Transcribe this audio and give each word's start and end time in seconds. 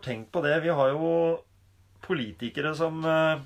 Har 0.00 0.04
tenkt 0.04 0.32
på 0.32 0.40
det. 0.40 0.60
Vi 0.60 0.68
har 0.72 0.88
jo 0.94 1.40
politikere 2.00 2.72
som 2.76 3.02
eh, 3.04 3.42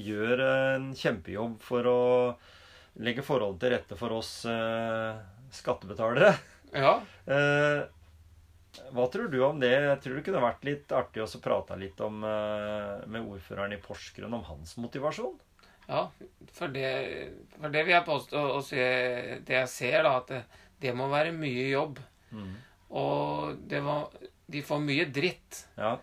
gjør 0.00 0.42
en 0.44 0.90
kjempejobb 0.96 1.60
for 1.64 1.88
å 1.88 2.00
legge 3.00 3.24
forholdene 3.24 3.62
til 3.62 3.72
rette 3.74 3.96
for 3.98 4.18
oss 4.18 4.44
eh, 4.48 5.16
skattebetalere. 5.56 6.34
Ja. 6.76 7.00
Eh, 7.24 7.80
hva 8.94 9.06
tror 9.10 9.30
du 9.32 9.40
om 9.42 9.58
det? 9.60 9.72
Jeg 9.72 10.00
tror 10.04 10.18
det 10.18 10.24
kunne 10.26 10.44
vært 10.44 10.66
litt 10.68 10.92
artig 10.94 11.24
å 11.24 11.42
prate 11.42 11.78
litt 11.80 11.98
om, 12.06 12.20
med 12.22 13.24
ordføreren 13.24 13.74
i 13.74 13.80
Porsgrunn 13.82 14.36
om 14.36 14.44
hans 14.46 14.76
motivasjon. 14.78 15.34
ja. 15.88 16.04
For 16.54 16.70
det, 16.70 16.92
for 17.56 17.74
det 17.74 17.82
vil 17.82 17.96
jeg 17.96 18.06
påstå 18.06 18.44
å 18.54 18.60
se 18.62 18.84
Det 19.46 19.56
jeg 19.56 19.72
ser, 19.72 20.04
da, 20.06 20.12
at 20.20 20.30
det, 20.30 20.40
det 20.84 20.94
må 20.94 21.08
være 21.10 21.34
mye 21.34 21.66
jobb. 21.72 21.98
Og 22.94 23.58
det 23.70 23.82
var, 23.82 24.06
de 24.50 24.62
får 24.66 24.80
mye 24.84 25.04
dritt 25.14 25.64
Ja, 25.78 25.94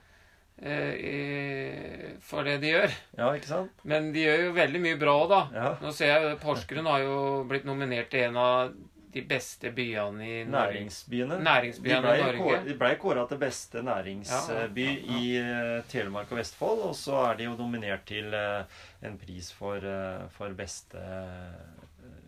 eh, 0.57 2.11
for 2.23 2.43
det 2.47 2.57
de 2.63 2.71
gjør. 2.73 2.93
ja 3.17 3.31
ikke 3.37 3.51
sant? 3.51 3.81
Men 3.83 4.11
de 4.15 4.25
gjør 4.25 4.45
jo 4.47 4.53
veldig 4.57 4.81
mye 4.83 4.99
bra 4.99 5.15
òg, 5.23 5.29
da. 5.33 5.41
Ja. 5.53 5.71
Nå 5.83 5.93
ser 5.95 6.13
jeg 6.15 6.37
Porsgrunn 6.43 6.89
har 6.89 7.03
jo 7.05 7.17
blitt 7.49 7.67
nominert 7.67 8.09
til 8.13 8.27
en 8.29 8.37
av 8.41 8.71
de 9.17 9.21
beste 9.25 9.71
byene 9.73 10.25
i 10.25 10.33
Norge. 10.45 10.73
Næringsbyene. 10.77 11.37
Næringsbyene 11.41 12.01
de 12.01 12.07
ble, 12.07 12.17
i 12.17 12.39
Norge. 12.41 12.57
De 12.67 12.75
ble 12.77 12.89
kåra 13.01 13.23
til 13.29 13.39
beste 13.41 13.81
næringsby 13.81 14.83
Ja, 14.85 14.97
ja, 14.97 15.19
i 15.21 15.37
eh, 15.39 15.77
Telemark 15.89 16.31
og 16.35 16.37
Vestfold. 16.41 16.83
Og 16.89 16.93
så 16.99 17.15
er 17.31 17.39
de 17.39 17.47
jo 17.47 17.55
nominert 17.57 18.05
til 18.09 18.33
eh, 18.37 18.83
en 19.07 19.17
pris 19.17 19.49
for, 19.57 19.77
eh, 19.81 20.27
for 20.35 20.53
beste 20.59 21.01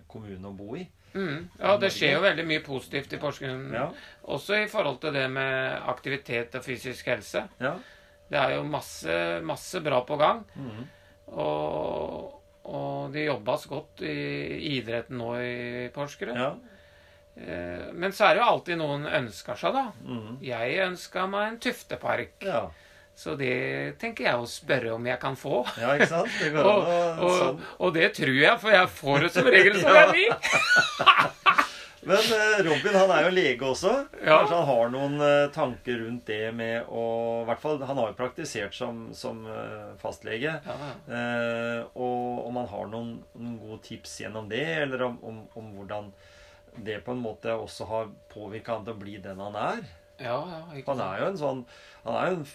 kommune 0.09 0.49
å 0.49 0.55
bo 0.57 0.75
i. 0.79 0.87
Mm. 1.13 1.49
Ja, 1.59 1.77
det 1.81 1.89
skjer 1.95 2.13
jo 2.17 2.21
veldig 2.25 2.45
mye 2.49 2.63
positivt 2.65 3.13
i 3.13 3.19
Porsgrunn. 3.21 3.69
Ja. 3.73 3.87
Også 4.29 4.59
i 4.63 4.67
forhold 4.69 4.99
til 5.01 5.13
det 5.15 5.25
med 5.33 5.81
aktivitet 5.89 6.55
og 6.59 6.63
fysisk 6.65 7.07
helse. 7.11 7.45
Ja. 7.59 7.73
Det 8.29 8.37
er 8.37 8.55
jo 8.57 8.63
masse, 8.69 9.15
masse 9.41 9.81
bra 9.81 10.03
på 10.05 10.17
gang. 10.21 10.43
Mm. 10.55 10.83
Og, 11.39 12.35
og 12.69 13.13
det 13.13 13.25
jobbes 13.27 13.65
godt 13.71 14.03
i 14.05 14.17
idretten 14.77 15.17
nå 15.21 15.31
i 15.41 15.87
Porsgrunn. 15.95 16.37
ja. 16.37 16.51
Eh, 17.39 17.85
Men 17.93 18.11
så 18.11 18.25
er 18.27 18.35
det 18.35 18.41
jo 18.43 18.49
alltid 18.51 18.77
noen 18.81 19.05
ønsker 19.07 19.55
seg, 19.55 19.73
da. 19.73 19.85
Mm. 20.03 20.37
Jeg 20.43 20.79
ønska 20.85 21.25
meg 21.31 21.47
en 21.53 21.59
tuftepark. 21.69 22.37
ja. 22.45 22.67
Så 23.19 23.33
det 23.35 23.97
tenker 23.99 24.29
jeg 24.29 24.39
å 24.39 24.45
spørre 24.47 24.93
om 24.95 25.07
jeg 25.09 25.19
kan 25.19 25.35
få. 25.35 25.57
Ja, 25.81 25.91
ikke 25.97 26.07
sant? 26.07 26.31
Det 26.39 26.53
går 26.55 26.67
Og, 26.69 26.85
an 26.87 27.17
og, 27.25 27.33
sånn. 27.35 27.57
og 27.83 27.89
det 27.97 28.13
tror 28.15 28.37
jeg, 28.39 28.59
for 28.61 28.71
jeg 28.71 28.91
får 29.01 29.25
det 29.25 29.31
som 29.35 29.49
regel 29.51 29.79
som 29.81 29.97
jeg 29.97 30.13
vil. 30.19 30.35
Men 32.09 32.29
eh, 32.31 32.61
Robin 32.63 32.95
han 32.95 33.11
er 33.11 33.25
jo 33.27 33.31
lege 33.35 33.65
også. 33.67 33.91
Ja. 34.23 34.37
Kanskje 34.39 34.55
han 34.55 34.69
har 34.69 34.91
noen 34.93 35.17
eh, 35.25 35.49
tanker 35.53 35.99
rundt 35.99 36.23
det 36.31 36.53
med 36.55 36.87
å 36.87 37.03
I 37.43 37.49
hvert 37.49 37.59
fall, 37.61 37.81
Han 37.89 37.99
har 37.99 38.13
jo 38.13 38.17
praktisert 38.21 38.73
som, 38.77 39.01
som 39.13 39.41
eh, 39.51 39.89
fastlege. 39.99 40.53
Ja. 40.63 40.77
Eh, 41.11 41.81
og 41.99 42.47
om 42.47 42.61
han 42.61 42.71
har 42.71 42.87
noen, 42.93 43.11
noen 43.35 43.59
gode 43.65 43.81
tips 43.89 44.15
gjennom 44.23 44.47
det, 44.49 44.63
eller 44.85 45.03
om, 45.09 45.19
om, 45.27 45.43
om 45.59 45.69
hvordan 45.75 46.07
det 46.87 47.01
på 47.03 47.11
en 47.11 47.21
måte 47.21 47.51
også 47.51 47.85
har 47.91 48.09
påvirka 48.31 48.77
han 48.77 48.87
til 48.87 48.95
å 48.95 49.01
bli 49.03 49.17
den 49.19 49.43
han 49.43 49.59
er. 49.59 49.83
ja, 50.23 50.39
Han 50.87 51.03
er 51.03 51.19
jo 51.25 51.29
en 51.33 51.39
sånn 51.39 51.61
Han 52.05 52.15
er 52.15 52.27
jo 52.31 52.39
en 52.39 52.49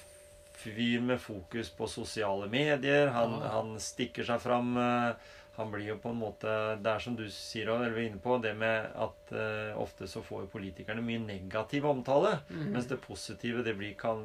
fyr 0.54 1.00
med 1.03 1.20
fokus 1.20 1.70
på 1.75 1.88
sosiale 1.91 2.47
medier. 2.50 3.09
Han, 3.15 3.38
Ja. 3.42 3.48
han 3.59 3.75
stikker 3.81 4.25
seg 4.25 4.41
fram. 4.41 4.76
eh, 4.76 5.15
Han 5.56 5.70
blir 5.70 5.87
jo 5.87 5.97
på 6.03 6.10
en 6.10 6.19
måte 6.19 6.82
Det 6.82 6.91
er 6.91 6.98
som 6.98 7.15
du 7.15 7.28
sier, 7.31 7.69
og 7.70 7.84
er 7.84 7.97
inne 8.03 8.19
på, 8.19 8.41
det 8.42 8.56
med 8.59 8.88
at 8.98 9.32
uh, 9.32 9.78
ofte 9.78 10.09
så 10.10 10.19
får 10.20 10.41
jo 10.42 10.47
politikerne 10.50 11.00
mye 11.00 11.20
negativ 11.22 11.87
omtale. 11.87 12.41
Mhm. 12.50 12.72
Mens 12.72 12.87
det 12.91 12.98
positive, 13.00 13.62
det 13.62 13.76
blir 13.78 13.94
kan, 13.94 14.25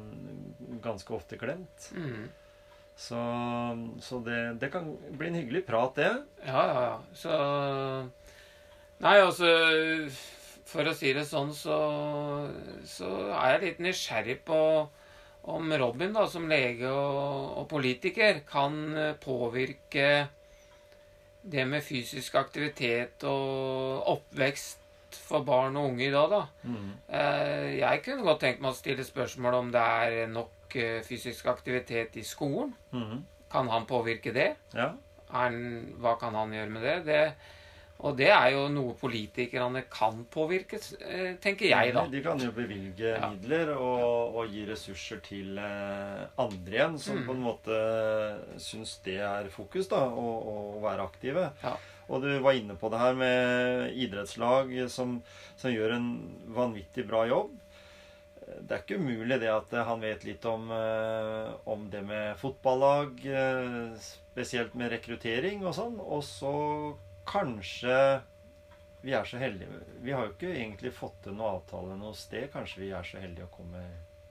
ganske 0.82 1.14
ofte 1.14 1.36
glemt. 1.38 1.92
Mhm. 1.94 2.28
Så, 2.96 3.16
så 4.02 4.18
det, 4.24 4.58
det 4.60 4.72
kan 4.72 4.90
bli 5.12 5.28
en 5.28 5.34
hyggelig 5.38 5.62
prat, 5.66 5.94
det. 5.94 6.10
Ja, 6.44 6.64
ja, 6.66 6.82
ja. 6.82 6.98
Så 7.14 8.10
Nei, 9.00 9.14
altså 9.20 9.46
For 10.66 10.84
å 10.86 10.92
si 10.94 11.12
det 11.16 11.24
sånn, 11.26 11.54
så, 11.56 11.78
så 12.84 13.08
er 13.38 13.54
jeg 13.54 13.62
litt 13.62 13.78
nysgjerrig 13.86 14.36
på 14.44 14.58
om 15.42 15.72
Robin, 15.72 16.12
da, 16.12 16.26
som 16.28 16.48
lege 16.50 16.88
og, 16.90 17.56
og 17.62 17.68
politiker, 17.70 18.42
kan 18.48 18.76
eh, 18.96 19.14
påvirke 19.20 20.28
det 21.42 21.64
med 21.66 21.80
fysisk 21.82 22.34
aktivitet 22.36 23.24
og 23.24 24.04
oppvekst 24.12 24.78
for 25.16 25.42
barn 25.46 25.78
og 25.80 25.90
unge 25.90 26.06
i 26.06 26.12
dag, 26.12 26.30
da. 26.30 26.42
Mm. 26.62 26.90
Eh, 27.08 27.68
Jeg 27.80 28.02
kunne 28.04 28.26
godt 28.26 28.42
tenkt 28.44 28.60
meg 28.62 28.74
å 28.74 28.78
stille 28.78 29.06
spørsmål 29.06 29.56
om 29.62 29.70
det 29.74 29.84
er 30.04 30.26
nok 30.30 30.76
eh, 30.78 30.98
fysisk 31.06 31.48
aktivitet 31.50 32.18
i 32.20 32.26
skolen. 32.26 32.74
Mm. 32.92 33.24
Kan 33.50 33.70
han 33.72 33.88
påvirke 33.90 34.34
det? 34.36 34.52
Ja. 34.76 34.92
Han, 35.32 35.56
hva 36.02 36.16
kan 36.20 36.34
han 36.34 36.52
gjøre 36.54 36.70
med 36.74 36.86
det? 36.86 36.98
det? 37.08 37.24
Og 38.02 38.14
det 38.16 38.30
er 38.32 38.52
jo 38.54 38.62
noe 38.72 38.94
politikerne 38.96 39.82
kan 39.92 40.22
påvirke, 40.32 40.78
eh, 41.04 41.34
tenker 41.42 41.68
jeg, 41.68 41.92
da. 41.92 42.06
De 42.08 42.22
kan 42.24 42.38
jo 42.40 42.50
bevilge 42.56 43.10
Ja. 43.18 43.28
midler 43.28 43.74
og, 43.76 44.36
og 44.40 44.48
gi 44.48 44.64
ressurser 44.64 45.20
til 45.20 45.58
eh, 45.58 46.22
andre 46.40 46.72
igjen, 46.78 46.98
som 46.98 47.18
Mm. 47.20 47.26
på 47.26 47.32
en 47.36 47.42
måte 47.44 47.80
syns 48.56 48.98
det 49.04 49.18
er 49.20 49.48
fokus, 49.52 49.88
da, 49.88 50.00
å, 50.08 50.26
å 50.78 50.80
være 50.82 51.04
aktive. 51.04 51.50
Ja. 51.62 51.74
Og 52.08 52.22
du 52.24 52.30
var 52.42 52.56
inne 52.58 52.74
på 52.74 52.88
det 52.90 52.98
her 52.98 53.14
med 53.14 53.92
idrettslag 53.94 54.72
som, 54.90 55.18
som 55.56 55.70
gjør 55.70 55.92
en 55.98 56.08
vanvittig 56.56 57.04
bra 57.06 57.26
jobb. 57.28 57.52
Det 58.66 58.72
er 58.74 58.80
ikke 58.82 58.98
umulig 58.98 59.36
det 59.38 59.50
at 59.52 59.70
han 59.86 60.00
vet 60.02 60.24
litt 60.26 60.44
om, 60.48 60.70
eh, 60.74 61.52
om 61.70 61.84
det 61.92 62.00
med 62.02 62.34
fotballag, 62.40 63.20
spesielt 64.02 64.74
med 64.74 64.90
rekruttering 64.90 65.62
og 65.68 65.74
sånn. 65.76 66.00
Og 66.00 66.24
så 66.26 66.54
kanskje 67.30 67.96
vi 69.02 69.14
er 69.16 69.24
så 69.24 69.38
heldige 69.40 69.78
Vi 70.04 70.12
har 70.12 70.26
jo 70.26 70.32
ikke 70.34 70.50
egentlig 70.52 70.90
fått 70.92 71.22
til 71.24 71.32
noe 71.38 71.54
avtale 71.56 71.94
noe 71.96 72.12
sted. 72.18 72.50
Kanskje 72.52 72.82
vi 72.82 72.90
er 72.92 73.06
så 73.06 73.20
heldige 73.22 73.46
å 73.46 73.54
komme 73.54 73.80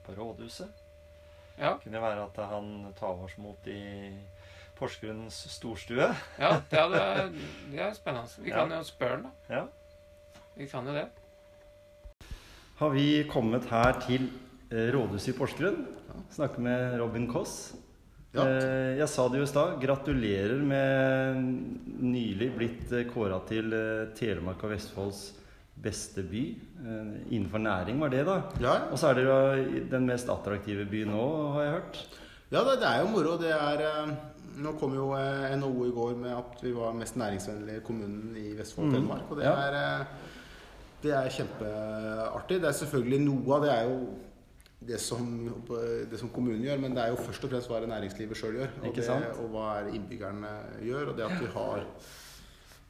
på 0.06 0.14
rådhuset? 0.14 0.84
Ja, 1.58 1.72
Kunne 1.82 1.96
det 1.98 2.02
være 2.04 2.22
at 2.28 2.38
han 2.52 2.68
tar 2.98 3.18
oss 3.24 3.34
mot 3.42 3.66
i 3.68 4.12
Porsgrunns 4.78 5.36
storstue? 5.52 6.06
ja 6.40 6.52
det, 6.70 6.78
er, 6.80 7.32
det 7.72 7.82
er 7.84 7.92
spennende. 7.98 8.30
Vi 8.46 8.50
kan 8.54 8.70
Ja. 8.70 8.78
jo 8.78 8.86
spørre 8.88 9.18
han, 9.18 9.26
da. 9.26 9.56
Ja. 9.58 9.66
Vi 10.56 10.66
kan 10.70 10.86
jo 10.88 10.94
det. 10.94 11.08
Har 12.80 12.94
vi 12.94 13.24
kommet 13.28 13.66
her 13.68 13.98
til 14.06 14.30
eh, 14.72 14.88
rådhuset 14.94 15.34
i 15.34 15.36
Porsgrunn? 15.36 15.82
Snakke 16.32 16.62
med 16.64 16.96
Robin 17.02 17.26
Koss. 17.28 17.74
Ja. 18.32 18.44
Eh, 18.46 18.98
Jeg 19.00 19.08
sa 19.10 19.28
det 19.28 19.38
jo 19.40 19.46
i 19.46 19.50
stad. 19.50 19.80
Gratulerer 19.82 20.60
med 20.62 21.40
nylig 22.00 22.50
blitt 22.56 22.92
kåra 23.12 23.40
til 23.48 23.72
eh, 23.74 24.06
Telemark 24.14 24.62
og 24.64 24.70
Vestfolds 24.74 25.22
beste 25.80 26.22
by. 26.22 26.42
Eh, 26.84 27.12
Innenfor 27.34 27.58
næring 27.64 27.98
var 28.00 28.08
det, 28.12 28.24
da. 28.28 28.36
Ja, 28.62 28.74
Og 28.92 28.98
så 29.00 29.10
er 29.10 29.14
dere 29.14 29.84
den 29.90 30.06
mest 30.06 30.28
attraktive 30.30 30.86
byen 30.90 31.10
nå, 31.10 31.24
har 31.56 31.62
jeg 31.64 31.72
hørt. 31.78 32.02
ja 32.52 32.64
det, 32.64 32.82
er 32.82 33.00
jo 33.02 33.08
moro. 33.16 33.36
Det 33.38 33.50
er 33.54 33.86
eh, 33.88 34.12
Nå 34.60 34.72
kom 34.78 34.92
jo 34.94 35.12
eh, 35.16 35.54
NHO 35.56 35.84
i 35.86 35.92
går 35.94 36.16
med 36.20 36.32
at 36.36 36.58
vi 36.62 36.72
var 36.74 36.92
mest 36.92 37.14
næringsvennlige 37.16 37.80
kommunen 37.86 38.34
i 38.36 38.50
Vestfold 38.58 38.88
og 38.88 38.92
Mhm. 38.92 38.96
Telemark. 38.98 39.30
Og 39.30 39.36
det 39.38 39.44
Ja. 39.44 39.52
er, 39.56 39.74
eh, 40.00 40.06
det 41.02 41.12
er 41.12 41.30
kjempeartig. 41.30 42.60
Det 42.60 42.68
er 42.68 42.72
selvfølgelig 42.78 43.20
noe 43.24 43.54
av 43.56 43.62
det 43.62 43.70
er 43.72 43.84
jo 43.88 44.08
det 44.80 44.96
som, 45.02 45.24
det 46.10 46.18
som 46.18 46.30
kommunen 46.32 46.62
gjør, 46.64 46.78
men 46.80 46.94
det 46.96 47.02
er 47.02 47.12
jo 47.12 47.20
først 47.20 47.44
og 47.44 47.50
fremst 47.52 47.68
hva 47.68 47.80
det 47.82 47.90
næringslivet 47.90 48.38
sjøl 48.40 48.54
gjør. 48.62 48.70
Og, 48.80 48.94
det, 48.96 49.08
og 49.42 49.50
hva 49.52 49.66
er 49.80 49.90
innbyggerne 49.92 50.52
gjør. 50.86 51.10
Og 51.12 51.18
det 51.18 51.26
at 51.26 51.36
vi 51.42 51.50
har 51.52 51.84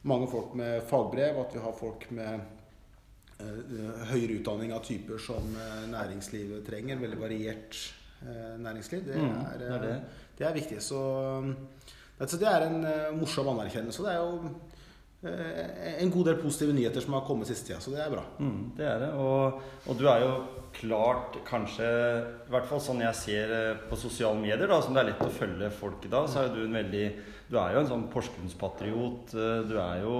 mange 0.07 0.29
folk 0.31 0.55
med 0.55 0.81
fagbrev, 0.89 1.41
at 1.43 1.55
vi 1.57 1.59
har 1.65 1.75
folk 1.77 2.05
med 2.15 2.39
uh, 3.41 4.05
høyere 4.13 4.39
utdanning 4.39 4.71
av 4.73 4.83
typer 4.87 5.19
som 5.21 5.51
eh, 5.59 5.83
næringslivet 5.91 6.63
trenger. 6.67 7.01
Veldig 7.03 7.19
variert 7.21 7.77
uh, 8.23 8.55
næringsliv. 8.63 9.03
Det 9.05 9.19
Mm, 9.19 9.35
er, 9.43 9.57
det 9.59 9.69
er 9.75 9.81
det. 10.39 10.47
er 10.47 10.53
viktig. 10.53 10.81
Så 10.81 11.01
um, 11.43 11.55
Altså, 12.21 12.37
det 12.37 12.47
er 12.47 12.67
en 12.69 12.83
uh, 12.85 13.19
morsom 13.19 13.47
anerkjennelse. 13.49 13.99
og 14.01 14.07
Det 14.07 14.13
er 14.13 14.19
jo 14.21 14.55
en 15.21 16.09
god 16.09 16.25
del 16.31 16.37
positive 16.41 16.73
nyheter 16.73 17.03
som 17.03 17.13
har 17.13 17.21
kommet 17.27 17.45
siste 17.49 17.67
tida, 17.69 17.79
så 17.83 17.91
det 17.93 17.99
er 18.01 18.09
bra. 18.13 18.23
Mm, 18.41 18.61
det 18.77 18.87
er 18.89 19.03
det. 19.03 19.09
Og, 19.21 19.59
og 19.85 19.99
du 19.99 20.07
er 20.09 20.23
jo 20.23 20.31
klart 20.73 21.35
kanskje 21.45 21.85
I 21.85 22.49
hvert 22.53 22.65
fall 22.69 22.79
sånn 22.81 23.03
jeg 23.03 23.17
ser 23.19 23.51
eh, 23.53 23.81
på 23.89 23.97
sosiale 23.99 24.39
medier, 24.39 24.65
da, 24.71 24.79
som 24.81 24.95
det 24.95 25.03
er 25.03 25.09
lett 25.11 25.21
å 25.25 25.29
følge 25.35 25.69
folk 25.75 26.07
i 26.07 26.11
dag, 26.13 26.25
så 26.31 26.45
er 26.45 26.53
du 26.55 26.61
en 26.63 26.77
veldig 26.79 27.03
Du 27.51 27.57
er 27.59 27.73
jo 27.75 27.81
en 27.83 27.89
sånn 27.91 28.05
Porsgrunnspatriot. 28.13 29.33
eh, 29.35 29.61
Du 29.67 29.75
er 29.83 30.01
jo 30.05 30.15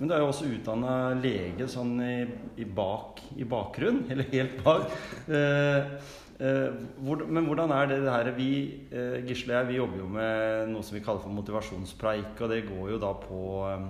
Men 0.00 0.10
du 0.10 0.14
er 0.16 0.20
jo 0.24 0.28
også 0.32 0.50
utdanna 0.50 0.96
lege 1.22 1.68
sånn 1.70 1.94
i, 2.02 2.16
i 2.60 2.66
bak 2.66 3.22
i 3.38 3.46
bakgrunn, 3.48 4.04
eller 4.12 4.28
helt 4.34 4.58
bak. 4.66 4.90
Eh, 5.30 5.94
eh, 6.42 6.74
hvor, 7.06 7.22
men 7.24 7.46
hvordan 7.48 7.72
er 7.78 7.86
det, 7.94 8.02
det 8.04 8.12
her 8.18 8.32
Vi, 8.36 8.50
eh, 8.90 9.22
Gisle 9.30 9.54
og 9.54 9.62
jeg, 9.62 9.70
vi 9.70 9.78
jobber 9.80 10.02
jo 10.02 10.10
med 10.18 10.74
noe 10.74 10.84
som 10.84 10.98
vi 10.98 11.04
kaller 11.06 11.22
for 11.24 11.32
motivasjonspreik, 11.38 12.34
og 12.42 12.52
det 12.52 12.66
går 12.68 12.90
jo 12.96 13.00
da 13.06 13.14
på 13.22 13.40
eh, 13.70 13.86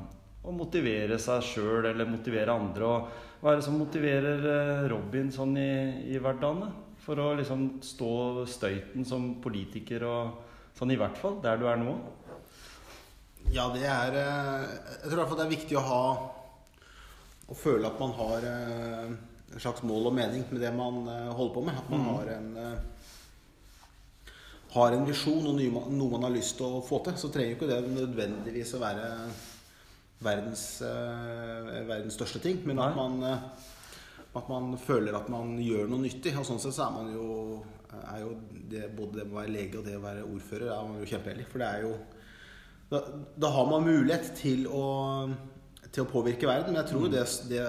å 0.47 0.55
motivere 0.55 1.19
seg 1.21 1.45
sjøl 1.45 1.89
eller 1.91 2.09
motivere 2.09 2.55
andre. 2.55 2.87
Og 2.87 3.43
hva 3.43 3.53
er 3.53 3.59
det 3.59 3.67
som 3.67 3.79
motiverer 3.81 4.45
eh, 4.53 4.85
Robin 4.93 5.33
sånn 5.35 5.57
i, 5.59 5.71
i 6.15 6.21
hverdagen? 6.23 6.71
For 7.07 7.19
å 7.23 7.33
liksom 7.39 7.67
stå 7.87 8.47
støyten 8.51 9.07
som 9.07 9.37
politiker 9.43 10.07
og 10.07 10.77
sånn 10.77 10.93
i 10.95 10.99
hvert 10.99 11.19
fall 11.21 11.41
der 11.45 11.61
du 11.61 11.67
er 11.71 11.79
nå? 11.81 11.95
Ja, 13.55 13.69
det 13.75 13.87
er 13.87 14.19
eh, 14.19 14.67
Jeg 15.03 15.05
tror 15.05 15.17
i 15.17 15.21
hvert 15.21 15.31
fall 15.31 15.41
det 15.43 15.47
er 15.47 15.55
viktig 15.55 15.79
å 15.79 15.85
ha 15.87 16.03
Å 17.47 17.55
føle 17.55 17.87
at 17.87 18.01
man 18.03 18.15
har 18.17 18.47
eh, 18.51 19.17
en 19.55 19.63
slags 19.63 19.85
mål 19.87 20.11
og 20.11 20.17
mening 20.17 20.43
med 20.51 20.63
det 20.63 20.73
man 20.75 21.05
holder 21.07 21.53
på 21.55 21.63
med. 21.63 21.77
At 21.79 21.91
man 21.93 22.09
har 22.11 22.33
en 22.35 22.49
har 24.77 24.93
en 24.93 25.07
visjon 25.07 25.47
og 25.47 25.55
noe 25.57 26.09
man 26.11 26.27
har 26.27 26.35
lyst 26.35 26.59
til 26.59 26.67
å 26.67 26.83
få 26.85 26.99
til. 27.07 27.15
Så 27.17 27.31
trenger 27.33 27.55
jo 27.55 27.59
ikke 27.61 27.69
det 27.71 27.95
nødvendigvis 27.95 28.75
å 28.77 28.83
være 28.83 29.07
verdens, 30.25 30.83
eh, 30.83 31.87
verdens 31.89 32.17
største 32.17 32.41
ting. 32.43 32.63
Men 32.67 32.81
at 32.83 32.97
man, 32.97 33.23
eh, 33.23 33.39
at 34.37 34.49
man 34.49 34.77
føler 34.79 35.17
at 35.17 35.29
man 35.33 35.57
gjør 35.59 35.89
noe 35.89 36.05
nyttig. 36.05 36.37
Og 36.39 36.47
sånn 36.47 36.61
sett 36.61 36.77
så 36.77 36.89
er 36.89 36.97
man 36.97 37.13
jo, 37.13 37.65
er 38.03 38.21
jo 38.21 38.35
det, 38.69 38.89
Både 38.97 39.21
det 39.21 39.29
å 39.31 39.37
være 39.37 39.53
lege 39.53 39.79
og 39.79 39.87
det 39.87 39.97
å 39.97 40.05
være 40.05 40.27
ordfører 40.27 40.73
er 40.73 40.89
man 40.89 41.01
jo 41.01 41.11
kjempeheldig. 41.13 41.47
For 41.51 41.63
det 41.63 41.69
er 41.69 41.87
jo 41.87 41.95
da, 42.91 43.01
da 43.35 43.49
har 43.51 43.67
man 43.67 43.83
mulighet 43.83 44.29
til 44.39 44.67
å, 44.71 44.85
til 45.91 46.05
å 46.05 46.11
påvirke 46.11 46.47
verden. 46.47 46.73
Men 46.73 46.85
jeg 46.85 46.93
tror 46.93 47.09
det, 47.11 47.25
det 47.51 47.65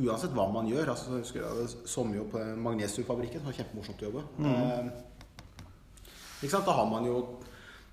Uansett 0.00 0.30
hva 0.36 0.44
man 0.54 0.68
gjør 0.70 0.92
altså, 0.92 1.16
Jeg 1.16 1.24
husker 1.24 1.42
jeg 1.42 1.70
sommerjobb 1.90 2.28
på 2.30 2.42
Magnesiumfabrikken. 2.62 3.42
Det 3.42 3.48
var 3.48 3.56
kjempemorsomt 3.58 4.04
å 4.04 4.06
jobbe. 4.06 4.22
Eh, 4.46 4.90
ikke 6.40 6.52
sant? 6.54 6.68
Da 6.68 6.76
har 6.78 6.86
man 6.88 7.08
jo 7.08 7.16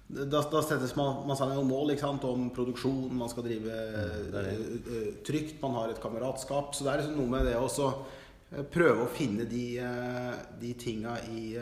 da, 0.08 0.42
da 0.52 0.62
settes 0.64 0.94
man, 0.96 1.26
man 1.28 1.36
seg 1.36 1.50
noen 1.52 1.68
mål 1.68 1.92
om 2.30 2.48
produksjon, 2.56 3.10
man 3.20 3.32
skal 3.32 3.44
drive 3.44 3.80
det 4.32 4.40
er 4.40 4.52
eh, 4.54 4.62
eh, 4.96 5.10
trygt, 5.28 5.58
man 5.62 5.76
har 5.82 5.92
et 5.92 6.00
kameratskap. 6.02 6.76
Så 6.76 6.86
det 6.86 6.94
er 6.94 7.02
liksom 7.02 7.18
noe 7.20 7.34
med 7.34 7.50
det 7.50 7.58
å 7.60 7.68
eh, 7.68 8.64
prøve 8.72 9.04
å 9.04 9.12
finne 9.12 9.48
de, 9.50 9.66
eh, 9.84 10.38
de 10.62 10.72
tinga 10.80 11.18
i, 11.28 11.58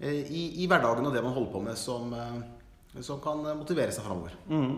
i, 0.00 0.42
i 0.62 0.70
hverdagen 0.70 1.04
og 1.04 1.12
det 1.12 1.24
man 1.24 1.36
holder 1.36 1.52
på 1.52 1.62
med, 1.68 1.76
som, 1.76 2.16
som 2.96 3.20
kan 3.20 3.44
motivere 3.58 3.92
seg 3.92 4.08
framover. 4.08 4.38
Mm. 4.48 4.72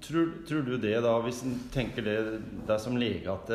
Tror, 0.00 0.32
tror 0.48 0.64
du 0.64 0.76
det, 0.80 0.96
da, 1.04 1.16
hvis 1.26 1.42
en 1.44 1.58
tenker 1.74 2.06
det 2.06 2.18
deg 2.68 2.80
som 2.80 2.96
lege, 2.96 3.34
at 3.34 3.50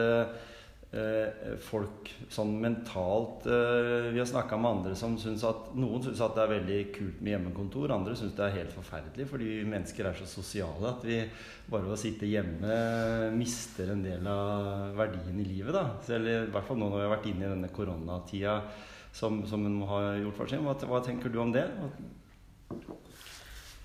folk 1.64 2.10
sånn 2.28 2.58
mentalt 2.60 3.46
eh, 3.48 4.10
Vi 4.12 4.20
har 4.20 4.28
snakka 4.28 4.58
med 4.60 4.72
andre 4.76 4.96
som 5.00 5.14
syns 5.20 5.46
at 5.48 5.70
Noen 5.80 6.04
syns 6.04 6.20
det 6.20 6.42
er 6.44 6.52
veldig 6.52 6.80
kult 6.98 7.22
med 7.24 7.32
hjemmekontor, 7.32 7.94
andre 7.96 8.16
syns 8.20 8.36
det 8.36 8.44
er 8.44 8.58
helt 8.58 8.74
forferdelig 8.76 9.30
fordi 9.30 9.62
mennesker 9.72 10.10
er 10.10 10.20
så 10.20 10.28
sosiale 10.28 10.92
at 10.92 11.06
vi 11.08 11.22
bare 11.72 11.86
ved 11.86 11.96
å 11.96 12.02
sitte 12.02 12.28
hjemme 12.28 12.76
mister 13.38 13.94
en 13.94 14.04
del 14.04 14.28
av 14.28 14.92
verdien 14.98 15.40
i 15.40 15.48
livet. 15.48 15.72
da. 15.78 15.86
Selv 16.04 16.28
i 16.28 16.38
hvert 16.52 16.68
fall 16.68 16.82
nå 16.82 16.90
når 16.90 17.00
vi 17.00 17.06
har 17.08 17.16
vært 17.16 17.30
inne 17.32 17.46
i 17.46 17.54
denne 17.54 17.72
koronatida 17.72 18.58
som, 19.16 19.46
som 19.48 19.64
en 19.68 19.80
må 19.80 19.88
ha 19.94 20.02
gjort 20.20 20.42
for 20.42 20.52
seg. 20.52 20.66
Hva, 20.66 20.76
hva 20.92 21.00
tenker 21.08 21.32
du 21.32 21.40
om 21.40 21.56
det? 21.56 21.70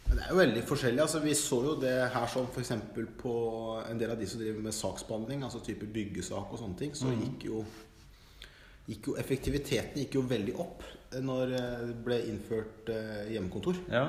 Det 0.06 0.20
er 0.22 0.30
jo 0.30 0.38
veldig 0.38 0.62
forskjellig. 0.68 1.02
altså 1.02 1.20
Vi 1.24 1.34
så 1.38 1.58
jo 1.64 1.74
det 1.80 1.94
her 2.14 2.28
som 2.30 2.46
f.eks. 2.46 2.72
på 3.20 3.34
en 3.82 3.98
del 4.00 4.12
av 4.14 4.20
de 4.20 4.28
som 4.30 4.40
driver 4.40 4.62
med 4.68 4.76
saksbehandling, 4.76 5.42
altså 5.44 5.62
type 5.64 5.88
byggesak 5.92 6.52
og 6.52 6.62
sånne 6.62 6.78
ting, 6.78 6.94
så 6.96 7.10
gikk 7.10 7.48
jo, 7.50 7.64
gikk 8.86 9.10
jo 9.10 9.18
effektiviteten 9.20 10.04
gikk 10.04 10.18
jo 10.20 10.24
veldig 10.30 10.56
opp 10.62 10.86
når 11.22 11.52
det 11.52 11.98
ble 12.06 12.22
innført 12.30 12.90
eh, 12.92 13.28
hjemmekontor. 13.34 13.78
Ja. 13.92 14.08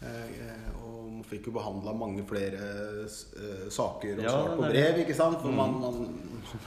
Eh, 0.00 0.68
og 0.80 1.10
man 1.12 1.24
fikk 1.28 1.50
jo 1.50 1.52
behandla 1.58 1.92
mange 1.92 2.22
flere 2.28 2.60
eh, 3.04 3.66
saker 3.68 4.20
og 4.20 4.24
Ja, 4.24 4.32
svart 4.32 4.54
på 4.56 4.68
brev, 4.70 5.00
ikke 5.02 5.16
sant? 5.16 5.40
For 5.42 5.52
man, 5.52 5.74
man 5.82 5.98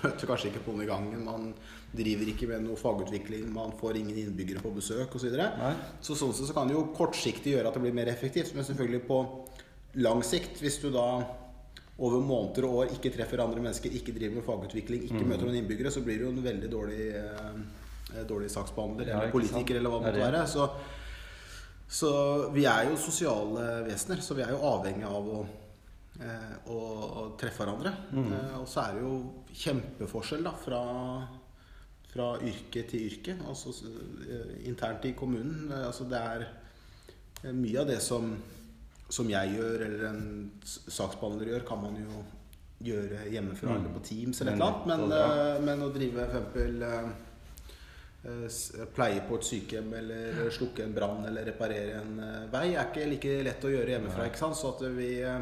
møter 0.03 0.29
kanskje 0.29 0.51
ikke 0.51 0.65
på 0.67 0.75
den 0.75 0.85
i 0.85 0.89
gangen. 0.89 1.23
Man 1.25 1.47
driver 1.93 2.29
ikke 2.31 2.49
med 2.49 2.65
noe 2.65 2.79
fagutvikling, 2.79 3.45
man 3.53 3.75
får 3.77 3.99
ingen 3.99 4.17
innbyggere 4.23 4.63
på 4.63 4.71
besøk 4.73 5.13
osv. 5.13 5.29
videre. 5.29 5.75
Så 6.01 6.17
sånn 6.17 6.33
sett 6.33 6.49
så 6.49 6.55
kan 6.57 6.69
det 6.69 6.77
jo 6.77 6.87
kortsiktig 6.97 7.53
gjøre 7.53 7.69
at 7.69 7.77
det 7.77 7.83
blir 7.85 7.95
mer 7.95 8.09
effektivt, 8.11 8.53
men 8.57 8.65
selvfølgelig 8.65 9.03
på 9.07 9.19
lang 10.01 10.23
sikt, 10.25 10.57
hvis 10.63 10.79
du 10.81 10.89
da 10.93 11.07
over 12.01 12.23
måneder 12.25 12.65
og 12.65 12.79
år 12.81 12.93
ikke 12.95 13.11
treffer 13.13 13.43
andre 13.43 13.61
mennesker, 13.61 13.93
ikke 13.93 14.15
driver 14.15 14.39
med 14.39 14.47
fagutvikling, 14.47 15.05
ikke 15.05 15.25
møter 15.29 15.45
noen 15.45 15.59
innbyggere, 15.61 15.91
så 15.93 16.01
blir 16.05 16.19
du 16.19 16.25
jo 16.25 16.31
en 16.33 16.43
veldig 16.43 16.69
dårlig, 16.71 17.03
eh, 17.19 18.23
dårlig 18.29 18.49
saksbehandler 18.51 19.11
Ja, 19.11 19.19
eller 19.19 19.33
politiker 19.33 19.77
eller 19.77 19.93
hva 19.93 19.99
det 20.01 20.09
måtte 20.09 20.23
være. 20.25 20.47
Så, 20.49 20.69
så 22.01 22.13
vi 22.55 22.65
er 22.69 22.89
jo 22.89 22.97
sosiale 22.97 23.83
vesener, 23.85 24.23
så 24.25 24.37
vi 24.37 24.45
er 24.45 24.55
jo 24.55 24.63
avhengig 24.71 25.05
av 25.05 25.29
å, 25.37 25.43
eh, 26.17 26.57
å, 26.73 26.81
å 27.21 27.27
treffe 27.37 27.61
hverandre. 27.61 27.93
Mm. 28.09 28.33
Eh, 28.39 28.57
og 28.63 28.67
så 28.73 28.87
er 28.87 28.97
det 28.97 29.05
jo 29.05 29.15
kjempeforskjell 29.53 30.49
da, 30.49 30.57
fra, 30.65 30.81
fra 32.13 32.27
yrke 32.45 32.83
til 32.89 33.07
yrke, 33.09 33.35
altså 33.49 33.73
eh, 34.29 34.67
internt 34.69 35.05
i 35.09 35.11
kommunen. 35.17 35.71
Eh, 35.71 35.85
altså 35.87 36.05
det 36.09 36.19
er 36.21 36.45
eh, 37.43 37.51
mye 37.57 37.79
av 37.81 37.87
det 37.89 37.99
som, 38.05 38.35
som 39.09 39.29
jeg 39.29 39.55
gjør, 39.57 39.81
eller 39.87 40.07
en 40.11 40.23
saksbehandler 40.67 41.49
gjør, 41.55 41.65
kan 41.67 41.81
man 41.81 41.97
jo 42.03 42.23
gjøre 42.83 43.29
hjemmefra 43.31 43.69
Mm. 43.71 43.75
eller 43.79 43.93
på 43.95 44.01
Teams 44.03 44.41
eller 44.41 44.51
et 44.51 44.57
eller 44.59 44.69
annet. 44.69 44.85
Men, 44.89 45.65
men 45.65 45.85
å 45.85 45.91
drive 45.95 46.13
for 46.19 46.25
eksempel 46.27 46.81
eh, 46.83 47.09
eh, 48.25 48.45
s- 48.49 48.73
pleie 48.95 49.21
på 49.27 49.37
et 49.39 49.47
sykehjem 49.47 49.93
eller 50.01 50.49
slukke 50.51 50.83
en 50.83 50.93
brann 50.95 51.25
eller 51.29 51.45
reparere 51.47 52.01
en 52.01 52.13
vei 52.51 52.65
er 52.75 52.89
ikke 52.91 53.07
like 53.09 53.37
lett 53.47 53.63
å 53.65 53.71
gjøre 53.73 53.95
hjemmefra. 53.95 54.25
ikke 54.29 54.41
sant? 54.43 54.59
Så 54.59 54.73
at 54.75 54.83
vi 54.97 55.11
eh, 55.23 55.41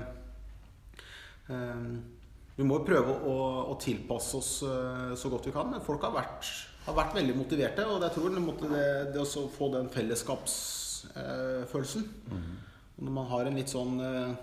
Vi 2.62 2.68
må 2.70 2.78
jo 2.78 2.84
prøve 2.86 3.16
å, 3.26 3.36
å 3.72 3.74
tilpasse 3.82 4.38
oss 4.38 4.50
eh, 4.68 5.16
så 5.18 5.30
godt 5.34 5.48
vi 5.50 5.54
kan. 5.56 5.72
Men 5.72 5.82
folk 5.82 6.04
har 6.06 6.12
vært, 6.14 6.46
har 6.86 6.96
vært 7.00 7.16
veldig 7.18 7.34
motiverte. 7.40 7.88
Og 7.90 8.04
jeg 8.06 8.14
tror 8.14 8.30
det, 8.36 8.42
det, 8.62 8.84
det 9.16 9.22
å 9.24 9.46
få 9.50 9.70
den 9.74 9.90
fellesskapsfølelsen 9.90 12.04
Og 12.30 13.02
Når 13.02 13.14
man 13.16 13.26
har 13.32 13.50
en 13.50 13.58
litt 13.58 13.74
sånn 13.74 13.98
eh, 14.06 14.38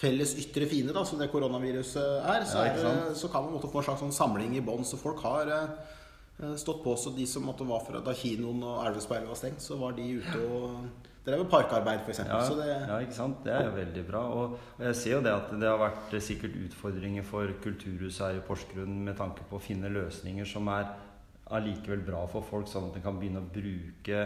felles 0.00 0.32
ytre 0.40 0.64
fiende, 0.70 0.94
da, 0.96 1.04
som 1.04 1.20
det 1.20 1.28
koronaviruset 1.34 2.24
er, 2.24 2.40
så, 2.48 2.58
er 2.64 2.72
det, 2.78 3.16
så 3.20 3.28
kan 3.28 3.44
man 3.44 3.52
måtte 3.58 3.70
få 3.70 3.78
en 3.82 3.88
slags 3.90 4.02
sånn 4.06 4.20
samling 4.22 4.56
i 4.56 4.64
bånn. 4.64 4.84
Så 4.88 4.96
folk 5.02 5.20
har 5.26 5.44
eh, 5.52 5.68
stått 6.56 6.80
på. 6.86 6.96
Så 6.96 7.12
de 7.12 7.26
som 7.28 7.44
måtte 7.44 7.68
var 7.68 7.84
fra 7.84 8.00
da 8.00 8.16
kinoen 8.16 8.64
og 8.64 8.80
Elvespeilet 8.88 9.28
var 9.28 9.36
stengt, 9.44 9.60
så 9.60 9.76
var 9.82 9.92
de 10.00 10.08
ute 10.22 10.38
og 10.48 11.11
drev 11.26 11.42
med 11.44 11.50
parkarbeid, 11.50 12.02
f.eks. 12.02 12.22
Ja, 12.26 12.40
Så 12.44 12.56
det, 12.58 12.68
ja, 12.72 12.98
ikke 13.04 13.16
sant? 13.16 13.42
Det 13.44 13.54
er 13.54 13.68
jo 13.68 13.74
veldig 13.76 14.04
bra. 14.08 14.22
Og, 14.38 14.56
jeg 14.82 14.98
ser 14.98 15.16
jo 15.16 15.22
det 15.24 15.34
at 15.34 15.52
det 15.54 15.68
har 15.70 15.80
vært 15.80 16.16
sikkert 16.24 16.56
utfordringer 16.64 17.26
for 17.26 17.52
kulturhuset 17.62 18.26
her 18.26 18.40
i 18.40 18.46
Porsgrunn 18.46 19.02
med 19.06 19.18
tanke 19.20 19.46
på 19.48 19.58
å 19.58 19.62
finne 19.62 19.92
løsninger 19.92 20.48
som 20.48 20.70
er 20.74 20.88
allikevel 21.52 22.02
bra 22.06 22.24
for 22.32 22.46
folk, 22.46 22.70
sånn 22.70 22.90
at 22.90 22.98
en 22.98 23.04
kan 23.04 23.20
begynne 23.20 23.42
å 23.42 23.52
bruke 23.52 24.24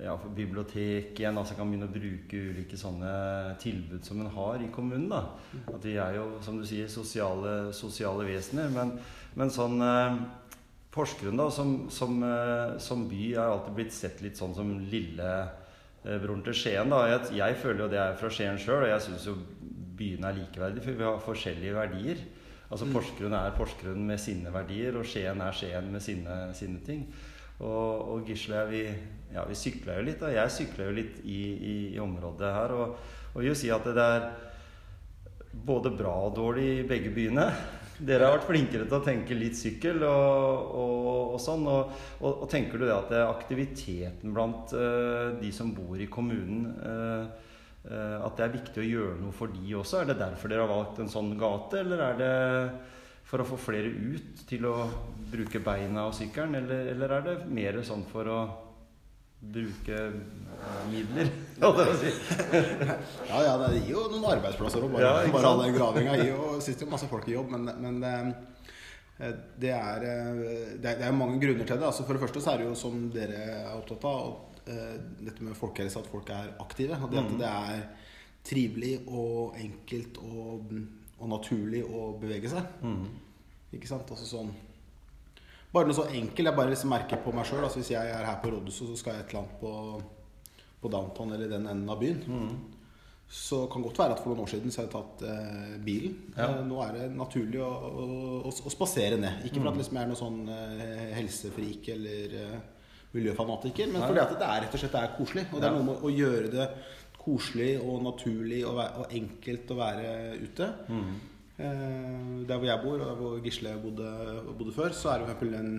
ja, 0.00 0.14
bibliotek 0.36 1.18
igjen, 1.18 1.38
altså 1.38 1.56
kan 1.58 1.68
begynne 1.68 1.88
å 1.88 1.92
bruke 1.92 2.42
ulike 2.50 2.78
sånne 2.78 3.10
tilbud 3.60 4.04
som 4.06 4.20
en 4.22 4.30
har 4.32 4.62
i 4.62 4.70
kommunen. 4.72 5.08
da. 5.10 5.24
At 5.66 5.80
de 5.84 5.96
er 5.98 6.18
jo, 6.20 6.26
som 6.44 6.60
du 6.60 6.66
sier, 6.68 6.88
sosiale, 6.92 7.72
sosiale 7.76 8.28
vesener. 8.28 8.70
Men, 8.74 8.94
men 9.38 9.52
sånn 9.52 9.80
eh, 9.84 10.20
Porsgrunn 10.90 11.38
da, 11.38 11.46
som, 11.54 11.74
som, 11.92 12.16
eh, 12.26 12.78
som 12.82 13.04
by 13.10 13.24
er 13.34 13.44
alltid 13.44 13.76
blitt 13.76 13.94
sett 13.94 14.22
litt 14.24 14.40
sånn 14.40 14.56
som 14.56 14.72
lillebroren 16.04 16.44
til 16.46 16.56
Skien. 16.56 16.92
da. 16.92 17.04
Jeg, 17.10 17.32
jeg 17.36 17.56
føler 17.62 17.84
jo 17.84 17.90
det 17.92 18.00
er 18.02 18.18
fra 18.20 18.30
Skien 18.32 18.60
sjøl, 18.60 18.84
og 18.84 18.92
jeg 18.92 19.06
syns 19.06 19.26
jo 19.28 19.36
byene 20.00 20.30
er 20.30 20.38
likeverdige, 20.38 20.84
for 20.84 20.96
vi 20.96 21.08
har 21.08 21.24
forskjellige 21.24 21.76
verdier. 21.76 22.22
Altså 22.70 22.86
Porsgrunn 22.92 23.34
er 23.34 23.56
Porsgrunn 23.56 24.04
med 24.06 24.20
sine 24.22 24.52
verdier, 24.54 24.96
og 24.96 25.06
Skien 25.08 25.40
er 25.42 25.56
Skien 25.56 25.90
med 25.92 26.04
sine, 26.04 26.36
sine 26.54 26.80
ting. 26.86 27.08
Og, 27.60 28.12
og 28.14 28.28
Gisle 28.28 28.62
og 28.62 28.70
vi, 28.70 28.84
ja, 29.34 29.42
vi 29.48 29.58
sykla 29.58 29.98
jo 29.98 30.06
litt. 30.06 30.20
da. 30.22 30.30
Jeg 30.32 30.54
sykla 30.54 30.86
jo 30.88 30.94
litt 30.96 31.18
i, 31.24 31.40
i, 31.72 31.74
i 31.96 31.98
området 32.00 32.54
her. 32.54 32.76
Og, 32.78 32.94
og 33.34 33.42
vil 33.42 33.50
jo 33.50 33.58
si 33.58 33.68
at 33.74 33.84
det 33.90 34.06
er 34.06 34.30
både 35.52 35.92
bra 35.98 36.14
og 36.28 36.38
dårlig 36.38 36.68
i 36.78 36.86
begge 36.88 37.12
byene. 37.12 37.50
Dere 38.00 38.26
har 38.26 38.38
vært 38.38 38.48
flinkere 38.48 38.86
til 38.88 38.96
å 38.96 39.04
tenke 39.04 39.36
litt 39.36 39.58
sykkel 39.58 40.00
og, 40.06 40.70
og, 40.80 41.34
og 41.34 41.40
sånn. 41.42 41.66
Og, 41.68 41.92
og, 42.22 42.46
tenker 42.50 42.80
du 42.80 42.86
det 42.86 42.96
at 42.96 43.12
det 43.12 43.20
aktiviteten 43.26 44.32
blant 44.36 44.72
uh, 44.72 45.36
de 45.40 45.50
som 45.52 45.74
bor 45.76 46.00
i 46.00 46.08
kommunen, 46.12 46.70
uh, 46.80 47.28
uh, 47.84 48.16
at 48.24 48.38
det 48.38 48.46
er 48.46 48.56
viktig 48.56 48.82
å 48.82 48.88
gjøre 48.88 49.18
noe 49.20 49.36
for 49.36 49.52
de 49.52 49.76
også. 49.76 50.00
Er 50.00 50.10
det 50.10 50.20
derfor 50.22 50.52
dere 50.52 50.64
har 50.64 50.72
valgt 50.72 51.02
en 51.04 51.12
sånn 51.12 51.34
gate, 51.40 51.84
eller 51.84 52.06
er 52.06 52.18
det 52.22 52.32
for 53.30 53.44
å 53.44 53.48
få 53.52 53.60
flere 53.68 53.90
ut 53.90 54.42
til 54.48 54.64
å 54.66 54.74
bruke 55.30 55.60
beina 55.62 56.08
og 56.08 56.16
sykkelen, 56.16 56.56
eller, 56.62 56.90
eller 56.94 57.16
er 57.18 57.28
det 57.28 57.38
mer 57.52 57.78
sånn 57.86 58.08
for 58.10 58.32
å 58.32 58.40
bruke 59.40 59.96
eh, 59.96 60.84
midler? 60.90 61.30
holdt 61.62 61.78
jeg 61.80 61.88
på 61.88 61.94
å 61.94 62.00
si? 62.00 62.10
Ja, 63.30 63.40
ja, 63.46 63.54
det 63.62 63.80
gir 63.84 63.94
jo 63.94 64.06
noen 64.12 64.26
arbeidsplasser 64.34 64.84
òg. 64.84 64.92
Bare, 64.92 65.04
Ja, 65.24 65.32
bare 65.32 65.52
all 65.54 65.62
den 65.64 65.76
gravinga 65.78 66.16
gir 66.20 66.32
jo 66.34 66.50
sitter 66.64 66.86
jo 66.86 66.90
masse 66.92 67.08
folk 67.10 67.28
i 67.30 67.36
jobb, 67.38 67.54
men, 67.56 67.70
men 67.80 68.04
eh, 68.04 69.32
det 69.60 69.72
er, 69.76 70.04
eh, 70.10 70.44
det 70.80 70.92
er 70.94 71.00
det 71.00 71.08
er 71.08 71.16
mange 71.16 71.40
grunner 71.42 71.64
til 71.68 71.80
det. 71.80 71.88
Altså 71.88 72.04
for 72.06 72.16
det 72.16 72.22
første 72.26 72.42
så 72.44 72.52
er 72.54 72.62
det 72.62 72.68
jo 72.70 72.76
som 72.78 73.08
dere 73.14 73.40
er 73.56 73.74
opptatt 73.78 74.06
av, 74.10 74.30
dette 74.70 75.42
med 75.42 75.56
folkehelse, 75.58 75.98
at 75.98 76.06
folk 76.12 76.28
er 76.30 76.52
aktive. 76.62 76.94
At 76.94 77.10
Mhm. 77.10 77.38
det 77.40 77.48
er 77.48 77.80
trivelig 78.46 78.92
og 79.08 79.56
enkelt 79.58 80.20
og, 80.22 80.70
og 81.18 81.28
naturlig 81.32 81.80
å 81.84 82.12
bevege 82.20 82.48
seg. 82.52 82.68
Mm. 82.84 83.08
Ikke 83.76 83.88
sant? 83.90 84.08
Altså 84.12 84.28
sånn 84.28 84.52
Bare 85.70 85.86
noe 85.86 85.94
så 85.96 86.08
enkelt. 86.08 86.48
Jeg 86.48 86.56
bare 86.56 86.72
liksom 86.72 86.90
merker 86.90 87.22
på 87.22 87.32
meg 87.34 87.46
sjøl. 87.46 87.62
Altså 87.62 87.78
hvis 87.82 87.92
jeg 87.92 88.10
er 88.10 88.26
her 88.26 88.40
på 88.42 88.50
rådhuset, 88.50 88.90
så 88.90 88.98
skal 88.98 89.16
jeg 89.16 89.24
et 89.24 89.32
eller 89.34 89.44
annet 89.44 89.60
på, 89.60 90.62
på 90.82 90.92
downtown 90.92 91.34
eller 91.36 91.50
den 91.52 91.68
enden 91.70 91.92
av 91.92 92.00
byen. 92.00 92.22
Mm. 92.26 92.78
Så 93.30 93.60
kan 93.70 93.84
godt 93.86 94.00
være 94.00 94.16
at 94.16 94.22
for 94.24 94.32
noen 94.32 94.42
år 94.42 94.50
siden 94.50 94.72
så 94.74 94.80
har 94.80 94.88
jeg 94.88 94.94
tatt 94.96 95.22
eh, 95.30 95.76
bilen. 95.86 96.16
Ja. 96.34 96.48
Eh, 96.48 96.64
nå 96.66 96.80
er 96.82 96.96
det 96.96 97.04
naturlig 97.14 97.60
å, 97.62 97.70
å, 97.70 98.06
å, 98.50 98.50
å 98.50 98.72
spasere 98.74 99.20
ned. 99.22 99.44
Ikke 99.46 99.60
for 99.60 99.70
at 99.70 99.78
liksom 99.78 100.00
jeg 100.00 100.08
er 100.08 100.10
noe 100.10 100.18
sånn 100.18 100.40
eh, 100.50 101.04
helsefrik 101.14 101.92
eller 101.94 102.34
eh, 102.40 102.56
miljøfanatiker, 103.14 103.90
men 103.90 104.02
fordi 104.06 104.22
at 104.22 104.34
det 104.38 104.48
er 104.48 104.64
rett 104.64 104.74
og 104.74 104.82
slett 104.82 104.96
det 104.96 105.04
er 105.04 105.14
koselig. 105.14 105.46
Og 105.52 105.62
det 105.62 105.68
er 105.70 105.76
noe 105.78 105.86
med 105.86 106.02
å 106.06 106.10
gjøre 106.14 106.50
det 106.50 106.66
koselig 107.20 107.70
og 107.84 108.02
naturlig 108.02 108.64
og, 108.66 108.80
og 109.04 109.14
enkelt 109.20 109.70
å 109.70 109.78
være 109.78 110.10
ute. 110.42 110.72
Mhm. 110.90 111.20
Eh, 111.60 112.44
der 112.48 112.56
hvor 112.56 112.66
jeg 112.70 112.80
bor, 112.82 112.96
og 112.96 113.06
der 113.06 113.16
hvor 113.18 113.40
Gisle 113.44 113.74
bodde, 113.82 114.10
bodde 114.58 114.72
før, 114.72 114.94
så 114.96 115.10
er 115.12 115.18
det 115.20 115.26
eksempel 115.28 115.50
den 115.52 115.72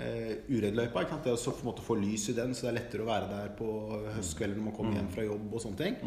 eh, 0.00 0.36
Ureddløypa. 0.48 1.02
ikke 1.04 1.12
sant? 1.16 1.26
Det 1.26 1.34
å 1.36 1.52
på 1.56 1.60
en 1.64 1.68
måte 1.70 1.84
få 1.84 1.96
lys 2.00 2.28
i 2.32 2.36
den, 2.38 2.54
så 2.56 2.66
det 2.66 2.70
er 2.72 2.78
lettere 2.78 3.04
å 3.04 3.10
være 3.10 3.28
der 3.34 3.50
på 3.58 3.68
høstkvelden 4.16 4.62
når 4.62 4.68
man 4.70 4.76
kommer 4.78 4.96
hjem 4.96 5.10
fra 5.12 5.26
jobb 5.26 5.52
og 5.52 5.64
sånne 5.66 5.82
ting. 5.82 5.98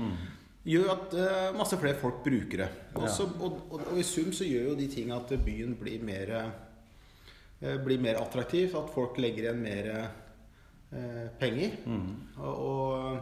Gjør 0.64 0.90
at 0.94 1.14
uh, 1.20 1.50
masse 1.60 1.76
flere 1.76 2.00
folk 2.00 2.22
bruker 2.24 2.64
det. 2.64 2.70
Og, 2.96 3.04
Ja. 3.04 3.14
og, 3.44 3.58
og, 3.68 3.82
og 3.92 3.98
i 4.00 4.06
sum 4.08 4.32
så 4.32 4.48
gjør 4.48 4.70
jo 4.72 4.76
de 4.80 4.88
ting 4.88 5.12
at 5.12 5.34
byen 5.44 5.76
blir 5.76 6.06
mer 6.08 6.32
uh, 6.40 7.78
blir 7.84 8.00
mer 8.00 8.22
attraktiv. 8.22 8.72
At 8.80 8.94
folk 8.96 9.20
legger 9.20 9.50
igjen 9.50 9.60
mer 9.62 9.90
uh, 9.94 11.28
penger. 11.42 11.76
Mm. 11.84 12.08
Og, 12.48 13.20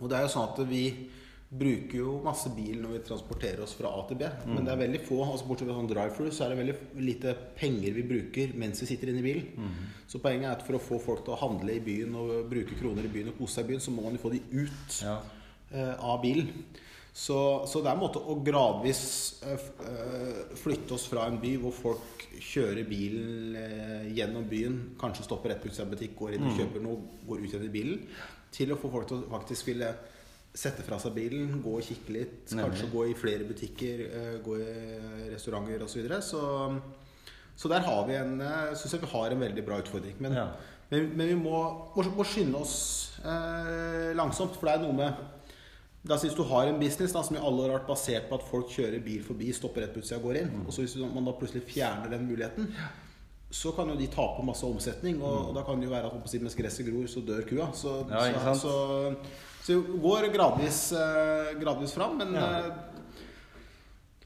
og 0.00 0.10
det 0.10 0.18
er 0.18 0.26
jo 0.26 0.32
sånn 0.34 0.50
at 0.50 0.58
vi 0.66 0.82
bruker 1.52 1.98
jo 1.98 2.12
masse 2.24 2.48
bil 2.56 2.78
når 2.80 2.94
vi 2.94 3.00
transporterer 3.04 3.60
oss 3.60 3.74
fra 3.76 3.90
A 3.92 4.04
til 4.08 4.16
B. 4.22 4.28
Men 4.48 4.64
det 4.64 4.72
er 4.72 4.78
veldig 4.80 5.00
få, 5.04 5.18
altså 5.26 5.44
bortsett 5.50 5.68
fra 5.68 5.74
sånn 5.76 5.90
drive-through, 5.90 6.30
så 6.32 6.46
er 6.46 6.54
det 6.54 6.60
veldig 6.62 7.02
lite 7.04 7.34
penger 7.58 7.92
vi 7.98 8.04
bruker 8.08 8.54
mens 8.56 8.80
vi 8.80 8.88
sitter 8.88 9.10
inne 9.12 9.20
i 9.20 9.26
bilen. 9.26 9.74
Så 10.08 10.20
poenget 10.24 10.48
er 10.48 10.54
at 10.56 10.64
for 10.64 10.78
å 10.78 10.80
få 10.80 11.00
folk 11.04 11.26
til 11.26 11.34
å 11.34 11.40
handle 11.42 11.74
i 11.76 11.82
byen 11.84 12.14
og 12.16 12.32
bruke 12.48 12.78
kroner 12.80 13.04
i 13.04 13.12
byen 13.12 13.28
og 13.34 13.36
kose 13.42 13.58
seg 13.58 13.66
i 13.68 13.74
byen, 13.74 13.84
så 13.84 13.92
må 13.92 14.06
man 14.06 14.16
jo 14.16 14.22
få 14.24 14.32
de 14.32 14.40
ut 14.54 14.96
Ja. 15.02 15.18
eh, 15.74 15.94
av 16.00 16.22
bilen. 16.22 16.48
Så, 17.12 17.36
så 17.68 17.82
det 17.84 17.90
er 17.90 17.98
en 17.98 18.00
måte 18.00 18.20
å 18.24 18.38
gradvis 18.40 19.02
eh, 19.44 19.60
eh, 19.84 20.54
flytte 20.56 20.94
oss 20.96 21.04
fra 21.12 21.26
en 21.28 21.36
by 21.42 21.50
hvor 21.60 21.74
folk 21.76 22.24
kjører 22.40 22.86
bilen 22.88 23.52
eh, 23.60 24.06
gjennom 24.16 24.46
byen, 24.48 24.78
kanskje 25.00 25.26
stopper 25.28 25.52
rett 25.52 25.66
utsida 25.68 25.84
av 25.84 25.92
butikk, 25.92 26.16
går 26.16 26.38
inn 26.38 26.48
og 26.48 26.56
kjøper 26.56 26.80
noe, 26.80 26.96
går 27.28 27.44
ut 27.44 27.50
igjen 27.52 27.68
i 27.68 27.72
bilen, 27.76 28.06
til 28.56 28.72
å 28.72 28.80
få 28.80 28.88
folk 28.96 29.10
til 29.12 29.20
å 29.20 29.28
faktisk 29.36 29.68
ville 29.68 29.92
sette 30.54 30.82
fra 30.84 30.98
seg 31.00 31.14
bilen, 31.16 31.62
gå 31.64 31.76
og 31.78 31.82
kikke 31.86 32.12
litt, 32.12 32.50
Nemlig. 32.52 32.64
kanskje 32.72 32.90
gå 32.92 33.04
i 33.10 33.14
flere 33.16 33.44
butikker, 33.48 34.02
eh, 34.12 34.34
gå 34.44 34.58
i 34.60 35.30
restauranter 35.32 35.82
osv. 35.82 35.94
Så, 35.94 36.00
videre. 36.02 36.20
så 36.22 36.80
så 37.56 37.68
der 37.68 37.80
har 37.84 38.06
vi 38.08 38.14
en 38.16 38.38
syns 38.40 38.80
synes 38.80 38.92
jeg 38.96 39.00
vi 39.02 39.10
har 39.12 39.30
en 39.30 39.40
veldig 39.40 39.64
bra 39.66 39.78
utfordring. 39.80 40.14
Men, 40.20 40.32
Ja. 40.32 40.46
men, 40.90 41.10
men 41.16 41.28
vi 41.28 41.34
må, 41.34 41.58
må, 41.96 42.02
må 42.16 42.24
skynde 42.24 42.56
oss 42.58 43.12
eh, 43.24 44.12
langsomt, 44.16 44.56
for 44.56 44.66
det 44.66 44.74
er 44.78 44.82
noe 44.86 44.92
med 44.96 45.14
da 46.04 46.16
Hvis 46.18 46.34
du 46.34 46.42
har 46.42 46.66
en 46.66 46.80
business 46.80 47.12
da, 47.12 47.22
som 47.22 47.36
i 47.36 47.38
alle 47.38 47.62
år 47.62 47.70
har 47.70 47.78
vært 47.78 47.86
basert 47.92 48.24
på 48.28 48.34
at 48.34 48.42
folk 48.50 48.68
kjører 48.74 49.04
bil 49.04 49.22
forbi, 49.22 49.52
stopper 49.54 49.82
rett 49.84 49.92
på 49.94 50.00
utsida 50.02 50.16
og 50.18 50.24
går 50.24 50.36
inn, 50.40 50.48
Mm. 50.50 50.66
og 50.66 50.72
så 50.74 50.82
hvis 50.82 50.96
man 51.14 51.24
da 51.24 51.30
plutselig 51.38 51.62
fjerner 51.68 52.10
den 52.10 52.26
muligheten, 52.26 52.66
så 53.52 53.70
kan 53.76 53.86
jo 53.88 53.94
de 53.94 54.08
tape 54.08 54.42
masse 54.42 54.64
omsetning. 54.66 55.22
Og, 55.22 55.50
og 55.50 55.54
da 55.54 55.62
kan 55.62 55.78
det 55.78 55.86
jo 55.86 55.92
være 55.94 56.06
at 56.10 56.42
mens 56.42 56.56
gresset 56.58 56.86
gror, 56.88 57.06
så 57.06 57.20
dør 57.24 57.46
kua. 57.46 57.68
Så, 57.72 58.02
Mm. 58.02 58.10
Ja, 58.10 58.54
så, 58.54 58.58
så, 58.66 59.16
så 59.62 59.76
det 59.78 60.00
går 60.02 60.28
gradvis, 60.34 60.92
eh, 60.92 61.52
gradvis 61.60 61.92
fram. 61.94 62.16
Men 62.18 62.34
Ja. 62.34 62.46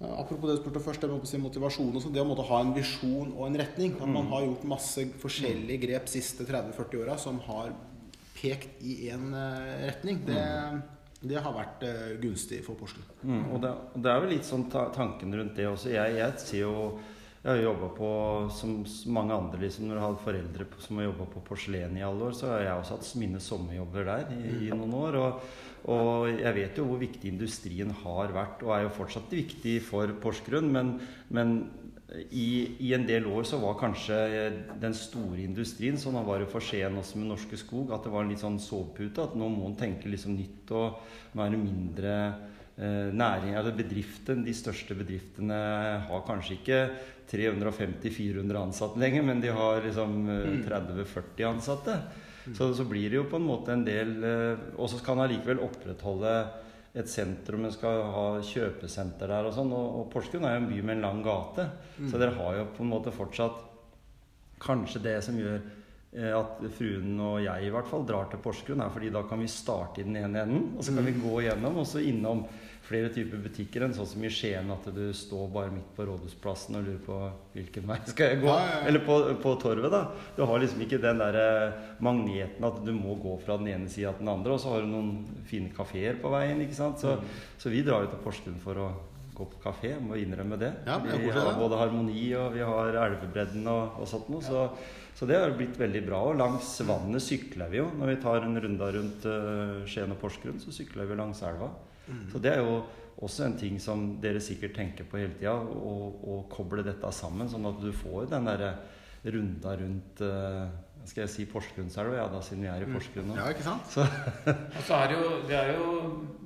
eh, 0.00 0.18
apropos 0.20 0.46
det 0.48 0.56
du 0.56 0.62
spurte 0.62 0.82
først, 0.84 1.00
det 1.00 1.10
med 1.10 1.26
si 1.28 1.38
motivasjon 1.38 1.94
og 1.96 2.02
sånn, 2.02 2.12
det 2.12 2.20
å 2.22 2.28
måtte 2.28 2.44
ha 2.46 2.60
en 2.60 2.74
visjon 2.76 3.32
og 3.36 3.46
en 3.46 3.56
retning. 3.56 3.94
At 3.96 4.06
Mm. 4.06 4.12
man 4.12 4.26
har 4.26 4.42
gjort 4.42 4.64
masse 4.64 5.06
forskjellige 5.22 5.80
grep 5.80 6.06
siste 6.08 6.44
30-40 6.46 7.02
åra 7.02 7.18
som 7.18 7.38
har 7.40 7.72
pekt 8.34 8.82
i 8.82 9.08
én 9.10 9.32
retning, 9.86 10.24
det, 10.26 10.82
det 11.22 11.40
har 11.42 11.52
vært 11.52 11.82
eh, 11.82 12.16
gunstig 12.20 12.62
for 12.64 12.74
Porsgrunn. 12.74 13.04
Mm, 13.24 13.52
og, 13.54 13.60
det, 13.62 13.74
det 14.02 14.10
er 14.12 14.20
vel 14.20 14.30
litt 14.30 14.44
sånn 14.44 14.70
ta 14.70 14.90
tanken 14.92 15.32
rundt 15.34 15.56
det 15.56 15.64
også. 15.66 15.88
Jeg, 15.90 16.16
jeg 16.16 16.32
ser 16.38 16.58
jo 16.60 16.98
Jeg 17.46 17.60
har 17.60 17.60
jobba 17.62 17.88
på 17.94 18.06
som 18.50 18.80
mange 19.14 19.30
andre, 19.30 19.60
liksom. 19.62 19.86
Når 19.86 19.94
du 19.94 20.02
har 20.02 20.16
foreldre 20.18 20.64
på, 20.66 20.80
som 20.82 20.98
har 20.98 21.04
jobba 21.06 21.28
på 21.30 21.42
porselen 21.46 21.94
i 21.94 22.02
alle 22.02 22.26
år, 22.26 22.34
så 22.34 22.48
har 22.50 22.64
jeg 22.64 22.80
også 22.80 22.96
hatt 22.96 23.10
mine 23.22 23.42
sommerjobber 23.44 24.08
der 24.08 24.32
i, 24.34 24.40
i 24.66 24.70
noen 24.74 24.96
år. 24.98 25.18
Og, 25.20 25.44
og 25.94 26.26
jeg 26.32 26.56
vet 26.56 26.80
jo 26.80 26.88
hvor 26.88 26.98
viktig 26.98 27.30
industrien 27.30 27.94
har 28.02 28.34
vært, 28.34 28.66
og 28.66 28.74
er 28.74 28.82
jo 28.88 28.96
fortsatt 28.98 29.30
viktig 29.30 29.76
for 29.86 30.10
Porsgrunn. 30.24 30.72
Men, 30.74 30.96
men 31.30 31.54
i, 32.34 32.48
i 32.82 32.90
en 32.98 33.06
del 33.06 33.30
år 33.30 33.46
så 33.46 33.62
var 33.62 33.78
kanskje 33.78 34.18
den 34.82 34.98
store 34.98 35.38
industrien, 35.46 36.02
sånn 36.02 36.18
var 36.26 36.42
det 36.42 36.50
for 36.50 36.66
Skien 36.66 36.98
også 36.98 37.22
med 37.22 37.30
Norske 37.30 37.62
Skog, 37.62 37.94
at 37.94 38.02
det 38.02 38.14
var 38.16 38.26
en 38.26 38.34
litt 38.34 38.42
sånn 38.42 38.58
sovepute. 38.58 39.22
At 39.22 39.38
nå 39.38 39.54
må 39.54 39.70
en 39.70 39.78
tenke 39.78 40.10
liksom 40.10 40.34
nytt 40.34 40.74
og 40.74 40.98
være 41.38 41.62
mindre 41.62 42.14
eh, 42.74 43.14
næring, 43.14 43.54
eller 43.54 43.78
bedriften, 43.84 44.42
De 44.42 44.54
største 44.66 44.98
bedriftene 44.98 45.60
har 46.10 46.26
kanskje 46.26 46.58
ikke 46.58 46.80
350-400 47.30 48.60
ansatte 48.60 49.00
lenger, 49.02 49.24
men 49.26 49.40
de 49.42 49.50
har 49.54 49.82
liksom 49.84 50.28
eh, 50.30 50.52
30-40 50.66 51.48
ansatte. 51.48 51.98
Så, 52.54 52.70
så 52.74 52.84
blir 52.86 53.10
det 53.10 53.18
jo 53.18 53.26
på 53.26 53.40
en 53.40 53.48
måte 53.48 53.74
en 53.74 53.82
del 53.82 54.12
eh, 54.22 54.60
Og 54.78 54.86
så 54.86 55.00
skal 55.00 55.16
en 55.16 55.24
allikevel 55.24 55.58
opprettholde 55.66 56.34
et 56.96 57.10
sentrum, 57.10 57.66
en 57.66 57.74
skal 57.74 58.04
ha 58.08 58.26
kjøpesenter 58.46 59.28
der 59.28 59.48
og 59.48 59.52
sånn. 59.52 59.72
Og, 59.76 59.88
og 60.00 60.06
Porsgrunn 60.14 60.46
er 60.48 60.54
jo 60.56 60.60
en 60.62 60.68
by 60.70 60.78
med 60.80 60.96
en 60.96 61.02
lang 61.04 61.18
gate, 61.24 61.66
så 62.08 62.20
dere 62.20 62.36
har 62.38 62.60
jo 62.60 62.68
på 62.76 62.86
en 62.86 62.92
måte 62.94 63.14
fortsatt 63.14 63.64
Kanskje 64.56 65.02
det 65.04 65.18
som 65.20 65.36
gjør 65.36 65.58
eh, 66.16 66.30
at 66.32 66.62
fruen 66.78 67.18
og 67.20 67.42
jeg 67.44 67.66
i 67.66 67.72
hvert 67.74 67.90
fall 67.90 68.06
drar 68.08 68.30
til 68.32 68.40
Porsgrunn, 68.40 68.80
er 68.80 68.94
fordi 68.94 69.10
da 69.12 69.20
kan 69.28 69.42
vi 69.42 69.50
starte 69.52 70.00
i 70.00 70.06
den 70.06 70.16
ene 70.16 70.46
enden, 70.46 70.70
og 70.78 70.86
så 70.86 70.94
kan 70.96 71.04
vi 71.04 71.12
gå 71.18 71.42
gjennom, 71.44 71.76
og 71.82 71.84
så 71.84 72.00
innom 72.00 72.40
flere 72.86 73.08
typer 73.14 73.40
butikker 73.42 73.82
enn 73.86 73.94
sånn 73.96 74.06
som 74.06 74.22
i 74.24 74.30
Skien, 74.30 74.68
at 74.70 74.84
du 74.94 75.02
står 75.16 75.48
bare 75.54 75.72
midt 75.74 75.88
på 75.96 76.06
Rådhusplassen 76.06 76.78
og 76.78 76.86
lurer 76.86 77.00
på 77.02 77.16
hvilken 77.56 77.88
vei 77.90 77.98
skal 78.12 78.30
jeg 78.32 78.40
gå. 78.44 78.50
Ja, 78.52 78.60
ja, 78.62 78.76
ja. 78.76 78.84
Eller 78.90 79.02
på, 79.06 79.16
på 79.42 79.54
torvet, 79.62 79.90
da. 79.92 80.04
Du 80.36 80.44
har 80.46 80.62
liksom 80.62 80.84
ikke 80.86 81.00
den 81.02 81.18
der 81.22 81.40
magneten 82.04 82.68
at 82.68 82.78
du 82.86 82.92
må 82.94 83.16
gå 83.22 83.34
fra 83.42 83.58
den 83.60 83.72
ene 83.74 83.90
sida 83.90 84.12
til 84.14 84.24
den 84.26 84.32
andre, 84.36 84.54
og 84.54 84.62
så 84.62 84.72
har 84.76 84.86
du 84.86 84.92
noen 84.92 85.42
fine 85.50 85.72
kafeer 85.76 86.18
på 86.22 86.30
veien, 86.34 86.62
ikke 86.64 86.78
sant. 86.78 87.02
Så, 87.02 87.16
Mm. 87.16 87.28
så 87.58 87.70
vi 87.72 87.82
drar 87.86 88.04
jo 88.04 88.10
til 88.12 88.20
Porsgrunn 88.24 88.58
for 88.62 88.78
å 88.82 88.86
gå 89.36 89.44
på 89.52 89.58
kafé, 89.62 89.90
må 90.00 90.16
innrømme 90.16 90.56
det. 90.60 90.70
Vi 90.84 91.30
har 91.34 91.58
både 91.58 91.76
Harmoni 91.80 92.28
og 92.38 92.54
vi 92.54 92.62
har 92.64 92.96
Elvebredden 93.02 93.66
og, 93.68 93.98
og 94.00 94.08
sånt 94.08 94.30
noe. 94.32 94.40
Så, 94.44 94.62
så 95.16 95.26
det 95.28 95.36
har 95.36 95.52
blitt 95.58 95.76
veldig 95.76 96.02
bra. 96.06 96.22
Og 96.30 96.38
langs 96.40 96.70
vannet 96.88 97.20
sykler 97.24 97.68
vi 97.72 97.82
jo. 97.82 97.90
Når 97.98 98.14
vi 98.14 98.16
tar 98.22 98.46
en 98.46 98.56
runde 98.64 98.88
rundt 98.96 99.26
uh, 99.28 99.82
Skien 99.88 100.12
og 100.14 100.20
Porsgrunn, 100.22 100.56
så 100.62 100.72
sykler 100.72 101.08
vi 101.10 101.18
langs 101.20 101.42
elva. 101.44 101.68
Mm. 102.06 102.24
Så 102.32 102.40
det 102.42 102.52
er 102.54 102.62
jo 102.62 102.80
også 103.24 103.46
en 103.46 103.56
ting 103.58 103.78
som 103.80 104.04
dere 104.20 104.42
sikkert 104.44 104.76
tenker 104.76 105.06
på 105.08 105.20
hele 105.20 105.36
tida, 105.38 105.54
å 105.56 105.94
å 106.26 106.40
koble 106.52 106.84
dette 106.84 107.12
sammen, 107.14 107.48
sånn 107.48 107.68
at 107.68 107.78
du 107.80 107.88
får 107.96 108.28
den 108.32 108.48
derre 108.50 108.74
runda 109.26 109.72
rundt 109.80 110.20
uh, 110.22 110.66
Skal 111.06 111.24
jeg 111.24 111.32
si 111.32 111.46
Porsgrunnselva, 111.50 112.16
ja, 112.18 112.26
da 112.30 112.40
siden 112.42 112.64
vi 112.66 112.70
er 112.70 112.82
i 112.82 112.90
Porsgrunn 112.90 113.28
nå. 113.30 113.38
Ja, 113.38 113.48
ikke 113.54 113.64
sant? 113.66 113.96
Og 114.76 114.82
så 114.86 114.98
er 114.98 115.10
det 115.10 115.16
jo 115.16 115.32
Det 115.48 115.56
er 115.58 115.72
jo 115.74 115.88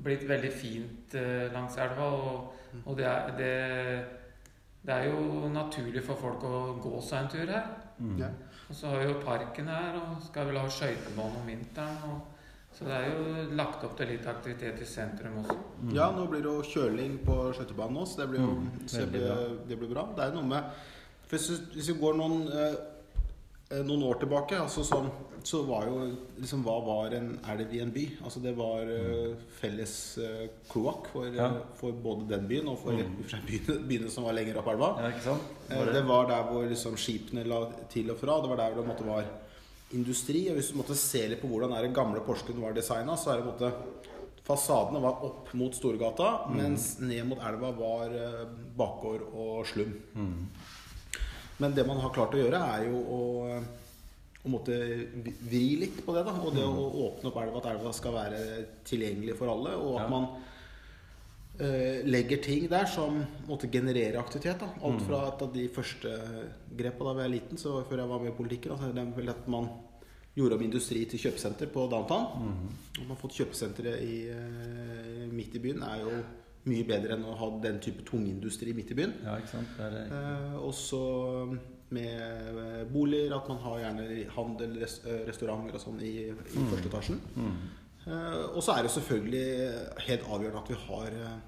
blitt 0.05 0.25
veldig 0.29 0.53
fint 0.53 1.17
uh, 1.19 1.47
langs 1.55 1.77
elva, 1.81 2.09
og, 2.09 2.75
og 2.85 2.97
det, 2.97 3.09
er, 3.09 3.35
det, 3.37 3.53
det 4.87 4.97
er 4.97 5.11
jo 5.11 5.51
naturlig 5.53 6.05
for 6.07 6.21
folk 6.21 6.45
å 6.49 6.63
gå 6.81 7.01
seg 7.05 7.25
en 7.25 7.33
tur 7.35 7.53
her. 7.53 7.73
Mm. 8.01 8.17
Ja. 8.23 8.31
Og 8.71 8.77
så 8.79 8.93
har 8.93 9.03
vi 9.03 9.09
jo 9.11 9.23
parken 9.25 9.69
her, 9.69 9.97
og 9.99 10.21
skal 10.25 10.49
vel 10.49 10.61
ha 10.61 10.69
skøytebane 10.71 11.41
om 11.43 11.49
vinteren. 11.51 12.05
Og, 12.09 12.40
så 12.81 12.87
det 12.89 12.97
er 12.97 13.11
jo 13.13 13.55
lagt 13.57 13.83
opp 13.85 13.97
til 13.99 14.09
litt 14.09 14.27
aktivitet 14.27 14.81
i 14.81 14.87
sentrum 14.89 15.35
også. 15.45 15.57
Ja, 15.93 16.11
nå 16.17 16.27
blir 16.31 16.41
det 16.41 16.49
jo 16.49 16.63
kjøling 16.65 17.19
på 17.27 17.35
skøytebanen 17.55 18.01
også. 18.01 18.17
det 18.23 18.29
blir 18.31 18.41
jo 18.41 18.55
Mm, 18.57 18.71
det 18.89 19.11
blir, 19.13 19.27
bra. 19.27 19.37
det 19.69 19.79
blir 19.79 19.89
bra. 19.95 20.07
Det 20.17 20.25
er 20.25 20.33
noe 20.35 20.47
med 20.49 20.65
Hvis, 21.31 21.45
hvis 21.75 21.89
vi 21.93 22.01
går 22.01 22.17
noen 22.19 22.49
eh, 22.51 22.75
eh, 23.71 23.83
noen 23.87 24.03
år 24.03 24.17
tilbake 24.19 24.57
altså 24.59 24.83
sånn, 24.83 25.11
så 25.47 25.61
var 25.65 25.85
jo 25.87 26.17
liksom 26.41 26.65
Hva 26.65 26.79
var 26.85 27.15
en 27.15 27.29
elv 27.53 27.73
i 27.73 27.79
en 27.81 27.93
by? 27.95 28.07
Altså 28.25 28.41
Det 28.43 28.57
var 28.59 28.81
eh, 28.91 29.37
felles 29.61 29.95
eh, 30.19 30.49
kloakk 30.73 31.07
for, 31.13 31.27
Ja. 31.31 31.47
eh, 31.47 31.61
for 31.79 31.93
både 31.93 32.27
den 32.33 32.49
byen 32.49 32.69
og 32.69 32.79
for, 32.83 32.93
Mm. 32.93 33.15
byene, 33.47 33.79
byene 33.89 34.11
som 34.11 34.25
var 34.25 34.33
lenger 34.33 34.59
opp 34.59 34.67
elva. 34.73 34.97
Ja, 35.01 35.09
ikke 35.13 35.23
sant? 35.29 35.43
Eh, 35.69 35.77
Var 35.79 35.93
Det 35.93 36.03
var 36.09 36.27
der 36.27 36.43
hvor 36.51 36.67
liksom 36.69 36.97
skipene 36.97 37.45
la 37.47 37.67
til 37.89 38.11
og 38.11 38.19
fra. 38.19 38.41
Det 38.41 38.49
var 38.51 38.57
der 38.57 38.75
hvor 38.75 38.83
det 38.83 38.89
måtte 38.91 39.07
var 39.07 39.25
industri. 39.97 40.45
Og 40.51 40.57
hvis 40.59 40.71
du 40.73 40.79
måtte 40.79 40.97
se 40.99 41.25
litt 41.33 41.41
på 41.43 41.49
hvordan 41.51 41.75
det 41.77 41.93
gamle 41.97 42.23
Porsgrunn 42.27 42.63
var 42.63 42.77
designa, 42.77 43.17
så 43.19 43.33
er 43.35 43.41
det 43.41 43.47
på 43.49 43.53
en 43.53 43.59
måte 43.59 44.07
Fasadene 44.51 44.99
var 45.05 45.21
opp 45.23 45.51
mot 45.55 45.75
Storgata, 45.77 46.49
mens 46.51 46.97
ned 46.99 47.27
mot 47.29 47.39
elva 47.47 47.69
var 47.77 48.15
eh, 48.17 48.41
bakgård 48.75 49.23
og 49.31 49.61
slum. 49.69 49.93
Men 51.61 51.75
det 51.77 51.85
man 51.87 52.01
har 52.03 52.11
klart 52.17 52.35
å 52.35 52.41
gjøre, 52.41 52.59
er 52.59 52.87
jo 52.89 52.99
å, 52.99 53.21
å 54.41 54.51
måtte 54.51 54.75
vri 55.45 55.77
litt 55.83 56.01
på 56.07 56.15
det. 56.17 56.25
da 56.27 56.33
Og 56.41 56.55
det 56.57 56.65
å 56.67 56.87
åpne 57.05 57.31
opp 57.31 57.39
elva, 57.45 57.61
at 57.61 57.69
elva 57.77 57.93
skal 57.95 58.17
være 58.17 58.41
tilgjengelig 58.89 59.37
for 59.39 59.53
alle. 59.53 59.77
Og 59.77 60.01
at 60.01 60.07
Ja. 60.07 60.09
man 60.09 60.25
eh, 60.33 60.50
legger 62.07 62.41
ting 62.43 62.67
der 62.71 62.87
som 62.89 63.19
måtte 63.49 63.69
generere 63.73 64.19
aktivitet. 64.21 64.63
da 64.63 64.71
Alt 64.87 65.03
fra 65.05 65.21
et 65.29 65.43
av 65.45 65.53
de 65.53 65.67
første 65.69 66.13
grepa 66.77 67.05
da 67.05 67.13
vi 67.19 67.23
var 67.25 67.33
liten, 67.33 67.61
så 67.61 67.83
før 67.85 68.03
jeg 68.05 68.13
var 68.13 68.23
med 68.25 68.33
i 68.33 68.37
politikken, 68.39 68.73
altså, 68.73 69.31
at 69.35 69.49
man 69.49 69.69
gjorde 70.37 70.57
om 70.57 70.63
industri 70.63 71.05
til 71.11 71.21
kjøpesenter 71.25 71.71
på 71.73 71.87
downtown. 71.91 72.55
At 72.95 73.03
man 73.03 73.13
har 73.15 73.19
fått 73.21 73.37
kjøpesenteret 73.41 74.05
i, 74.05 74.21
eh, 74.31 75.27
midt 75.31 75.57
i 75.59 75.63
byen, 75.63 75.83
er 75.83 76.05
jo 76.05 76.23
mye 76.71 76.85
bedre 76.87 77.17
enn 77.17 77.25
å 77.25 77.37
ha 77.41 77.51
den 77.63 77.81
type 77.81 78.05
tungindustri 78.05 78.75
midt 78.77 78.93
i 78.93 78.99
byen. 78.99 79.15
Ja, 79.25 79.37
ikke 79.41 79.55
sant? 79.57 79.77
Det 79.79 79.91
det. 79.95 80.07
Eh, 80.13 80.57
også 80.61 81.01
med 81.91 82.59
eh, 82.63 82.85
boliger, 82.93 83.35
at 83.37 83.49
man 83.49 83.59
har 83.65 83.79
gjerne 83.85 84.27
handel, 84.37 84.77
res 84.81 85.01
eh, 85.05 85.25
restauranter 85.27 85.75
og 85.75 85.83
sånn 85.83 86.03
i, 86.07 86.15
i 86.31 86.67
første 86.71 86.91
etasjen. 86.93 87.21
Eh, 88.07 88.45
og 88.55 88.63
så 88.63 88.77
er 88.77 88.87
det 88.87 88.93
selvfølgelig 88.95 89.47
helt 90.07 90.29
avgjørende 90.29 90.63
at 90.63 90.71
vi 90.71 90.79
har 90.87 91.17
eh, 91.19 91.39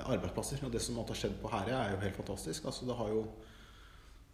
arbeidsplasser. 0.00 0.62
Og 0.66 0.72
det 0.72 0.82
som 0.82 0.98
har 1.00 1.18
skjedd 1.18 1.38
på 1.42 1.50
Herøya, 1.52 1.80
er 1.80 1.96
jo 1.96 2.02
helt 2.04 2.20
fantastisk. 2.20 2.68
Altså, 2.70 2.88
det 2.88 2.96
har 2.98 3.12
jo 3.12 3.24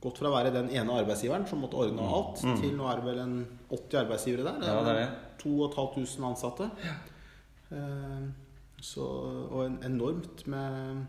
gått 0.03 0.21
fra 0.21 0.31
å 0.31 0.35
være 0.37 0.55
den 0.55 0.69
ene 0.71 0.99
arbeidsgiveren 1.03 1.47
som 1.50 1.62
måtte 1.65 1.79
ordne 1.81 2.05
alt, 2.07 2.43
til 2.61 2.77
nå 2.79 2.87
er 2.87 3.00
det 3.00 3.09
vel 3.09 3.23
en 3.25 3.38
80 3.75 4.03
arbeidsgivere 4.05 4.47
der. 4.47 4.69
Ja, 4.71 4.83
det 4.87 4.93
er 4.95 5.00
det. 5.00 5.09
2500 5.43 6.29
ansatte. 6.29 6.71
Ja. 6.87 6.99
så, 8.81 9.05
og 9.50 9.65
en, 9.67 9.81
enormt 9.85 10.47
med 10.49 11.03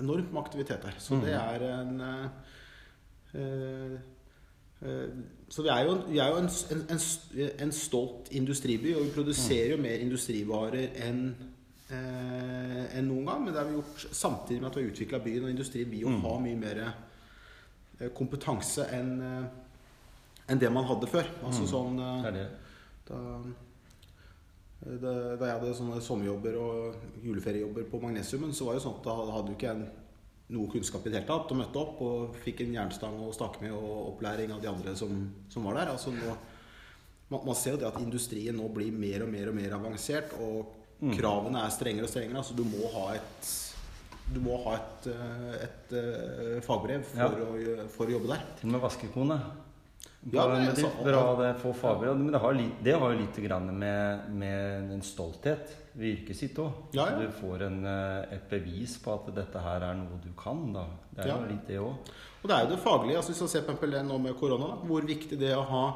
enormt 0.00 0.32
med 0.32 0.42
aktivitet 0.42 0.82
der. 0.82 0.94
Så 0.98 1.20
det 1.24 1.32
er 1.32 1.80
en 1.80 2.00
uh, 2.00 2.26
uh, 3.34 3.98
eh, 4.82 5.08
Så 5.48 5.62
vi 5.62 5.68
er 5.68 5.84
jo, 5.84 5.98
vi 6.08 6.18
er 6.18 6.28
jo 6.28 6.36
en, 6.36 6.50
en, 6.70 6.82
en, 6.90 7.50
en 7.60 7.72
stolt 7.72 8.28
industriby, 8.30 8.94
og 8.94 9.04
vi 9.04 9.10
produserer 9.14 9.70
jo 9.70 9.82
mer 9.82 10.02
industrivarer 10.04 10.88
enn 11.06 11.30
eh, 11.90 12.98
enn 12.98 13.06
noen 13.08 13.28
gang. 13.28 13.44
Men 13.44 13.52
det 13.52 13.60
har 13.60 13.68
vi 13.68 13.76
gjort 13.76 14.08
samtidig 14.10 14.62
med 14.62 14.70
at 14.70 14.78
vi 14.78 14.86
har 14.86 14.94
utvikla 14.94 15.22
byen, 15.24 15.44
og 15.44 15.54
industrien 15.54 15.90
Vi 15.90 16.02
mm. 16.04 16.18
har 16.24 16.42
mye 16.42 16.58
mer 16.60 16.82
eh, 16.86 18.10
kompetanse 18.14 18.88
enn 18.96 19.14
eh, 19.22 19.46
enn 20.46 20.62
det 20.62 20.70
man 20.72 20.86
hadde 20.86 21.10
før. 21.10 21.28
Altså 21.46 21.66
sånn 21.68 22.00
eh, 22.00 22.26
Det 22.26 22.32
det. 22.36 22.48
da, 23.08 23.20
da, 24.86 25.12
da 25.40 25.48
jeg 25.48 25.58
hadde 25.58 25.76
sånne 25.78 26.00
sommerjobber 26.04 26.58
og 26.60 27.22
juleferiejobber 27.24 27.88
på 27.90 28.02
Magnesiumen, 28.02 28.54
så 28.54 28.68
var 28.68 28.76
det 28.76 28.84
sånn 28.84 28.98
at 29.00 29.08
da 29.08 29.16
hadde 29.20 29.46
du 29.48 29.56
ikke 29.56 29.72
en, 29.74 29.86
noe 30.54 30.70
kunnskap 30.70 31.06
i 31.06 31.10
det 31.10 31.20
hele 31.20 31.30
tatt. 31.30 31.50
Og 31.50 31.58
møtte 31.58 31.82
opp 31.82 32.02
og 32.06 32.36
fikk 32.44 32.62
en 32.62 32.76
jernstang 32.78 33.18
å 33.22 33.32
stake 33.34 33.64
med 33.64 33.74
og 33.74 34.12
opplæring 34.12 34.54
av 34.54 34.62
de 34.62 34.70
andre 34.70 34.94
som, 34.98 35.24
som 35.50 35.66
var 35.66 35.80
der. 35.80 35.94
Altså 35.96 36.14
nå, 36.14 36.36
man, 37.32 37.40
man 37.42 37.58
ser 37.58 37.74
jo 37.74 37.82
det 37.82 37.90
at 37.90 38.02
industrien 38.02 38.58
nå 38.58 38.70
blir 38.74 38.94
mer 38.94 39.26
og 39.26 39.32
mer 39.32 39.50
og 39.50 39.58
mer 39.58 39.78
avansert, 39.80 40.36
og 40.38 40.74
kravene 41.16 41.64
er 41.66 41.70
strengere 41.74 42.08
og 42.08 42.12
strengere. 42.12 42.42
Altså 42.42 42.56
du 42.56 42.64
må 42.64 42.90
ha 42.94 43.14
et 43.18 43.54
du 44.26 44.40
må 44.42 44.56
ha 44.64 44.74
et, 44.74 45.06
eh, 45.12 45.52
et, 45.62 45.92
eh, 45.94 46.60
fagbrev 46.66 47.04
for, 47.06 47.20
Ja. 47.20 47.28
å, 47.28 47.88
for 47.88 48.06
å 48.06 48.16
jobbe 48.16 48.32
der. 48.32 48.42
Til 48.58 48.68
og 48.68 48.72
med 48.72 48.82
vaskekone. 48.82 49.40
Ja, 50.32 50.48
men 50.48 50.64
men 50.64 50.70
altså, 50.72 50.88
bra 51.04 51.36
det 51.38 51.60
få 51.60 51.72
fagbrev. 51.72 52.16
Men 52.18 52.32
det 52.32 52.40
har, 52.42 52.52
litt, 52.58 52.82
det 52.82 52.94
har 52.98 53.12
jo 53.12 53.18
litt 53.20 53.36
grann 53.44 53.68
med, 53.78 54.28
med 54.34 54.90
en 54.96 55.02
stolthet 55.02 55.70
ved 55.94 56.16
yrket 56.16 56.36
sitt 56.36 56.58
òg. 56.58 56.72
Ja, 56.96 57.06
ja. 57.12 57.20
Du 57.20 57.30
får 57.38 57.62
en, 57.68 57.78
eh, 57.86 58.34
et 58.34 58.48
bevis 58.50 58.96
på 58.98 59.14
at 59.14 59.30
dette 59.36 59.62
her 59.62 59.86
er 59.86 59.94
noe 59.94 60.18
du 60.24 60.32
kan. 60.36 60.72
da. 60.72 60.86
Det 61.14 61.24
er 61.26 61.30
jo 61.36 61.52
litt 61.52 61.66
det 61.68 61.78
òg. 61.78 62.10
Og 62.42 62.50
det 62.50 62.56
er 62.56 62.66
jo 62.66 62.74
det 62.74 62.82
faglige. 62.82 63.16
altså 63.16 63.30
Hvis 63.32 63.40
man 63.40 63.48
ser 63.48 63.62
på 63.62 63.86
nå 64.08 64.18
med 64.18 64.36
korona, 64.40 64.66
da, 64.74 64.76
hvor 64.82 65.06
viktig 65.06 65.38
det 65.38 65.52
er 65.52 65.56
å 65.62 65.68
ha 65.70 65.86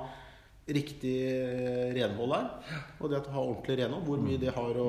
riktig 0.68 1.14
eh, 1.26 1.92
renhold 1.96 2.34
er. 2.36 2.48
Og 3.00 3.10
det 3.10 3.20
å 3.20 3.34
ha 3.34 3.44
ordentlig 3.44 3.78
renhold, 3.80 4.06
hvor 4.08 4.24
mye 4.24 4.40
det 4.40 4.54
har 4.56 4.80
å, 4.80 4.88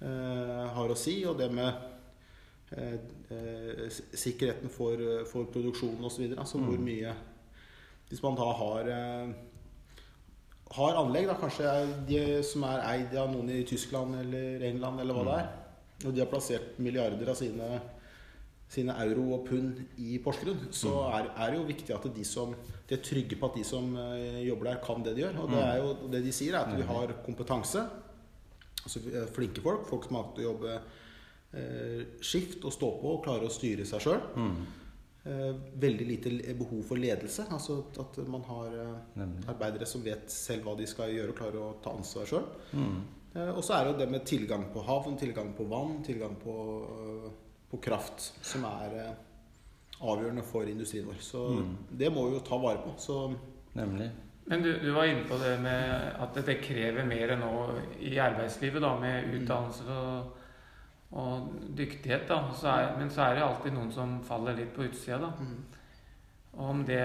eh, 0.00 0.64
har 0.76 0.92
å 0.92 0.98
si. 0.98 1.20
Og 1.28 1.38
det 1.40 1.50
med 1.54 1.70
eh, 2.76 2.98
eh, 3.34 3.86
sikkerheten 4.12 4.72
for, 4.72 5.04
for 5.30 5.50
produksjonen 5.52 6.04
osv. 6.10 6.26
Altså 6.36 6.62
hvor 6.62 6.80
mye 6.80 7.14
Hvis 8.10 8.24
man 8.24 8.34
da 8.34 8.48
har 8.58 8.88
eh, 8.90 9.32
har 10.74 10.98
anlegg, 11.00 11.26
da 11.26 11.34
kanskje 11.38 11.70
de 12.06 12.20
som 12.46 12.64
er 12.68 12.84
eid 12.92 13.14
av 13.18 13.30
noen 13.32 13.48
i 13.50 13.62
Tyskland 13.66 14.14
eller 14.20 14.62
England 14.68 15.02
eller 15.02 15.16
hva 15.16 15.24
det 15.26 15.38
er, 15.40 15.48
og 16.04 16.14
de 16.14 16.22
har 16.22 16.30
plassert 16.30 16.78
milliarder 16.78 17.32
av 17.32 17.38
sine 17.38 17.70
sine 18.70 18.94
euro 19.02 19.24
og 19.34 19.48
pund 19.48 19.80
i 19.98 20.18
Porsgrunn, 20.22 20.68
så 20.74 20.92
er, 21.10 21.30
er 21.34 21.50
det 21.50 21.58
jo 21.58 21.66
viktig 21.68 21.94
at 21.96 22.06
de 22.14 22.26
som 22.26 22.54
de 22.90 22.96
er 22.96 23.02
trygge 23.06 23.38
på 23.38 23.50
at 23.50 23.58
de 23.58 23.64
som 23.66 23.92
eh, 23.98 24.40
jobber 24.46 24.70
der, 24.70 24.80
kan 24.82 25.02
det 25.06 25.14
de 25.14 25.24
gjør. 25.24 25.36
Og 25.44 25.52
det 25.52 25.60
er 25.62 25.76
jo 25.78 25.90
det 26.10 26.24
de 26.24 26.34
sier, 26.34 26.56
er 26.58 26.66
at 26.66 26.78
vi 26.78 26.86
har 26.86 27.14
kompetanse. 27.26 27.84
Altså 28.80 29.02
er 29.10 29.30
flinke 29.34 29.62
folk. 29.62 29.86
Folk 29.90 30.06
som 30.08 30.18
har 30.18 30.26
hatt 30.28 30.40
å 30.42 30.46
jobbe 30.48 30.74
eh, 30.74 32.04
skift 32.24 32.66
og 32.66 32.74
stå 32.74 32.92
på 33.02 33.16
og 33.16 33.24
klare 33.26 33.46
å 33.46 33.52
styre 33.54 33.86
seg 33.86 34.06
sjøl. 34.06 34.22
Eh, 35.20 35.50
veldig 35.82 36.06
lite 36.08 36.30
behov 36.56 36.82
for 36.88 36.96
ledelse. 36.98 37.44
Altså 37.52 37.82
at 38.00 38.18
man 38.30 38.42
har 38.48 38.74
eh, 38.80 39.24
arbeidere 39.52 39.86
som 39.86 40.02
vet 40.06 40.30
selv 40.32 40.66
hva 40.66 40.74
de 40.78 40.88
skal 40.88 41.12
gjøre, 41.14 41.34
og 41.34 41.38
klarer 41.42 41.62
å 41.62 41.72
ta 41.84 41.92
ansvar 41.94 42.26
sjøl. 42.30 42.46
Eh, 43.34 43.50
og 43.52 43.62
så 43.62 43.76
er 43.76 43.84
det 43.84 43.92
jo 43.92 44.00
det 44.00 44.10
med 44.16 44.26
tilgang 44.26 44.66
på 44.74 44.82
havn, 44.86 45.18
tilgang 45.20 45.52
på 45.58 45.68
vann, 45.70 46.00
tilgang 46.06 46.34
på, 46.40 46.54
på 47.70 47.78
kraft, 47.82 48.32
som 48.42 48.64
er 48.68 48.96
eh, 48.98 49.12
avgjørende 50.00 50.42
for 50.46 50.68
industrien 50.68 51.06
vår. 51.06 51.20
Så 51.22 51.44
det 51.90 52.10
må 52.12 52.26
vi 52.28 52.36
jo 52.38 52.42
ta 52.44 52.58
vare 52.58 52.82
på. 52.84 52.96
Så 52.98 53.22
Nemlig. 53.78 54.10
Men 54.50 54.62
du, 54.62 54.72
du 54.82 54.90
var 54.90 55.06
inne 55.06 55.24
på 55.28 55.36
det 55.38 55.52
med 55.62 56.14
at 56.18 56.38
det 56.46 56.56
krever 56.64 57.06
mer 57.06 57.36
nå 57.38 57.50
i 58.02 58.16
arbeidslivet, 58.18 58.82
da, 58.82 58.96
med 58.98 59.28
utdannelse 59.36 59.84
og, 59.94 60.32
og 61.14 61.52
dyktighet. 61.78 62.24
da. 62.28 62.40
Så 62.58 62.72
er, 62.72 62.96
men 62.98 63.12
så 63.14 63.28
er 63.28 63.36
det 63.38 63.44
alltid 63.46 63.76
noen 63.76 63.92
som 63.94 64.16
faller 64.26 64.58
litt 64.58 64.72
på 64.74 64.88
utsida, 64.88 65.20
da. 65.22 65.50
Og 66.50 66.64
om 66.66 66.80
det 66.82 66.98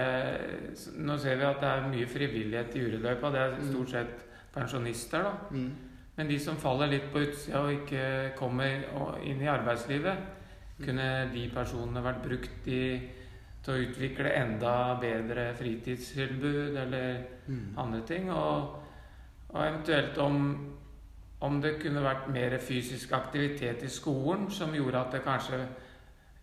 Nå 0.98 1.14
ser 1.22 1.36
vi 1.38 1.44
at 1.46 1.60
det 1.62 1.68
er 1.70 1.84
mye 1.86 2.08
frivillighet 2.10 2.74
i 2.74 2.82
ureløypa. 2.82 3.30
Det 3.30 3.42
er 3.44 3.60
stort 3.68 3.92
sett 3.94 4.24
pensjonister, 4.56 5.22
da. 5.22 5.36
mm, 5.50 5.70
Men 6.16 6.32
de 6.32 6.38
som 6.40 6.58
faller 6.58 6.90
litt 6.90 7.12
på 7.12 7.22
utsida 7.28 7.62
og 7.62 7.76
ikke 7.76 8.32
kommer 8.38 8.88
inn 9.22 9.42
i 9.44 9.52
arbeidslivet, 9.52 10.34
kunne 10.80 11.28
de 11.32 11.46
personene 11.54 12.02
vært 12.04 12.24
brukt 12.24 12.68
i, 12.68 12.82
til 13.64 13.72
å 13.72 13.84
utvikle 13.88 14.34
enda 14.36 14.74
bedre 15.00 15.48
fritidstilbud 15.56 16.76
eller 16.82 17.22
andre 17.80 18.02
ting? 18.08 18.30
Og, 18.32 18.76
og 19.48 19.62
eventuelt 19.62 20.18
om, 20.22 20.38
om 21.40 21.58
det 21.62 21.78
kunne 21.80 22.04
vært 22.04 22.28
mer 22.34 22.58
fysisk 22.62 23.12
aktivitet 23.16 23.82
i 23.86 23.92
skolen 23.92 24.50
som 24.52 24.74
gjorde 24.76 25.00
at 25.00 25.16
det 25.16 25.24
kanskje 25.24 25.62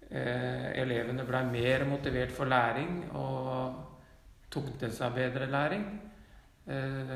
eh, 0.09 0.67
elevene 0.81 1.25
ble 1.27 1.43
mer 1.51 1.85
motivert 1.89 2.33
for 2.33 2.49
læring 2.49 3.03
og 3.13 3.79
tok 4.53 4.73
til 4.79 4.91
seg 4.93 5.15
bedre 5.15 5.49
læring. 5.51 5.87
Eh, 6.67 7.15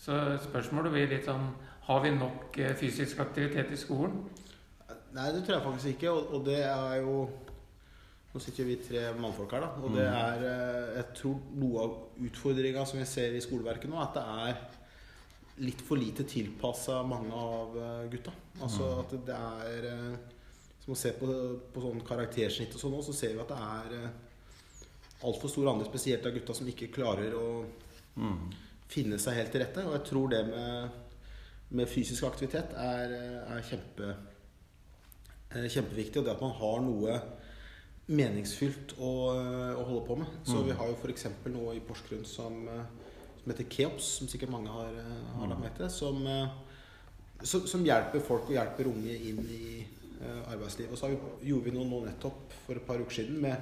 så 0.00 0.20
spørsmålet 0.40 0.92
blir 0.94 1.10
litt 1.12 1.26
sånn 1.28 1.50
Har 1.90 2.00
vi 2.04 2.10
nok 2.14 2.56
eh, 2.58 2.72
fysisk 2.78 3.20
aktivitet 3.22 3.72
i 3.74 3.78
skolen? 3.78 4.22
Nei, 5.16 5.30
det 5.34 5.44
tror 5.44 5.56
jeg 5.56 5.66
faktisk 5.66 5.94
ikke. 5.94 6.10
Og, 6.14 6.34
og 6.36 6.44
det 6.46 6.60
er 6.64 7.00
jo 7.04 7.14
Nå 8.30 8.38
sitter 8.38 8.62
vi 8.62 8.76
tre 8.78 9.08
mannfolk 9.18 9.56
her, 9.56 9.64
da. 9.64 9.70
Og 9.82 9.96
det 9.96 10.04
er 10.06 10.44
eh, 10.46 10.90
Jeg 11.00 11.16
tror 11.18 11.40
noe 11.58 11.80
av 11.82 11.96
utfordringa 12.28 12.84
som 12.86 13.00
vi 13.00 13.06
ser 13.10 13.34
i 13.34 13.42
skoleverket 13.42 13.90
nå, 13.90 13.98
at 13.98 14.14
det 14.14 14.22
er 14.44 14.60
litt 15.66 15.82
for 15.84 15.98
lite 15.98 16.22
tilpassa 16.30 17.00
mange 17.02 17.34
av 17.34 17.74
eh, 17.74 18.04
gutta. 18.12 18.34
Altså 18.62 18.92
at 19.00 19.16
det 19.26 19.34
er 19.34 19.88
Som 20.84 20.94
å 20.94 21.00
se 21.00 21.10
på, 21.18 21.26
på 21.74 21.82
sånn 21.82 22.04
karaktersnitt 22.06 22.78
og 22.78 22.84
sånn 22.84 22.94
òg, 23.00 23.02
så 23.08 23.16
ser 23.18 23.34
vi 23.34 23.42
at 23.42 23.50
det 23.50 23.60
er 23.66 23.98
eh, 23.98 24.86
altfor 25.26 25.50
stor 25.52 25.74
andel, 25.74 25.90
spesielt 25.90 26.30
av 26.30 26.38
gutta, 26.38 26.54
som 26.56 26.70
ikke 26.70 26.92
klarer 26.94 27.34
å 27.36 27.48
finne 28.90 29.18
seg 29.20 29.36
helt 29.36 29.52
til 29.54 29.62
rette. 29.64 29.84
Og 29.86 29.98
jeg 29.98 30.06
tror 30.06 30.30
det 30.32 30.40
med, 30.48 31.00
med 31.76 31.90
fysisk 31.90 32.24
aktivitet 32.30 32.72
er, 32.78 33.12
er 33.42 33.66
kjempe, 33.68 34.14
kjempeviktig. 35.50 36.18
Og 36.20 36.24
det 36.26 36.34
at 36.36 36.42
man 36.44 36.56
har 36.58 36.80
noe 36.86 37.20
meningsfylt 38.10 38.96
å, 38.98 39.10
å 39.78 39.84
holde 39.86 40.06
på 40.06 40.16
med. 40.18 40.26
Så 40.44 40.58
Mm. 40.58 40.66
vi 40.66 40.72
har 40.78 40.88
jo 40.90 40.96
f.eks. 40.98 41.26
noe 41.46 41.76
i 41.76 41.80
Porsgrunn 41.80 42.24
som, 42.26 42.68
eh, 42.68 42.84
som 43.42 43.52
heter 43.52 43.68
Keops, 43.70 44.04
som 44.18 44.26
sikkert 44.28 44.50
mange 44.50 44.68
har, 44.68 44.90
eh, 44.90 45.38
har 45.38 45.48
lagt 45.48 45.60
merke 45.62 45.76
til. 45.78 45.90
Som, 45.90 46.26
eh, 46.26 46.48
som, 47.42 47.66
som 47.66 47.84
hjelper 47.84 48.20
folk 48.20 48.48
og 48.50 48.56
hjelper 48.56 48.86
unge 48.90 49.14
inn 49.14 49.38
i 49.48 49.86
eh, 50.20 50.52
arbeidslivet. 50.52 50.90
Og 50.92 50.98
så 50.98 51.06
har 51.06 51.14
vi, 51.14 51.48
gjorde 51.48 51.64
vi 51.64 51.70
noe 51.78 51.86
nå 51.88 52.00
nettopp 52.06 52.52
for 52.66 52.74
et 52.76 52.86
par 52.86 52.98
uker 52.98 53.14
siden 53.22 53.40
med 53.40 53.56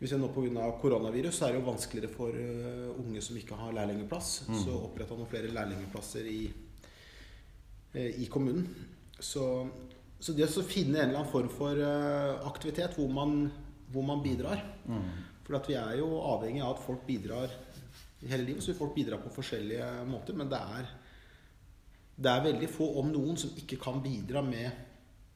hvis 0.00 0.10
jeg 0.10 0.20
nå 0.20 0.28
Pga. 0.34 0.64
koronavirus 0.82 1.36
så 1.38 1.46
er 1.46 1.52
det 1.54 1.60
jo 1.62 1.70
vanskeligere 1.70 2.10
for 2.12 2.28
eh, 2.36 2.94
unge 3.00 3.20
som 3.22 3.36
ikke 3.36 3.56
har 3.56 3.72
lærlingeplass. 3.72 4.46
Mm. 4.48 4.56
Så 4.64 4.70
oppretta 4.84 5.14
noen 5.16 5.30
flere 5.30 5.48
lærlingeplasser 5.54 6.26
i, 6.28 6.52
eh, 7.94 8.22
i 8.22 8.26
kommunen. 8.30 8.66
Så, 9.20 9.68
så 10.24 10.32
det 10.32 10.48
å 10.48 10.64
finne 10.64 11.02
en 11.02 11.10
eller 11.10 11.20
annen 11.20 11.32
form 11.32 11.50
for 11.52 11.76
eh, 11.76 12.46
aktivitet 12.48 12.96
hvor 12.96 13.10
man, 13.12 13.44
hvor 13.92 14.06
man 14.06 14.24
bidrar 14.24 14.70
Mm. 14.84 15.04
For 15.44 15.56
at 15.56 15.68
vi 15.68 15.76
er 15.76 15.98
jo 16.00 16.08
avhengig 16.24 16.62
av 16.64 16.74
at 16.74 16.82
folk 16.84 17.04
bidrar 17.06 17.52
hele 18.24 18.46
livet. 18.46 18.64
Så 18.64 18.74
folk 18.76 18.94
bidra 18.96 19.18
på 19.20 19.32
forskjellige 19.32 19.88
måter. 20.08 20.36
Men 20.36 20.48
det 20.48 20.60
er, 20.78 20.90
det 22.16 22.32
er 22.32 22.46
veldig 22.48 22.70
få, 22.72 22.88
om 23.00 23.12
noen, 23.12 23.36
som 23.40 23.52
ikke 23.60 23.78
kan 23.80 24.00
bidra 24.04 24.42
med, 24.44 24.70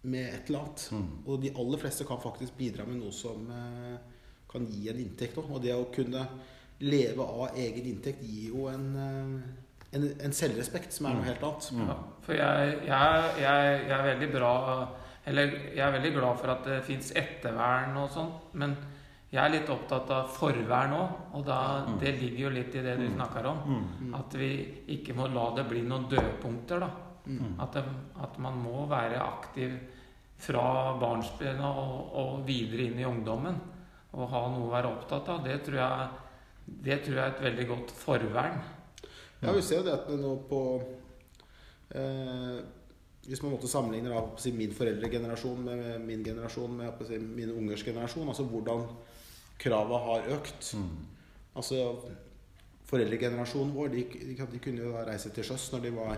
med 0.09 0.31
et 0.31 0.49
eller 0.49 0.65
annet. 0.65 0.87
Mm. 0.93 1.11
Og 1.27 1.43
de 1.45 1.53
aller 1.61 1.83
fleste 1.85 2.09
kan 2.09 2.23
faktisk 2.23 2.57
bidra 2.57 2.89
med 2.89 3.03
noe 3.03 3.13
som 3.13 3.49
eh, 3.53 3.99
kan 4.49 4.65
gi 4.69 4.89
en 4.89 5.03
inntekt 5.05 5.41
òg. 5.41 5.53
Og 5.53 5.65
det 5.65 5.77
å 5.77 5.91
kunne 5.93 6.25
leve 6.85 7.25
av 7.25 7.59
egen 7.59 7.93
inntekt 7.93 8.25
gir 8.25 8.55
jo 8.55 8.69
en, 8.73 8.89
eh, 9.05 9.68
en, 9.93 10.05
en 10.21 10.33
selvrespekt 10.37 10.93
som 10.93 11.07
er 11.09 11.15
noe 11.17 11.25
helt 11.25 11.43
annet. 11.43 11.69
Mm. 11.73 11.87
Ja, 11.89 11.95
for 12.27 12.35
jeg, 12.37 12.73
jeg, 12.87 13.23
jeg, 13.41 13.81
jeg 13.89 13.97
er 13.99 14.07
veldig 14.13 14.31
bra 14.35 14.53
Eller 15.29 15.51
jeg 15.77 15.81
er 15.85 15.93
veldig 15.93 16.13
glad 16.15 16.39
for 16.41 16.51
at 16.55 16.65
det 16.65 16.77
fins 16.87 17.11
ettervern 17.17 17.97
og 18.01 18.09
sånn, 18.15 18.31
men 18.55 18.77
jeg 19.31 19.43
er 19.43 19.51
litt 19.53 19.69
opptatt 19.69 20.09
av 20.11 20.31
forvern 20.33 20.95
òg, 20.97 21.11
og 21.37 21.43
da, 21.45 21.59
Mm. 21.85 21.99
det 22.01 22.13
ligger 22.21 22.39
jo 22.47 22.51
litt 22.55 22.75
i 22.75 22.81
det 22.87 22.95
du 22.97 23.03
Mm. 23.09 23.15
snakker 23.19 23.47
om. 23.47 23.59
Mm. 24.01 24.15
At 24.17 24.33
vi 24.41 24.49
ikke 24.89 25.13
må 25.15 25.27
la 25.29 25.51
det 25.55 25.67
bli 25.69 25.83
noen 25.83 26.07
dødpunkter, 26.09 26.81
da. 26.81 26.89
Mm. 27.27 27.61
At, 27.61 27.73
det, 27.77 27.85
at 28.25 28.39
man 28.39 28.57
må 28.63 28.87
være 28.89 29.21
aktiv 29.21 29.75
fra 30.39 30.97
barnsben 30.99 31.61
og, 31.61 32.09
og 32.17 32.47
videre 32.47 32.87
inn 32.89 32.99
i 32.99 33.05
ungdommen. 33.05 33.61
Og 34.15 34.31
ha 34.31 34.49
noe 34.49 34.65
å 34.65 34.73
være 34.73 34.89
opptatt 34.97 35.29
av. 35.29 35.45
Det 35.45 35.59
tror 35.67 35.77
jeg, 35.77 36.09
det 36.89 37.03
tror 37.05 37.15
jeg 37.17 37.25
er 37.27 37.35
et 37.37 37.43
veldig 37.51 37.67
godt 37.69 37.91
forvern. 38.01 38.57
Ja, 39.43 39.53
vi 39.55 39.63
ser 39.63 39.81
jo 39.81 39.87
det 39.87 39.95
at 39.95 40.09
nå 40.19 40.33
på 40.51 40.61
eh, 41.95 42.57
Hvis 43.29 43.43
man 43.45 43.53
måtte 43.55 43.71
sammenligne 43.71 44.11
da, 44.11 44.23
si, 44.41 44.51
min 44.57 44.75
foreldregenerasjon 44.75 45.61
med 45.67 46.01
min 46.07 46.25
generasjon 46.27 46.75
med 46.81 47.05
si, 47.07 47.21
mine 47.23 47.55
ungers 47.55 47.85
generasjon, 47.87 48.29
altså 48.29 48.49
hvordan 48.49 48.89
krava 49.59 50.03
har 50.07 50.35
økt 50.39 50.75
Mm. 50.75 51.07
Altså 51.59 51.79
Foreldregenerasjonen 52.89 53.75
vår 53.75 53.89
de, 53.93 54.03
de, 54.09 54.35
de 54.53 54.59
kunne 54.65 54.85
jo 54.85 54.93
reise 55.05 55.31
til 55.35 55.45
sjøs 55.45 55.67
når 55.75 55.83
de 55.85 55.91
var 55.93 56.15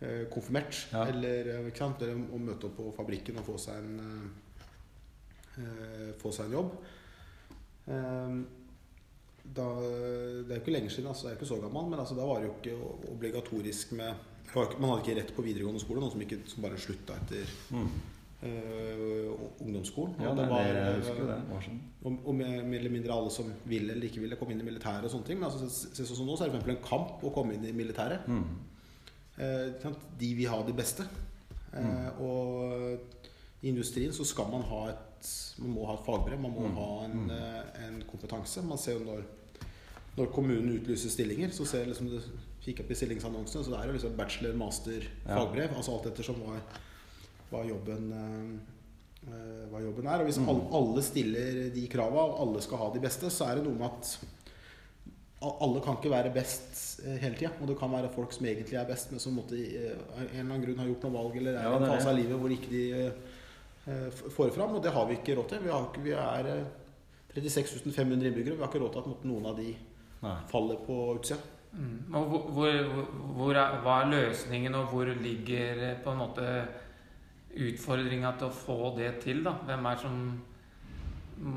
eh, 0.00 0.22
konfirmert. 0.32 0.78
Ja. 0.92 1.02
Eller, 1.10 1.50
eh, 1.58 1.66
sant? 1.76 2.00
eller 2.06 2.22
å 2.32 2.40
møte 2.40 2.70
opp 2.70 2.78
på 2.78 2.92
fabrikken 2.96 3.40
og 3.42 3.44
få 3.50 3.56
seg 3.60 3.82
en, 3.82 3.98
eh, 5.58 5.64
eh, 5.64 6.06
få 6.22 6.32
seg 6.32 6.48
en 6.48 6.56
jobb. 6.56 6.72
Eh, 7.92 8.38
da, 9.58 9.66
det 9.82 10.52
er 10.52 10.58
jo 10.58 10.62
ikke 10.62 10.74
lenge 10.76 10.90
siden, 10.94 11.08
altså, 11.10 11.26
jeg 11.28 11.34
er 11.34 11.38
ikke 11.40 11.48
så 11.50 11.58
gammel, 11.62 11.88
men 11.90 12.00
altså, 12.02 12.14
da 12.18 12.26
var 12.28 12.40
det 12.40 12.48
jo 12.48 12.54
ikke 12.58 13.12
obligatorisk 13.16 13.92
med 13.98 14.24
Man 14.54 14.88
hadde 14.88 15.02
ikke 15.04 15.16
rett 15.20 15.34
på 15.36 15.42
videregående 15.44 15.80
skole, 15.82 16.00
noen 16.00 16.10
som, 16.14 16.22
ikke, 16.24 16.38
som 16.48 16.62
bare 16.64 16.78
slutta 16.80 17.18
etter 17.20 17.50
Mm. 17.74 17.90
Uh, 18.38 19.32
ungdomsskolen. 19.64 20.12
Ja, 20.22 20.30
det, 20.30 20.44
det 20.44 20.50
var, 20.52 20.60
jeg 20.62 20.98
husker 21.00 21.22
eh, 21.24 21.30
det. 21.32 21.38
var 21.50 21.64
sånn. 21.64 21.78
og, 22.06 22.18
og 22.30 22.36
mer, 22.38 22.60
eller 22.78 22.92
mindre 22.94 23.16
alle 23.16 23.32
som 23.34 23.48
ville 23.66 23.90
eller 23.96 24.06
ikke 24.06 24.22
ville 24.22 24.38
komme 24.38 24.54
inn 24.54 24.62
i 24.62 24.66
militæret 24.68 25.04
og 25.08 25.10
sånne 25.10 25.26
ting. 25.26 25.40
Men 25.40 25.48
altså, 25.50 25.66
se- 25.72 26.06
sånn 26.06 26.20
som 26.20 26.28
nå, 26.28 26.36
så 26.38 26.44
er 26.46 26.52
det 26.52 26.54
eksempel 26.54 26.76
en 26.76 26.84
kamp 26.86 27.24
å 27.26 27.32
komme 27.34 27.56
inn 27.56 27.66
i 27.66 27.72
militæret. 27.74 28.28
Mm. 28.30 28.44
Uh, 29.40 29.98
de 30.22 30.30
vil 30.38 30.48
ha 30.52 30.60
de 30.68 30.76
beste. 30.78 31.06
Eh, 31.72 31.82
Mm. 31.82 32.20
og 32.24 33.62
i 33.62 33.68
industrien 33.68 34.14
så 34.16 34.24
skal 34.24 34.46
man 34.50 34.62
ha 34.70 34.84
et 34.94 35.04
Man 35.58 35.72
må 35.74 35.84
ha 35.90 35.96
et 35.98 36.04
fagbrev, 36.06 36.38
man 36.40 36.52
må 36.54 36.68
Mm. 36.68 36.76
ha 36.78 37.04
en, 37.08 37.16
Mm. 37.26 37.30
eh, 37.34 37.86
en 37.88 38.02
kompetanse. 38.06 38.62
Man 38.62 38.78
ser 38.78 38.92
jo 39.00 39.04
når 39.04 39.24
når 40.16 40.32
kommunen 40.32 40.72
utlyser 40.80 41.10
stillinger, 41.10 41.48
så 41.54 41.66
ser 41.66 41.84
jeg 41.84 41.88
liksom 41.94 42.10
det 42.10 42.22
Kikk 42.68 42.80
opp 42.82 42.90
i 42.90 42.94
stillingsannonsene, 42.98 43.62
så 43.64 43.70
det 43.70 43.78
er 43.78 43.86
jo 43.86 43.92
liksom 43.94 44.16
bachelor, 44.18 44.52
master, 44.58 45.04
Ja. 45.24 45.36
fagbrev. 45.38 45.76
Altså 45.76 45.92
alt 45.94 46.06
ettersom 46.10 46.36
hva, 46.42 46.56
hva, 47.50 47.62
jobben, 47.64 48.10
eh, 48.12 49.30
eh, 49.30 49.68
hva 49.70 49.80
jobben 49.80 50.06
er. 50.06 50.20
Og 50.20 50.26
hvis 50.26 50.38
Mm. 50.38 50.48
alle, 50.48 50.64
alle 50.74 51.02
stiller 51.02 51.70
de 51.72 51.86
krava, 51.88 52.24
og 52.26 52.40
alle 52.48 52.60
skal 52.60 52.78
ha 52.78 52.90
de 52.92 53.00
beste, 53.00 53.30
så 53.30 53.46
er 53.48 53.54
det 53.56 53.64
noe 53.64 53.78
med 53.78 53.86
at 53.90 54.18
alle 55.62 55.80
kan 55.80 55.96
ikke 55.96 56.10
være 56.10 56.34
best 56.34 57.00
eh, 57.06 57.16
hele 57.22 57.36
tida. 57.38 57.52
Og 57.62 57.68
det 57.68 57.78
kan 57.78 57.90
være 57.92 58.10
folk 58.12 58.32
som 58.34 58.44
egentlig 58.46 58.74
er 58.74 58.84
best, 58.88 59.12
men 59.12 59.20
som 59.22 59.36
måtte, 59.38 59.54
eh, 59.54 59.94
en 60.18 60.28
eller 60.28 60.40
annen 60.54 60.64
grunn 60.66 60.78
har 60.82 60.86
gjort 60.90 61.02
noe 61.06 61.12
valg 61.22 61.36
eller 61.38 61.54
er 61.54 61.62
Ja, 61.62 61.76
en 61.78 61.86
fase 61.92 62.08
av 62.10 62.16
livet 62.18 62.40
hvor 62.40 62.50
ikke 62.50 62.70
de 62.70 63.12
eh, 63.86 64.10
får 64.34 64.50
fram. 64.52 64.74
Og 64.74 64.82
det 64.82 64.92
har 64.92 65.06
vi 65.06 65.14
ikke 65.16 65.36
råd 65.38 65.48
til. 65.48 65.60
Vi, 65.62 65.70
har 65.70 66.02
vi 66.02 66.10
er 66.10 66.46
eh, 66.58 66.64
36 67.40 67.92
500 67.94 68.26
innbyggere. 68.32 68.56
Vi 68.58 68.62
har 68.64 68.68
ikke 68.68 68.82
råd 68.82 68.92
til 68.92 68.98
at 69.14 69.24
noen 69.24 69.46
av 69.46 69.56
de 69.56 69.76
Nei. 70.22 70.36
faller 70.50 70.80
på 70.86 70.98
utsida. 71.18 71.38
Mm. 71.72 72.14
Og 72.16 72.28
hvor, 72.32 72.44
hvor, 72.56 73.08
hvor 73.36 73.54
er, 73.54 73.78
hva 73.84 74.00
er 74.02 74.12
løsningen, 74.14 74.74
og 74.74 74.86
hvor 74.92 75.10
ligger 75.22 75.82
eh, 75.90 75.98
på 76.02 76.10
en 76.14 76.22
måte 76.24 76.46
utfordringa 77.58 78.32
til 78.38 78.48
å 78.48 78.54
få 78.54 78.78
det 78.96 79.12
til? 79.24 79.42
da? 79.46 79.52
Hvem 79.68 79.86
er 79.90 79.98
det 79.98 80.04
som 80.04 80.20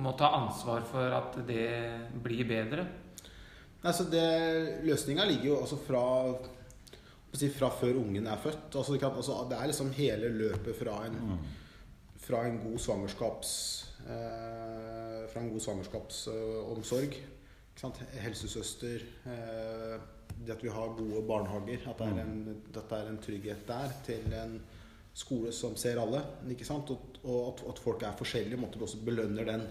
må 0.04 0.12
ta 0.20 0.30
ansvar 0.38 0.84
for 0.86 1.14
at 1.18 1.40
det 1.48 1.70
blir 2.24 2.46
bedre? 2.50 2.86
Altså 3.82 4.06
løsninga 4.86 5.26
ligger 5.26 5.48
jo 5.48 5.56
altså 5.64 5.80
fra 5.82 6.04
si, 7.34 7.48
fra 7.50 7.72
før 7.74 7.98
ungen 8.04 8.28
er 8.30 8.38
født. 8.38 8.76
Altså 8.76 8.94
det, 8.94 9.00
kan, 9.02 9.16
altså 9.18 9.40
det 9.50 9.58
er 9.58 9.72
liksom 9.72 9.90
hele 9.98 10.30
løpet 10.38 10.78
fra 10.78 11.00
en, 11.08 11.18
Mm. 11.32 11.38
fra 12.22 12.44
en 12.46 12.60
god 12.62 12.78
svangerskaps 12.80 13.54
eh, 14.06 15.22
Fra 15.32 15.40
en 15.42 15.50
god 15.50 15.62
svangerskapsomsorg. 15.66 17.16
Helsesøster. 18.22 19.04
Eh, 19.26 20.00
det 20.42 20.56
at 20.56 20.64
vi 20.64 20.70
har 20.70 20.96
gode 20.98 21.22
barnehager. 21.28 21.90
At 21.90 22.00
det 22.00 22.08
er 22.08 22.22
en, 22.24 22.62
det 22.74 22.84
er 22.92 23.10
en 23.10 23.22
trygghet 23.22 23.68
der 23.68 23.96
til 24.06 24.34
en 24.34 24.62
skole 25.14 25.52
som 25.54 25.76
ser 25.76 26.02
alle. 26.02 26.24
Ikke 26.50 26.66
sant? 26.66 26.90
Og, 26.90 27.18
og 27.24 27.64
at, 27.70 27.80
folk 27.80 28.04
er 28.04 28.18
forskjellige. 28.18 28.60
Måtte 28.60 28.80
vi 28.80 28.88
også 28.88 29.04
belønner 29.06 29.46
den, 29.46 29.68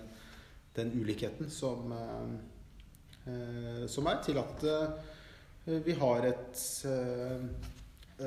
den 0.77 0.93
ulikheten 1.01 1.51
som 1.51 1.93
eh, 1.93 3.87
som 3.87 4.07
er 4.07 4.23
til 4.25 4.39
at 4.41 4.65
eh, 4.65 5.81
vi 5.85 5.93
har 5.93 6.25
et, 6.25 6.61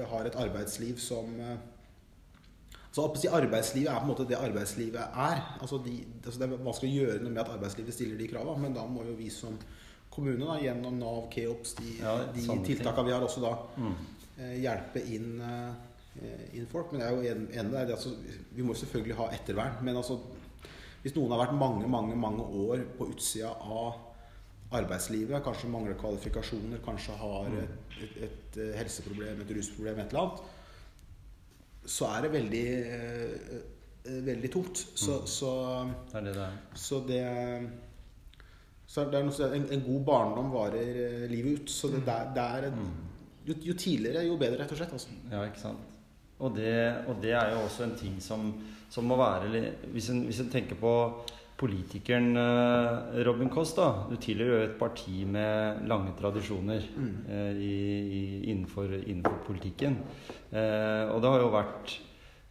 har 0.09 0.25
et 0.25 0.36
arbeidsliv 0.38 0.99
som 1.01 1.33
så 2.93 3.08
Arbeidslivet 3.34 3.89
er 3.89 3.97
på 3.97 4.06
en 4.06 4.12
måte 4.12 4.27
det 4.29 4.38
arbeidslivet 4.38 5.01
er. 5.17 5.39
Altså 5.62 5.79
de, 5.84 5.95
altså 6.25 6.39
det 6.39 6.45
er 6.45 6.58
vanskelig 6.63 6.91
å 6.91 6.97
gjøre 7.01 7.21
noe 7.23 7.32
med 7.34 7.41
at 7.41 7.49
arbeidslivet 7.56 7.93
stiller 7.95 8.19
de 8.19 8.27
kravene, 8.29 8.62
men 8.62 8.73
da 8.75 8.84
må 8.86 9.03
jo 9.08 9.15
vi 9.17 9.29
som 9.34 9.56
kommune 10.13 10.45
da, 10.45 10.60
gjennom 10.62 10.99
Nav, 11.01 11.23
Keops, 11.34 11.73
de, 11.79 11.95
Ja, 12.03 12.13
de 12.36 12.43
tiltakene 12.67 13.08
vi 13.08 13.15
har, 13.15 13.25
også 13.25 13.41
da 13.41 13.56
Mm. 13.82 13.95
eh, 14.38 14.62
hjelpe 14.62 15.01
inn, 15.10 15.41
eh, 15.41 16.53
inn 16.53 16.67
folk. 16.69 16.91
Men 16.91 17.01
jeg 17.01 17.10
er 17.10 17.15
jo 17.15 17.32
en- 17.32 17.47
enig 17.51 17.71
med 17.71 17.88
deg. 17.88 17.95
Altså, 17.95 18.13
vi 18.53 18.62
må 18.62 18.73
selvfølgelig 18.77 19.15
ha 19.17 19.27
ettervern. 19.32 19.82
Men 19.84 19.95
altså, 19.95 20.19
hvis 21.01 21.15
noen 21.15 21.32
har 21.32 21.47
vært 21.47 21.58
mange, 21.58 21.88
mange, 21.89 22.15
mange 22.15 22.43
år 22.45 22.86
på 22.97 23.10
utsida 23.10 23.49
av 23.60 23.95
arbeidslivet, 24.71 25.43
kanskje 25.43 25.69
mangler 25.69 25.95
kvalifikasjoner, 25.99 26.77
kanskje 26.86 27.17
har 27.17 27.49
Mm. 27.49 27.58
et, 27.58 27.69
et, 28.03 28.23
et 28.23 28.58
eh, 28.58 28.77
helseproblem, 28.77 29.41
et 29.41 29.56
rusproblem, 29.58 29.99
et 29.99 30.10
eller 30.13 30.21
annet, 30.21 30.41
så 31.85 32.05
er 32.17 32.21
det 32.21 32.31
veldig 32.33 32.65
eh, 32.83 34.19
veldig 34.25 34.51
tungt. 34.51 34.77
Så, 34.95 35.19
Mm. 35.19 35.27
så, 35.27 35.51
Det 36.11 36.17
er 36.17 36.21
det 36.27 36.33
det 36.35 36.41
er. 36.43 36.57
så 36.75 36.99
det 37.07 37.23
så 38.87 39.05
det 39.09 39.15
er 39.19 39.23
noe, 39.25 39.47
en, 39.55 39.63
en 39.73 39.81
god 39.87 40.03
barndom 40.05 40.51
varer 40.53 40.99
eh, 41.05 41.23
livet 41.31 41.61
ut. 41.63 41.69
Så 41.69 41.87
det, 41.89 42.03
det, 42.05 42.13
er- 42.13 42.33
det 42.35 42.43
er 42.43 42.67
et, 42.67 42.73
Mm. 42.73 42.91
jo, 43.47 43.53
jo 43.69 43.73
tidligere, 43.73 44.25
jo 44.27 44.37
bedre, 44.37 44.59
rett 44.63 44.71
og 44.71 44.77
slett. 44.77 44.91
Altså. 44.93 45.07
Ja, 45.31 45.43
ikke 45.47 45.59
sant. 45.59 45.79
Og 46.39 46.55
det, 46.55 46.73
og 47.07 47.15
det 47.21 47.31
er 47.31 47.53
jo 47.53 47.61
også 47.65 47.83
en 47.83 47.95
ting 47.97 48.19
som, 48.21 48.53
som 48.89 49.03
må 49.05 49.15
være 49.17 49.71
Hvis 49.93 50.09
en, 50.09 50.23
hvis 50.25 50.39
en 50.39 50.49
tenker 50.49 50.75
på 50.75 50.93
politikeren 51.63 52.36
eh, 52.38 53.23
Robin 53.26 53.49
Koss, 53.54 53.73
da. 53.80 53.89
Du 54.12 54.15
tilhører 54.21 54.54
jo 54.54 54.69
et 54.69 54.78
parti 54.80 55.23
med 55.26 55.84
lange 55.89 56.13
tradisjoner 56.19 56.84
Mm. 56.93 57.12
eh, 57.32 57.52
i, 57.63 57.76
i, 58.19 58.23
innenfor, 58.52 58.91
innenfor 59.08 59.39
politikken. 59.47 59.97
Eh, 60.52 61.06
og 61.13 61.21
det 61.23 61.32
har 61.32 61.41
jo 61.47 61.54
vært 61.54 61.93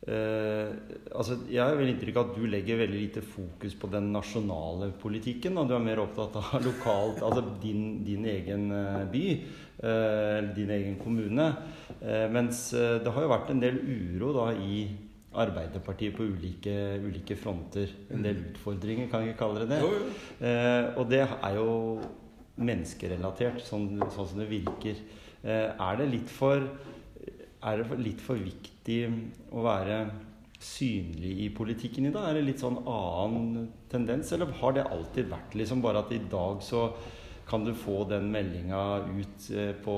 eh, 0.08 0.72
altså 1.14 1.36
Jeg 1.46 1.62
har 1.62 1.76
vel 1.78 1.92
inntrykk 1.92 2.16
av 2.18 2.30
at 2.32 2.38
du 2.40 2.46
legger 2.50 2.80
veldig 2.80 3.00
lite 3.04 3.22
fokus 3.22 3.76
på 3.78 3.90
den 3.92 4.08
nasjonale 4.14 4.90
politikken. 5.02 5.58
Og 5.60 5.68
du 5.70 5.76
er 5.76 5.84
mer 5.84 6.02
opptatt 6.02 6.38
av 6.40 6.56
lokalt, 6.68 7.22
altså 7.22 7.44
din, 7.62 8.00
din 8.06 8.26
egen 8.32 8.70
eh, 8.74 9.04
by. 9.12 9.24
eh, 9.82 10.40
din 10.56 10.70
egen 10.78 10.96
kommune. 11.02 11.50
Eh, 12.00 12.26
mens 12.34 12.70
det 12.74 13.12
har 13.14 13.22
jo 13.26 13.30
vært 13.30 13.50
en 13.54 13.62
del 13.62 13.78
uro 13.84 14.32
da 14.40 14.48
i, 14.58 14.84
Arbeiderpartiet 15.32 16.16
på 16.16 16.26
ulike, 16.28 16.74
ulike 17.00 17.36
fronter. 17.40 17.92
En 18.12 18.24
del 18.24 18.42
utfordringer, 18.50 19.08
kan 19.10 19.24
jeg 19.26 19.38
kalle 19.38 19.62
det 19.62 19.70
det. 19.74 19.80
Jo, 19.84 19.92
jo. 19.96 20.10
Eh, 20.44 20.90
og 21.00 21.06
det 21.10 21.22
er 21.24 21.54
jo 21.56 21.70
menneskerelatert, 22.62 23.62
sånn, 23.64 23.94
sånn 24.12 24.28
som 24.28 24.42
det 24.42 24.50
virker. 24.50 24.98
Eh, 25.42 25.70
er 25.72 26.02
det 26.02 26.10
litt 26.12 26.30
for 26.30 26.68
Er 27.62 27.78
det 27.78 27.94
litt 28.02 28.18
for 28.18 28.34
viktig 28.34 28.96
å 29.54 29.62
være 29.62 29.96
synlig 30.58 31.44
i 31.44 31.48
politikken 31.54 32.08
i 32.08 32.10
dag? 32.10 32.24
Er 32.26 32.40
det 32.40 32.46
litt 32.48 32.62
sånn 32.62 32.80
annen 32.90 33.68
tendens, 33.90 34.32
eller 34.34 34.50
har 34.58 34.74
det 34.74 34.86
alltid 34.90 35.30
vært 35.30 35.54
liksom 35.54 35.82
bare 35.84 36.02
at 36.02 36.10
i 36.10 36.18
dag 36.30 36.58
så 36.66 36.88
kan 37.46 37.62
du 37.64 37.70
få 37.74 38.02
den 38.10 38.32
meldinga 38.34 38.82
ut 39.06 39.46
eh, 39.54 39.70
på 39.84 39.96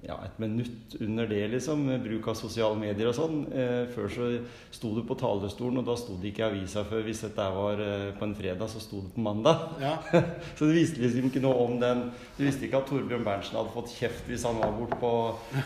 ja, 0.00 0.16
et 0.24 0.38
minutt 0.40 0.94
under 1.00 1.26
det, 1.28 1.42
liksom, 1.52 1.82
med 1.84 2.00
bruk 2.04 2.30
av 2.32 2.36
sosiale 2.38 2.76
medier 2.80 3.10
og 3.10 3.16
sånn. 3.16 3.42
Eh, 3.52 3.82
før 3.92 4.08
så 4.12 4.28
sto 4.72 4.94
du 4.96 5.02
på 5.04 5.16
talerstolen, 5.20 5.82
og 5.82 5.88
da 5.88 5.96
sto 6.00 6.16
det 6.20 6.30
ikke 6.30 6.46
i 6.46 6.46
avisa 6.46 6.84
før 6.88 7.04
hvis 7.04 7.20
dette 7.26 7.48
var 7.56 7.82
eh, 7.84 8.06
på 8.16 8.24
en 8.24 8.34
fredag, 8.38 8.70
så 8.72 8.80
sto 8.80 9.02
det 9.04 9.12
på 9.16 9.24
mandag. 9.24 9.66
Ja. 9.82 9.98
Så 10.56 10.68
du 10.68 10.72
visste 10.76 11.02
liksom 11.02 11.28
ikke 11.28 11.42
noe 11.44 11.66
om 11.66 11.76
den 11.80 12.02
Du 12.36 12.42
visste 12.42 12.66
ikke 12.66 12.80
at 12.80 12.88
Torbjørn 12.88 13.24
Berntsen 13.26 13.58
hadde 13.58 13.72
fått 13.74 13.92
kjeft 13.92 14.28
hvis 14.28 14.44
han 14.48 14.58
var 14.60 14.72
bort 14.76 14.96
på, 15.00 15.12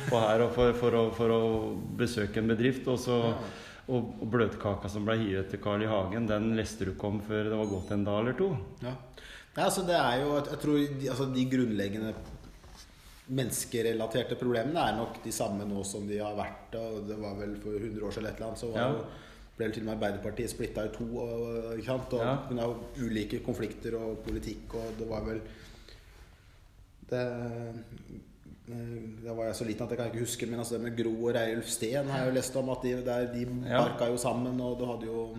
på 0.08 0.22
her 0.22 0.44
for, 0.54 0.74
for, 0.78 0.98
å, 0.98 1.04
for 1.14 1.34
å 1.34 1.42
besøke 1.98 2.42
en 2.42 2.50
bedrift. 2.50 2.88
Og, 2.90 2.98
så, 3.00 3.20
og, 3.86 4.12
og 4.18 4.28
bløtkaka 4.34 4.90
som 4.90 5.06
ble 5.06 5.18
hivet 5.22 5.52
til 5.52 5.62
Carl 5.62 5.84
I. 5.84 5.90
Hagen, 5.90 6.28
den 6.30 6.52
leste 6.58 6.88
du 6.88 6.94
ikke 6.94 7.10
om 7.12 7.22
før 7.24 7.52
det 7.52 7.60
var 7.60 7.70
gått 7.70 7.94
en 7.94 8.06
dag 8.06 8.22
eller 8.24 8.38
to. 8.38 8.50
Ja. 8.82 8.96
Nei, 9.54 9.68
altså 9.68 9.84
det 9.86 9.94
er 9.94 10.16
jo 10.24 10.32
Jeg 10.40 10.60
tror 10.64 10.78
altså 11.12 11.26
de 11.30 11.44
grunnleggende 11.46 12.14
menneskerelaterte 13.28 14.36
problemene 14.36 14.80
er 14.84 14.96
nok 14.98 15.22
de 15.24 15.32
samme 15.32 15.64
nå 15.68 15.82
som 15.84 16.06
de 16.08 16.18
har 16.20 16.34
vært. 16.36 16.74
Og 16.76 17.06
det 17.08 17.16
var 17.20 17.34
vel 17.38 17.54
for 17.62 17.76
100 17.78 18.02
år 18.04 18.12
siden 18.12 18.24
eller 18.26 18.30
et 18.34 18.36
eller 18.40 18.48
annet, 18.50 18.58
så 18.60 18.72
var 18.72 18.80
Ja. 18.80 18.88
jo, 18.92 19.04
ble 19.56 19.64
vel 19.66 19.72
til 19.72 19.82
og 19.82 19.86
med 19.86 19.94
Arbeiderpartiet 19.96 20.50
splitta 20.50 20.84
i 20.84 20.88
to. 20.92 21.04
Og, 21.04 21.78
ikke 21.78 21.86
sant? 21.86 22.12
og 22.12 22.20
Ja. 22.20 22.34
Hun 22.48 22.58
har 22.58 22.74
ulike 22.98 23.38
konflikter 23.44 23.94
og 23.96 24.18
politikk, 24.26 24.74
og 24.74 24.98
det 24.98 25.08
var 25.08 25.20
vel 25.24 25.40
det, 27.10 27.24
det 28.66 29.36
var 29.36 29.44
jeg 29.44 29.54
så 29.58 29.64
liten 29.68 29.84
at 29.84 29.90
jeg 29.90 29.98
kan 29.98 30.06
ikke 30.10 30.24
huske, 30.24 30.46
men 30.48 30.58
altså 30.58 30.74
det 30.78 30.82
med 30.86 30.96
Gro 30.96 31.12
og 31.28 31.34
Reiulf 31.36 31.68
Steen 31.68 32.06
har 32.08 32.18
jeg 32.24 32.28
jo 32.30 32.34
lest 32.38 32.56
om. 32.56 32.68
At 32.70 32.82
de, 32.82 32.94
der, 33.04 33.26
de 33.32 33.46
Ja. 33.68 33.78
barka 33.84 34.06
jo 34.10 34.16
sammen, 34.16 34.60
og 34.60 34.78
du 34.78 34.84
hadde 34.86 35.06
jo 35.06 35.36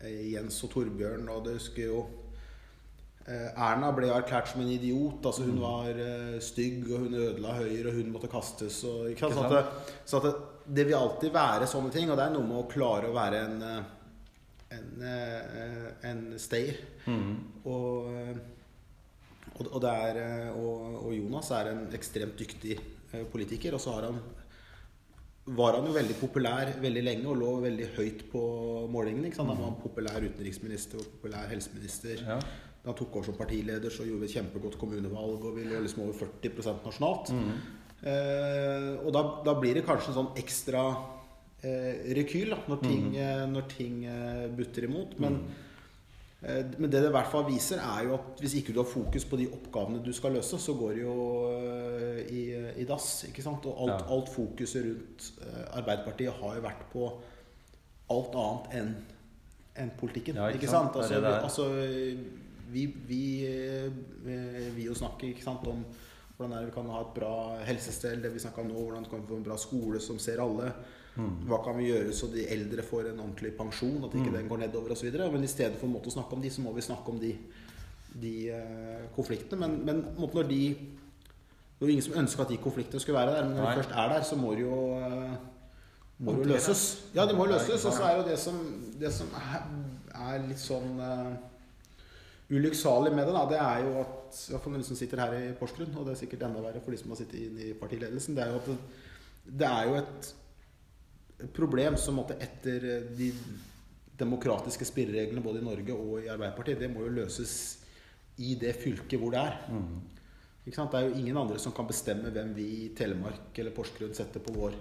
eh, 0.00 0.32
Jens 0.32 0.64
og 0.64 0.70
Torbjørn, 0.70 1.28
og 1.28 1.44
det 1.44 1.54
husker 1.54 1.86
jo 1.86 2.06
Eh, 2.06 2.21
Erna 3.22 3.92
ble 3.94 4.08
erklært 4.10 4.50
som 4.50 4.64
en 4.64 4.70
idiot. 4.72 5.24
altså 5.24 5.46
Hun 5.46 5.60
var 5.62 5.90
eh, 5.94 6.38
stygg, 6.42 6.88
og 6.90 7.06
hun 7.06 7.14
ødela 7.14 7.56
Høyre, 7.60 7.92
og 7.92 7.98
hun 8.00 8.12
måtte 8.14 8.30
kastes. 8.32 8.82
Og, 8.88 9.10
ikke 9.12 9.30
sant? 9.30 9.46
At 9.46 9.52
det, 9.54 9.96
så 10.04 10.18
at 10.18 10.28
det, 10.28 10.36
det 10.78 10.86
vil 10.88 10.98
alltid 10.98 11.34
være 11.34 11.70
sånne 11.70 11.92
ting, 11.94 12.10
og 12.10 12.18
det 12.18 12.26
er 12.26 12.34
noe 12.34 12.48
med 12.48 12.60
å 12.60 12.70
klare 12.70 13.10
å 13.10 13.16
være 13.16 13.42
en 13.46 13.66
eh, 13.68 13.82
en, 14.72 15.02
eh, 15.02 16.10
en 16.10 16.22
stayer. 16.40 16.80
Mm. 17.06 17.32
Og, 17.68 18.12
eh, 18.12 18.36
og, 19.54 19.66
og, 19.66 19.80
det 19.84 19.94
er, 20.06 20.20
eh, 20.22 20.56
og, 20.56 21.10
Jonas 21.16 21.50
er 21.56 21.72
en 21.72 21.82
ekstremt 21.96 22.38
dyktig 22.40 22.78
eh, 22.78 23.26
politiker. 23.32 23.76
Og 23.76 23.84
så 23.84 23.96
har 23.98 24.08
han 24.10 24.22
var 25.42 25.74
han 25.74 25.88
jo 25.88 25.92
veldig 25.96 26.14
populær 26.20 26.68
veldig 26.78 27.00
lenge 27.02 27.26
og 27.26 27.40
lå 27.40 27.52
veldig 27.64 27.86
høyt 27.96 28.20
på 28.30 28.42
målingene. 28.94 29.32
Han 29.40 29.56
var 29.58 29.80
populær 29.82 30.22
utenriksminister 30.22 31.02
og 31.02 31.16
populær 31.16 31.48
helseminister. 31.50 32.22
Ja. 32.22 32.36
Da 32.82 32.90
han 32.90 32.98
tok 32.98 33.14
over 33.16 33.28
som 33.28 33.36
partileder, 33.38 33.90
så 33.94 34.02
gjorde 34.02 34.24
vi 34.24 34.26
et 34.30 34.36
kjempegodt 34.36 34.74
kommunevalg, 34.80 35.44
og 35.46 35.54
vi 35.56 35.64
lå 35.70 35.80
liksom 35.84 36.02
over 36.02 36.16
40 36.18 36.80
nasjonalt. 36.82 37.30
Eh, 38.02 38.88
og 39.06 39.12
da, 39.14 39.20
da 39.46 39.52
blir 39.60 39.76
det 39.78 39.84
kanskje 39.86 40.10
en 40.10 40.16
sånn 40.16 40.32
ekstra 40.40 40.80
eh, 41.62 42.08
rekyl 42.18 42.50
da, 42.56 42.58
når 42.72 42.80
ting, 42.82 43.04
eh, 43.22 43.44
når 43.52 43.68
ting 43.70 44.00
eh, 44.10 44.48
butter 44.58 44.88
imot. 44.88 45.14
Men, 45.22 45.36
eh, 46.42 46.64
men 46.74 46.90
det 46.90 47.04
det 47.04 47.12
i 47.12 47.14
hvert 47.14 47.30
fall 47.30 47.46
viser, 47.46 47.78
er 47.78 48.08
jo 48.08 48.16
at 48.18 48.42
hvis 48.42 48.56
ikke 48.58 48.74
du 48.74 48.80
har 48.82 48.90
fokus 48.90 49.28
på 49.30 49.38
de 49.38 49.46
oppgavene 49.54 50.02
du 50.02 50.10
skal 50.18 50.34
løse, 50.34 50.58
så 50.58 50.74
går 50.74 50.96
det 50.98 51.04
jo 51.04 51.16
eh, 51.54 52.20
i, 52.34 52.42
i 52.82 52.88
dass. 52.90 53.12
ikke 53.30 53.46
sant? 53.46 53.70
Og 53.70 53.78
alt, 53.86 54.02
Ja. 54.02 54.10
alt 54.18 54.34
fokuset 54.34 54.82
rundt 54.90 55.30
eh, 55.46 55.64
Arbeiderpartiet 55.78 56.34
har 56.42 56.58
jo 56.58 56.66
vært 56.66 56.82
på 56.90 57.06
alt 58.10 58.34
annet 58.42 58.78
enn 58.82 58.94
enn 59.78 59.88
politikken. 59.96 60.36
Ja, 60.36 60.50
ikke 60.50 60.66
ikke 60.66 60.68
sant? 60.74 60.98
sant? 60.98 61.24
Altså, 61.24 61.64
vi, 62.72 62.86
vi, 63.08 63.22
eh, 63.46 64.72
vi 64.74 64.88
jo 64.88 64.96
snakker 64.96 65.38
sant, 65.44 65.66
om 65.68 65.84
hvordan 66.36 66.66
vi 66.66 66.74
kan 66.74 66.88
ha 66.90 67.02
et 67.04 67.14
bra 67.14 67.34
helsestell, 67.66 68.22
det 68.22 68.32
vi 68.32 68.42
snakka 68.42 68.64
om 68.64 68.72
nå, 68.72 68.80
hvordan 68.80 69.06
kan 69.10 69.20
vi 69.20 69.28
få 69.28 69.38
en 69.38 69.46
bra 69.46 69.58
skole 69.60 70.00
som 70.02 70.18
ser 70.22 70.42
alle. 70.42 70.72
Mm. 71.12 71.44
Hva 71.48 71.58
kan 71.64 71.76
vi 71.76 71.90
gjøre 71.90 72.14
så 72.16 72.28
de 72.32 72.46
eldre 72.54 72.84
får 72.86 73.10
en 73.10 73.20
ordentlig 73.20 73.52
pensjon, 73.58 74.00
at 74.04 74.16
ikke 74.16 74.30
Mm. 74.30 74.38
den 74.38 74.48
går 74.48 74.58
nedover 74.64 74.92
osv. 74.92 75.12
Men 75.12 75.44
i 75.44 75.46
stedet 75.46 75.78
for 75.78 75.86
en 75.86 75.92
måte 75.92 76.08
å 76.08 76.16
snakke 76.16 76.32
om 76.32 76.42
de, 76.42 76.50
så 76.50 76.62
må 76.62 76.72
vi 76.72 76.80
snakke 76.80 77.08
om 77.08 77.20
de, 77.20 77.36
de 78.14 78.34
uh, 78.50 79.08
konfliktene. 79.14 79.60
Men, 79.60 79.84
men 79.84 80.04
måte 80.18 80.34
når 80.34 80.48
de 80.48 80.76
Det 81.82 81.88
var 81.88 81.90
ingen 81.90 82.02
som 82.02 82.14
ønska 82.14 82.42
at 82.42 82.48
de 82.48 82.56
konfliktene 82.62 83.00
skulle 83.00 83.18
være 83.18 83.32
der, 83.34 83.44
men 83.44 83.56
når 83.56 83.64
Nei. 83.64 83.70
de 83.70 83.82
først 83.82 83.90
er 83.90 84.08
der, 84.08 84.22
så 84.22 84.36
må 84.36 84.52
det 84.54 84.60
jo 84.60 84.76
uh, 84.94 85.32
må 86.18 86.32
det 86.32 86.44
jo 86.44 86.52
løses. 86.52 86.82
Ja, 87.14 87.26
de 87.26 87.34
må 87.34 87.46
løses. 87.50 87.84
Og 87.84 87.92
så 87.92 88.04
er 88.06 88.20
jo 88.20 88.28
det 88.28 88.38
som, 88.38 88.60
det 89.00 89.10
som 89.12 89.26
er, 89.34 89.64
er 90.14 90.44
litt 90.46 90.62
sånn 90.62 91.00
uh, 91.00 91.32
ulykksalig 92.52 93.14
med 93.16 93.26
det, 93.26 93.34
da, 93.34 93.42
det 93.48 93.58
er 93.60 93.82
jo 93.86 93.96
at 94.02 94.38
Iallfall 94.52 94.72
noen 94.72 94.80
når 94.80 94.84
de 94.84 94.90
som 94.90 94.98
sitter 94.98 95.20
her 95.22 95.34
i 95.38 95.56
Porsgrunn, 95.56 95.96
og 95.96 96.06
det 96.06 96.14
er 96.14 96.20
sikkert 96.22 96.46
enda 96.48 96.62
verre 96.64 96.82
for 96.84 96.94
de 96.94 97.00
som 97.00 97.12
har 97.12 97.20
sittet 97.20 97.40
inne 97.40 97.66
i 97.70 97.74
partiledelsen, 97.78 98.36
det 98.36 98.44
er 98.44 98.52
jo 98.52 98.60
at 98.60 98.70
det, 98.70 98.78
det 99.62 99.68
er 99.68 99.88
jo 99.88 99.98
et 100.00 100.32
problem 101.56 101.98
som 102.00 102.18
måtte 102.20 102.38
etter 102.42 102.88
eh, 102.88 103.12
de 103.18 103.30
demokratiske 104.22 104.86
spillereglene 104.86 105.42
både 105.44 105.62
i 105.62 105.66
Norge 105.66 105.96
og 105.96 106.18
i 106.20 106.30
Arbeiderpartiet, 106.30 106.80
det 106.82 106.90
må 106.92 107.06
jo 107.06 107.14
løses 107.16 107.54
i 108.42 108.54
det 108.60 108.74
fylket 108.80 109.20
hvor 109.20 109.32
det 109.34 109.42
er. 109.42 109.58
Mm. 109.72 110.00
Det 110.62 110.76
er 110.78 111.08
jo 111.08 111.16
ingen 111.18 111.36
andre 111.40 111.58
som 111.58 111.74
kan 111.74 111.88
bestemme 111.88 112.30
hvem 112.30 112.52
vi 112.54 112.66
i 112.84 112.88
Telemark 112.96 113.56
eller 113.58 113.74
Porsgrunn 113.74 114.14
setter 114.14 114.44
på 114.44 114.54
vår 114.54 114.76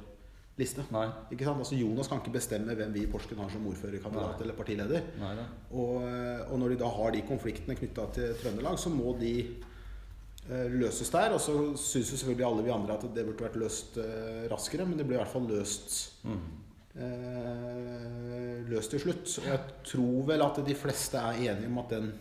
liste. 0.61 0.85
Nei. 0.93 1.07
Ikke 1.35 1.47
sant? 1.47 1.59
Altså 1.65 1.75
Jonas 1.79 2.07
kan 2.11 2.21
ikke 2.21 2.33
bestemme 2.37 2.75
hvem 2.77 2.93
vi 2.95 3.03
i 3.03 3.09
Porsgrunn 3.11 3.41
har 3.43 3.51
som 3.53 3.65
ordførerkandidat 3.71 4.41
eller 4.45 4.57
partileder. 4.57 5.09
Nei 5.19 5.33
da. 5.41 5.45
Og, 5.73 6.07
og 6.47 6.55
når 6.61 6.75
de 6.75 6.79
da 6.85 6.89
har 6.95 7.11
de 7.17 7.25
konfliktene 7.27 7.75
knytta 7.79 8.07
til 8.15 8.33
Trøndelag, 8.41 8.79
så 8.79 8.93
må 8.93 9.13
de 9.19 9.33
eh, 9.41 10.67
løses 10.77 11.11
der. 11.13 11.35
Og 11.35 11.41
så 11.43 11.57
syns 11.75 12.13
jo 12.15 12.21
selvfølgelig 12.23 12.47
alle 12.47 12.65
vi 12.69 12.75
andre 12.77 12.95
at 12.97 13.05
det 13.15 13.27
burde 13.27 13.47
vært 13.49 13.59
løst 13.61 13.99
eh, 14.01 14.45
raskere, 14.51 14.87
men 14.89 14.97
det 15.01 15.05
ble 15.09 15.19
i 15.19 15.23
hvert 15.23 15.33
fall 15.35 15.49
løst 15.51 15.99
Mm. 16.21 16.41
eh, 17.01 18.65
løst 18.69 18.91
til 18.93 19.01
slutt. 19.05 19.31
Og 19.41 19.47
jeg 19.51 19.59
tror 19.91 20.25
vel 20.31 20.43
at 20.45 20.59
de 20.67 20.75
fleste 20.77 21.17
er 21.21 21.39
enige 21.51 21.69
om 21.71 21.79
at 21.83 21.93
den 21.95 22.11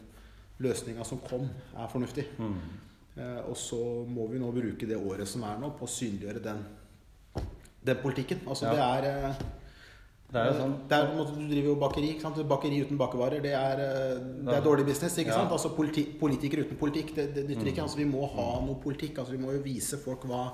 løsninga 0.61 1.05
som 1.09 1.21
kom, 1.25 1.47
er 1.77 1.89
fornuftig. 1.93 2.27
Mm. 2.39 2.55
Eh, 3.17 3.41
og 3.49 3.57
så 3.59 3.79
må 4.09 4.27
vi 4.31 4.39
nå 4.41 4.51
bruke 4.55 4.87
det 4.89 4.99
året 4.99 5.29
som 5.29 5.43
er 5.49 5.59
nå, 5.61 5.73
på 5.79 5.87
å 5.89 5.91
synliggjøre 5.91 6.43
den, 6.45 6.61
den 7.85 7.97
politikken. 8.03 8.41
Altså 8.49 8.67
Ja. 8.67 8.73
det 8.73 9.05
er 9.05 9.29
eh, 9.29 9.35
Det 10.33 10.39
er 10.39 10.47
jo 10.47 10.61
sånn 10.61 10.75
det 10.89 10.97
er, 10.97 11.07
Du 11.35 11.49
driver 11.49 11.69
jo 11.69 11.75
bakeri. 11.77 12.09
ikke 12.15 12.21
sant? 12.23 12.37
Bakeri 12.49 12.85
uten 12.85 12.97
bakervarer, 12.99 13.41
det 13.43 13.53
er, 13.53 13.81
eh, 13.81 14.19
det 14.47 14.55
er 14.55 14.61
dårlig 14.63 14.87
business. 14.87 15.17
ikke 15.19 15.29
Ja. 15.33 15.35
sant? 15.41 15.51
Altså 15.53 15.75
politi 15.75 16.05
Politikere 16.21 16.65
uten 16.67 16.77
politikk, 16.77 17.15
det, 17.17 17.35
det 17.35 17.49
nytter 17.49 17.63
Mm. 17.63 17.69
ikke. 17.73 17.83
altså 17.83 17.97
Vi 17.97 18.05
må 18.05 18.27
ha 18.31 18.61
noe 18.65 18.77
politikk. 18.77 19.19
altså 19.19 19.33
Vi 19.33 19.39
må 19.39 19.53
jo 19.53 19.59
vise 19.63 19.97
folk 19.99 20.23
hva, 20.25 20.53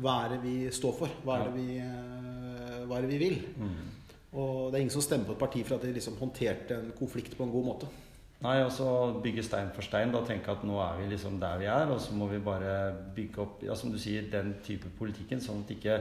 hva 0.00 0.24
er 0.24 0.28
det 0.30 0.42
vi 0.42 0.70
står 0.70 0.94
for. 0.98 1.08
Hva 1.24 1.40
er 1.40 1.44
det 1.50 1.54
vi, 1.54 1.78
eh, 1.78 2.86
hva 2.86 2.96
er 2.96 3.02
det 3.02 3.10
vi 3.10 3.18
vil. 3.18 3.42
mm. 3.58 4.38
Og 4.38 4.72
det 4.72 4.78
er 4.78 4.80
ingen 4.82 4.90
som 4.90 5.02
stemmer 5.02 5.26
på 5.26 5.32
et 5.32 5.38
parti 5.38 5.62
for 5.64 5.74
at 5.76 5.82
de 5.82 5.92
liksom 5.92 6.16
håndterte 6.16 6.70
en 6.72 6.92
konflikt 6.98 7.36
på 7.36 7.44
en 7.44 7.52
god 7.52 7.64
måte. 7.64 7.86
Nei, 8.44 8.58
og 8.60 8.72
så 8.76 8.86
bygge 9.24 9.42
stein 9.46 9.70
for 9.72 9.86
stein. 9.86 10.10
Da 10.12 10.20
tenke 10.26 10.52
at 10.52 10.64
nå 10.68 10.76
er 10.84 10.98
vi 10.98 11.08
liksom 11.14 11.38
der 11.40 11.56
vi 11.62 11.68
er, 11.70 11.88
og 11.88 12.00
så 12.02 12.12
må 12.16 12.28
vi 12.28 12.42
bare 12.44 12.92
bygge 13.16 13.40
opp 13.40 13.62
ja, 13.64 13.76
som 13.78 13.92
du 13.92 13.96
sier, 14.00 14.26
den 14.32 14.58
type 14.66 14.90
politikken, 14.98 15.40
sånn 15.40 15.62
at 15.64 15.72
ikke 15.72 15.96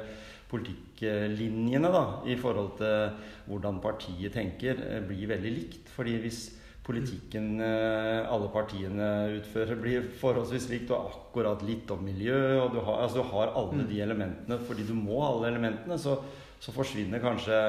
politikklinjene 0.52 1.94
da, 1.94 2.04
i 2.28 2.36
forhold 2.38 2.76
til 2.82 3.16
hvordan 3.48 3.80
partiet 3.82 4.36
tenker, 4.36 4.84
eh, 4.84 5.00
blir 5.08 5.32
veldig 5.32 5.56
likt. 5.56 5.90
Fordi 5.96 6.18
hvis 6.26 6.44
politikken 6.84 7.64
eh, 7.64 8.28
alle 8.28 8.52
partiene 8.52 9.10
utfører, 9.40 9.80
blir 9.80 10.12
forholdsvis 10.20 10.68
likt, 10.74 10.90
du 10.92 10.98
har 10.98 11.08
akkurat 11.16 11.64
litt 11.64 11.96
om 11.96 12.04
miljø, 12.04 12.38
og 12.60 12.76
du 12.76 12.82
har, 12.84 13.06
altså, 13.08 13.24
du 13.24 13.32
har 13.32 13.56
alle 13.56 13.88
de 13.88 14.04
elementene 14.04 14.60
fordi 14.68 14.84
du 14.92 14.94
må 14.98 15.24
ha 15.24 15.32
alle 15.32 15.54
elementene, 15.56 15.96
så, 15.96 16.20
så 16.60 16.76
forsvinner 16.76 17.24
kanskje 17.24 17.66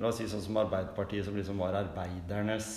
La 0.00 0.08
oss 0.08 0.16
si 0.18 0.24
sånn 0.24 0.40
som 0.40 0.56
Arbeiderpartiet, 0.56 1.20
som 1.26 1.34
liksom 1.36 1.58
var 1.60 1.76
arbeidernes 1.76 2.70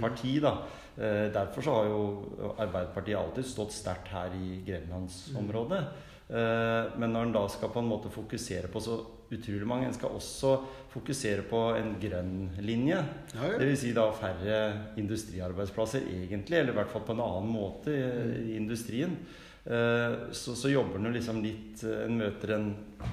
parti. 0.00 0.40
da. 0.40 0.56
Eh, 0.96 1.32
derfor 1.32 1.62
så 1.62 1.74
har 1.74 1.90
jo 1.90 2.54
Arbeiderpartiet 2.58 3.18
alltid 3.18 3.46
stått 3.46 3.72
sterkt 3.72 4.12
her 4.12 4.34
i 4.36 4.62
grenlandsområdet. 4.66 5.82
Eh, 6.28 6.92
men 6.98 7.12
når 7.12 7.26
en 7.26 7.34
da 7.34 7.42
skal 7.50 7.72
på 7.72 7.82
en 7.82 7.90
måte 7.90 8.12
fokusere 8.12 8.70
på 8.72 8.80
så 8.80 9.00
utrolig 9.32 9.66
mange 9.66 9.86
En 9.86 9.94
skal 9.96 10.12
også 10.12 10.58
fokusere 10.92 11.42
på 11.48 11.60
en 11.78 11.94
grønn 12.00 12.50
linje. 12.60 12.98
Ja, 13.32 13.46
ja. 13.48 13.58
Dvs. 13.58 13.80
Si 13.80 13.92
da 13.96 14.10
færre 14.12 14.58
industriarbeidsplasser 15.00 16.04
egentlig, 16.04 16.58
eller 16.58 16.74
i 16.74 16.76
hvert 16.76 16.92
fall 16.92 17.06
på 17.06 17.16
en 17.16 17.24
annen 17.24 17.48
måte 17.48 17.94
i, 17.96 18.52
i 18.52 18.56
industrien. 18.58 19.16
Eh, 19.64 20.16
så, 20.32 20.56
så 20.58 20.72
jobber 20.72 20.98
jo 21.06 21.12
liksom 21.14 21.38
litt 21.44 21.84
eh, 21.86 22.04
En 22.06 22.18
møter 22.18 22.54
en 22.56 22.66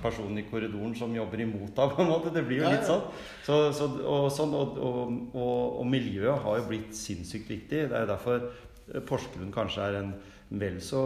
person 0.04 0.38
i 0.38 0.46
korridoren 0.50 0.96
som 0.98 1.14
jobber 1.16 1.44
imot 1.46 1.76
deg, 1.76 1.92
på 1.96 2.04
en 2.04 2.12
måte. 2.12 2.34
Det 2.36 2.46
blir 2.48 2.64
jo 2.64 2.74
litt 2.74 2.88
sånn. 2.88 3.06
Så, 3.46 3.62
så, 3.76 3.92
og, 4.02 4.28
sånn 4.34 4.56
og, 4.58 4.80
og, 4.80 5.14
og, 5.44 5.86
miljøet 5.90 6.44
har 6.46 6.60
jo 6.60 6.68
blitt 6.72 6.98
sinnssykt 6.98 7.50
viktig. 7.52 7.88
Det 7.90 7.96
er 7.96 8.06
jo 8.06 8.12
derfor 8.14 8.44
eh, 8.50 9.02
Porsgrunn 9.06 9.56
kanskje 9.56 9.88
er 9.88 10.02
en 10.04 10.14
vel 10.50 10.80
så 10.82 11.00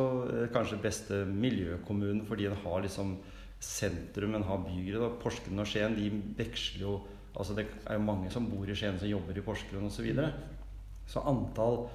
kanskje 0.54 0.78
beste 0.80 1.18
miljøkommunen, 1.28 2.22
fordi 2.24 2.46
den 2.48 2.62
har 2.64 2.84
liksom 2.86 3.18
sentrum, 3.64 4.36
en 4.36 4.46
har 4.48 4.62
og 5.00 5.18
Porsgrunn 5.24 5.60
og 5.60 5.68
Skien 5.68 5.96
de 5.96 6.10
veksler 6.38 6.86
jo 6.86 7.02
altså 7.34 7.56
Det 7.58 7.66
er 7.90 7.98
jo 7.98 8.06
mange 8.06 8.30
som 8.30 8.46
bor 8.46 8.70
i 8.70 8.76
Skien, 8.78 9.00
som 9.00 9.10
jobber 9.10 9.38
i 9.38 9.42
Porsgrunn 9.42 9.88
osv. 9.88 9.96
Så, 9.96 10.04
videre. 10.06 10.34
så 11.10 11.24
antall 11.26 11.88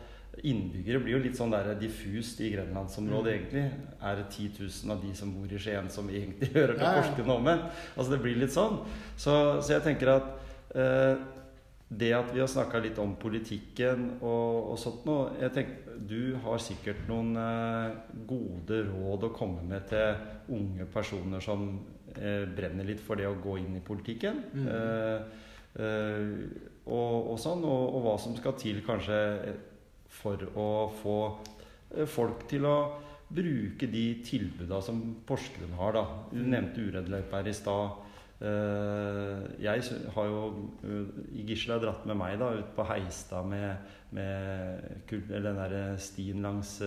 innbyggere 0.46 1.00
blir 1.02 1.16
jo 1.16 1.22
litt 1.24 1.38
sånn 1.38 1.52
der 1.54 1.72
diffust 1.80 2.40
i 2.44 2.52
grenlandsområdet, 2.52 3.32
egentlig. 3.34 3.64
Er 4.02 4.20
det 4.20 4.28
10 4.30 4.60
000 4.60 4.94
av 4.94 5.02
de 5.02 5.14
som 5.16 5.32
bor 5.34 5.50
i 5.50 5.62
Skien, 5.62 5.90
som 5.92 6.10
egentlig 6.12 6.52
hører 6.58 6.76
til 6.76 6.84
Ja, 6.84 6.92
ja. 6.92 7.00
Porsgrunn 7.02 7.32
og 7.32 7.40
omvendt? 7.40 7.82
Altså 7.96 8.14
det 8.14 8.20
blir 8.24 8.38
litt 8.42 8.54
sånn. 8.54 8.78
Så, 9.16 9.34
så 9.62 9.74
jeg 9.76 9.84
tenker 9.86 10.12
at 10.14 10.30
eh, 10.78 11.26
det 11.88 12.12
at 12.12 12.32
vi 12.34 12.42
har 12.42 12.50
snakka 12.50 12.82
litt 12.84 12.98
om 13.00 13.14
politikken 13.20 14.18
og, 14.20 14.72
og 14.74 14.80
sånt 14.80 15.06
noe 15.08 15.30
jeg 15.40 15.54
tenker, 15.56 15.84
Du 16.08 16.36
har 16.44 16.60
sikkert 16.62 17.06
noen 17.08 17.32
eh, 17.40 17.94
gode 18.28 18.82
råd 18.86 19.24
å 19.26 19.32
komme 19.34 19.64
med 19.66 19.88
til 19.90 20.54
unge 20.54 20.86
personer 20.92 21.42
som 21.42 21.64
eh, 22.14 22.44
brenner 22.44 22.86
litt 22.86 23.00
for 23.02 23.18
det 23.18 23.26
å 23.26 23.38
gå 23.42 23.56
inn 23.58 23.74
i 23.80 23.84
politikken. 23.84 24.44
Mm. 24.52 24.68
Eh, 24.74 25.40
eh, 25.80 26.68
og, 26.86 27.32
og 27.32 27.40
sånn, 27.40 27.64
og, 27.66 27.96
og 27.96 28.04
hva 28.04 28.14
som 28.20 28.36
skal 28.38 28.54
til 28.60 28.78
kanskje 28.86 29.18
for 30.08 30.48
å 30.58 30.68
få 31.02 31.18
eh, 31.94 32.08
folk 32.08 32.46
til 32.50 32.66
å 32.68 32.78
bruke 33.28 33.88
de 33.92 34.04
tilbudene 34.24 34.82
som 34.84 35.00
Porsgrunn 35.28 35.76
har. 35.78 35.96
da. 35.98 36.04
Du 36.32 36.42
nevnte 36.42 36.84
Uredløypa 36.86 37.42
her 37.42 37.50
i 37.50 37.56
stad. 37.56 38.04
Eh, 38.38 39.46
jeg 39.62 40.02
har 40.14 40.28
jo 40.30 40.42
i 41.34 41.44
Gisle 41.48 41.76
har 41.76 41.82
dratt 41.82 42.06
med 42.08 42.20
meg 42.20 42.38
da 42.40 42.52
ut 42.54 42.70
på 42.76 42.86
Heistad 42.86 43.48
med, 43.50 43.90
med 44.14 45.10
eller 45.10 45.50
den 45.50 45.58
der 45.58 45.98
stien 46.00 46.46
langs 46.46 46.78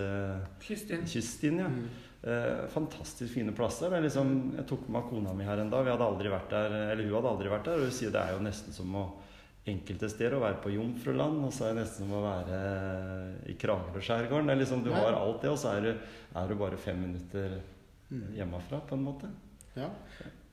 Kyststien. 0.63 1.05
Kyststien. 1.05 1.59
Ja. 1.61 1.69
Mm. 1.69 1.91
Eh, 2.23 2.67
fantastisk 2.69 3.33
fine 3.33 3.51
plasser. 3.51 3.93
Er 3.93 4.03
liksom, 4.05 4.53
jeg 4.53 4.67
tok 4.69 4.85
med 4.93 5.07
kona 5.09 5.33
mi 5.33 5.45
her 5.47 5.57
en 5.57 5.71
dag. 5.73 5.85
Vi 5.85 5.89
hadde 5.89 6.05
aldri 6.05 6.29
vært 6.29 6.53
der, 6.53 6.75
eller 6.91 7.07
Hun 7.07 7.15
hadde 7.17 7.31
aldri 7.33 7.49
vært 7.49 7.65
der. 7.65 7.81
Og 7.81 7.89
hun 7.89 7.95
sier 7.97 8.13
det 8.13 8.21
er 8.21 8.35
jo 8.35 8.43
nesten 8.45 8.75
som 8.75 8.93
å 8.95 9.05
enkelte 9.67 10.09
steder 10.09 10.33
å 10.37 10.41
være 10.41 10.61
på 10.63 10.71
Jomfruland, 10.73 11.43
og 11.45 11.51
så 11.53 11.67
er 11.69 11.75
det 11.75 11.83
nesten 11.83 12.07
som 12.07 12.13
å 12.17 12.23
være 12.23 12.61
i 13.51 13.53
Kragerø-skjærgården. 13.61 14.49
Er 14.49 14.55
liksom, 14.57 14.83
du 14.83 14.89
Ja. 14.89 14.95
har 15.03 15.13
alt 15.19 15.41
det, 15.41 15.51
og 15.51 15.57
så 15.61 15.77
er 15.77 15.81
du, 15.81 15.91
er 16.35 16.47
du 16.47 16.55
bare 16.55 16.77
fem 16.77 16.97
minutter 17.01 17.59
Mm. 18.11 18.33
hjemmefra, 18.35 18.81
på 18.87 18.93
en 18.97 19.03
måte. 19.05 19.29
Ja. 19.75 19.87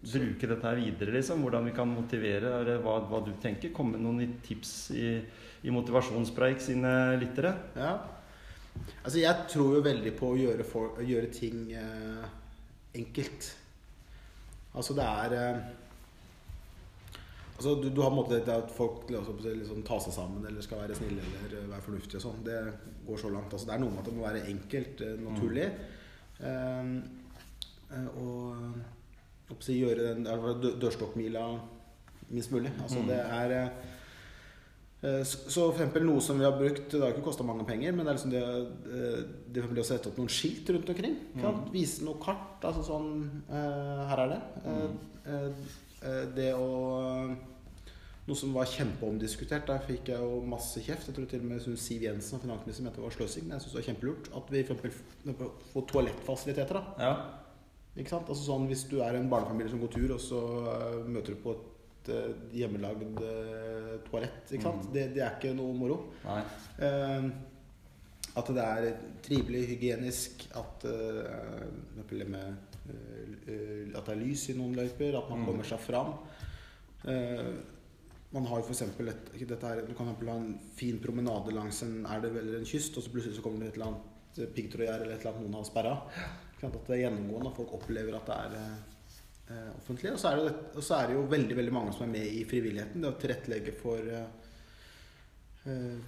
Bruke 0.00 0.46
dette 0.46 0.62
her 0.62 0.76
videre, 0.76 1.10
liksom. 1.10 1.40
Hvordan 1.42 1.64
vi 1.64 1.72
kan 1.74 1.88
motivere, 1.88 2.60
eller 2.60 2.78
hva, 2.78 3.00
hva 3.08 3.24
du 3.24 3.32
tenker. 3.42 3.72
Komme 3.72 3.96
med 3.98 4.00
noen 4.02 4.36
tips 4.46 4.90
i, 4.94 5.24
i 5.64 5.70
Motivasjonspreik 5.70 6.60
sine 6.60 7.18
lyttere. 7.18 7.56
Ja. 7.74 7.98
Altså, 9.02 9.18
jeg 9.18 9.34
tror 9.48 9.74
jo 9.74 9.82
veldig 9.82 10.12
på 10.16 10.30
å 10.30 10.38
gjøre, 10.38 10.64
for, 10.64 10.90
å 11.00 11.02
gjøre 11.02 11.32
ting 11.34 11.72
eh, 11.72 12.28
enkelt. 12.94 13.48
Altså, 14.76 14.94
det 14.94 15.02
er 15.08 15.34
eh, 15.34 15.60
Altså, 17.58 17.72
du, 17.82 17.88
du 17.90 18.00
har 18.04 18.12
en 18.12 18.16
måte 18.20 18.36
det 18.46 18.54
at 18.54 18.70
folk 18.70 19.08
liksom, 19.10 19.40
liksom 19.42 19.80
tar 19.82 19.98
seg 20.04 20.14
sammen 20.14 20.44
eller 20.46 20.62
skal 20.62 20.78
være 20.84 20.94
snille 20.94 21.24
eller 21.26 21.56
eh, 21.58 21.64
være 21.72 21.82
fornuftige 21.88 22.20
og 22.20 22.26
sånn. 22.28 22.44
Det 22.46 22.58
går 23.08 23.18
så 23.24 23.32
langt. 23.34 23.50
Altså, 23.52 23.66
det 23.66 23.74
er 23.74 23.82
noe 23.82 23.90
med 23.90 23.98
at 24.04 24.10
det 24.10 24.14
må 24.14 24.26
være 24.28 24.44
enkelt, 24.52 25.02
eh, 25.02 25.16
naturlig. 25.26 25.66
Mm. 26.38 26.92
eh, 27.90 28.08
og 28.22 28.78
jeg 29.74 29.88
å 29.88 29.90
gjøre 29.90 30.08
den 30.14 30.78
dørstokkmila 30.78 31.44
minst 32.30 32.52
mulig. 32.54 32.70
Altså, 32.82 33.00
Mm. 33.02 33.08
det 33.10 33.22
er 33.42 33.56
eh, 33.62 33.68
Eh, 34.98 35.22
Så 35.22 35.68
for 35.70 35.76
eksempel 35.78 36.02
noe 36.02 36.18
som 36.20 36.40
vi 36.40 36.42
har 36.42 36.56
brukt 36.58 36.90
Det 36.90 36.98
har 37.00 37.12
ikke 37.12 37.22
kosta 37.28 37.44
mange 37.46 37.62
penger, 37.64 37.92
men 37.94 38.04
det 38.04 38.10
er 38.10 38.16
liksom 38.16 38.32
det, 38.32 38.40
det, 39.54 39.62
det 39.76 39.84
å 39.84 39.86
sette 39.86 40.10
opp 40.10 40.16
noen 40.18 40.28
skilt 40.32 40.66
rundt 40.74 40.88
omkring. 40.90 41.14
Mm. 41.38 41.60
Vise 41.70 42.02
noe 42.02 42.18
kart. 42.18 42.58
Altså 42.66 42.82
sånn 42.82 43.12
eh, 43.46 44.00
Her 44.10 44.24
er 44.24 44.32
det. 44.32 44.40
Mm 44.64 44.96
eh, 45.28 45.34
eh, 45.34 45.76
Det 46.34 46.52
å 46.54 46.66
Noe 48.28 48.36
som 48.36 48.52
var 48.52 48.68
kjempeomdiskutert. 48.68 49.64
Der 49.70 49.84
fikk 49.86 50.10
jeg 50.12 50.20
jo 50.20 50.42
masse 50.44 50.82
kjeft. 50.84 51.06
Jeg 51.08 51.16
tror 51.16 51.28
til 51.30 51.40
og 51.40 51.48
med 51.48 51.62
synes 51.64 51.80
Siv 51.88 52.02
Jensen 52.04 52.36
og 52.36 52.42
finansministeren 52.44 52.84
mente 52.90 53.00
det 53.00 53.06
var 53.06 53.14
sløsing. 53.14 53.46
Men 53.46 53.56
jeg 53.56 53.64
syns 53.64 53.72
det 53.72 53.78
var 53.78 53.86
kjempelurt 53.86 54.28
at 54.36 54.52
vi 54.52 54.64
får 55.72 55.86
toalettfasiliteter. 55.94 56.76
da 56.76 57.06
Ja. 57.06 57.14
ikke 57.96 58.12
sant? 58.12 58.28
Altså 58.28 58.44
sånn 58.44 58.68
Hvis 58.68 58.84
du 58.90 59.00
er 59.00 59.16
en 59.16 59.30
barnefamilie 59.32 59.72
som 59.72 59.80
går 59.80 59.94
tur, 59.96 60.12
og 60.12 60.20
så 60.20 60.42
eh, 60.74 61.08
møter 61.08 61.32
du 61.32 61.40
på 61.40 61.56
et 61.56 62.12
eh, 62.12 62.34
hjemmelagd 62.60 63.22
eh, 63.24 63.94
toalett 64.10 64.52
ikke 64.52 64.66
sant? 64.68 64.84
Mm. 64.84 64.92
Det, 64.92 65.06
det 65.16 65.24
er 65.24 65.38
ikke 65.38 65.56
noe 65.56 65.72
moro. 65.80 66.02
Eh, 66.28 67.30
at 68.38 68.50
det 68.54 68.64
er 68.64 68.88
trivelig, 69.24 69.64
hygienisk, 69.72 70.44
at 70.54 70.84
uh, 70.84 72.04
med 72.28 72.36
eh, 72.38 72.52
At 72.88 74.06
det 74.06 74.14
er 74.14 74.20
lys 74.20 74.48
i 74.50 74.54
noen 74.58 74.74
løyper, 74.76 75.16
at 75.18 75.28
man 75.30 75.40
Mm. 75.40 75.46
kommer 75.46 75.64
seg 75.64 75.80
fram. 75.80 76.14
Eh, 77.04 77.52
man 78.32 78.44
har 78.46 78.58
jo 78.60 78.66
her, 78.68 79.86
Du 79.86 79.94
kan 79.94 80.06
ha 80.06 80.34
en 80.36 80.58
fin 80.74 80.98
promenade 80.98 81.52
langs 81.54 81.82
en 81.82 82.04
elv 82.06 82.36
eller 82.36 82.58
en 82.58 82.64
kyst, 82.64 82.96
og 82.96 83.02
så 83.02 83.10
plutselig 83.10 83.36
så 83.36 83.42
kommer 83.42 83.60
det 83.60 83.68
et 83.68 83.74
eller 83.74 83.86
annet 83.86 84.38
eh, 84.38 84.46
piggtrådgjerde 84.46 85.02
eller 85.02 85.14
et 85.14 85.20
eller 85.20 85.32
annet 85.32 85.42
noen 85.50 85.54
har 85.54 85.64
sperra. 85.64 85.94
At 86.62 86.72
det 86.86 86.90
er 86.90 87.02
gjennomgående, 87.08 87.50
at 87.50 87.56
folk 87.56 87.72
opplever 87.72 88.14
at 88.16 88.26
det 88.26 88.36
er 88.36 88.56
eh, 88.58 88.76
eh, 89.54 89.70
offentlig. 89.78 90.12
Og 90.12 90.18
så, 90.18 90.28
er 90.32 90.36
det, 90.36 90.54
og 90.76 90.82
så 90.82 90.94
er 90.98 91.06
det 91.06 91.14
jo 91.16 91.22
veldig 91.30 91.56
veldig 91.56 91.72
mange 91.72 91.92
som 91.92 92.02
er 92.08 92.12
med 92.18 92.26
i 92.26 92.44
frivilligheten. 92.44 93.00
Det 93.00 93.12
å 93.12 93.18
tilrettelegge 93.22 93.72
for 93.80 93.98
eh, 93.98 94.26
eh, 95.66 95.98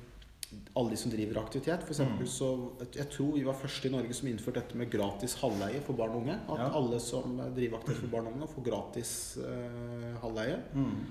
alle 0.76 0.90
de 0.90 0.96
som 0.96 1.10
driver 1.12 1.38
aktivitet. 1.42 1.82
For 1.86 1.92
eksempel, 1.94 2.26
Mm. 2.26 2.32
så 2.32 2.48
Jeg 2.96 3.08
tror 3.10 3.32
vi 3.34 3.42
var 3.44 3.54
første 3.54 3.86
i 3.88 3.90
Norge 3.92 4.14
som 4.14 4.28
innførte 4.28 4.54
dette 4.60 4.74
med 4.76 4.90
gratis 4.90 5.34
halvleie 5.40 5.80
for 5.82 5.92
barn 5.94 6.10
og 6.10 6.22
unge. 6.22 6.34
At 6.48 6.58
Ja. 6.58 6.70
alle 6.74 6.98
som 7.00 7.36
driver 7.54 7.78
aktivitet 7.78 8.00
for 8.00 8.08
barn 8.16 8.26
og 8.26 8.32
unge, 8.34 8.48
får 8.48 8.64
gratis 8.64 9.38
eh, 9.38 10.16
halvleie. 10.20 10.58
Mm. 10.74 11.06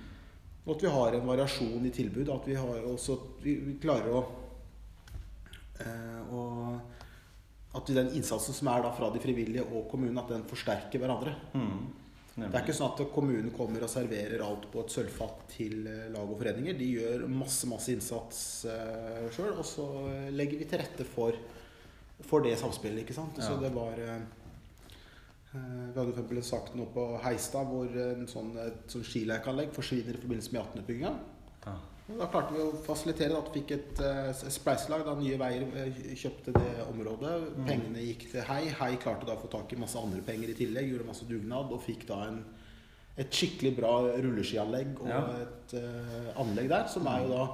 Og 0.67 0.75
at 0.75 0.81
vi 0.81 0.87
har 0.89 1.13
en 1.15 1.27
variasjon 1.27 1.85
i 1.85 1.89
tilbud. 1.89 2.29
At 2.29 2.45
vi, 2.45 2.53
har 2.55 2.81
også, 2.83 3.19
vi, 3.41 3.55
vi 3.55 3.73
klarer 3.79 4.11
å, 4.13 4.25
eh, 5.79 6.33
å 6.33 6.79
At 7.75 7.85
den 7.85 8.07
innsatsen 8.17 8.51
som 8.57 8.67
er 8.67 8.81
da 8.81 8.89
fra 8.97 9.11
de 9.13 9.19
frivillige 9.19 9.61
og 9.61 9.91
kommunen, 9.91 10.17
at 10.17 10.27
den 10.27 10.41
forsterker 10.43 10.97
hverandre. 10.97 11.35
Mm. 11.53 11.87
Det 12.47 12.55
er 12.55 12.63
ikke 12.63 12.75
sånn 12.77 12.91
at 12.93 13.01
kommunen 13.13 13.51
kommer 13.55 13.83
og 13.85 13.91
serverer 13.91 14.41
alt 14.45 14.67
på 14.71 14.83
et 14.83 14.93
sølvfat 14.93 15.45
til 15.51 15.87
eh, 15.89 16.07
lag 16.13 16.23
og 16.25 16.39
foreninger. 16.39 16.77
De 16.79 16.89
gjør 16.95 17.25
masse 17.31 17.69
masse 17.69 17.91
innsats 17.93 18.41
uh, 18.69 19.25
sjøl, 19.35 19.53
og 19.57 19.65
så 19.67 19.85
legger 20.35 20.61
vi 20.61 20.67
til 20.69 20.81
rette 20.81 21.07
for, 21.07 21.37
for 22.29 22.45
det 22.45 22.55
samspillet. 22.61 23.03
ikke 23.03 23.17
sant? 23.17 23.39
Så 23.43 23.57
det 23.61 23.73
var 23.75 23.99
eh, 23.99 24.17
eh, 25.55 25.85
Vi 25.89 25.99
hadde 25.99 26.15
for 26.15 26.41
en 26.41 26.49
sak 26.51 26.73
nå 26.79 26.89
på 26.95 27.05
Heistad 27.25 27.69
hvor 27.69 27.99
en 28.05 28.27
sånn, 28.29 28.53
et 28.63 28.93
sånn 28.93 29.07
skilekeanlegg 29.07 29.73
forsvinner 29.75 30.15
i 30.15 30.23
forbindelse 30.23 30.55
med 30.55 30.61
E18-utbygginga. 30.63 31.15
Ja. 31.67 31.77
Da 32.17 32.25
klarte 32.31 32.55
vi 32.55 32.61
å 32.63 32.71
fasilitere 32.83 33.37
at 33.37 33.49
vi 33.53 33.59
fikk 33.61 33.71
et 33.75 33.99
uh, 34.01 34.29
spleiselag 34.33 35.03
da 35.05 35.13
Nye 35.19 35.35
Veier 35.37 35.65
eh, 35.77 35.99
kjøpte 36.17 36.53
det 36.55 36.71
området. 36.87 37.33
Mm. 37.53 37.67
Pengene 37.67 38.05
gikk 38.07 38.23
til 38.31 38.45
Hei. 38.47 38.63
Hei 38.79 38.95
klarte 39.01 39.27
da 39.27 39.35
å 39.35 39.41
få 39.43 39.49
tak 39.53 39.75
i 39.75 39.79
masse 39.79 39.99
andre 39.99 40.23
penger 40.25 40.49
i 40.49 40.55
tillegg. 40.57 40.89
Gjorde 40.89 41.05
masse 41.11 41.27
dugnad 41.29 41.69
og 41.75 41.83
fikk 41.85 42.07
da 42.09 42.23
en, 42.31 42.39
et 43.19 43.29
skikkelig 43.29 43.75
bra 43.77 43.91
rulleskianlegg 44.25 45.03
og 45.03 45.11
Ja. 45.11 45.21
et 45.43 45.75
uh, 45.77 46.31
anlegg 46.41 46.71
der, 46.71 46.87
som 46.89 47.05
er 47.13 47.27
jo 47.27 47.29
da 47.35 47.45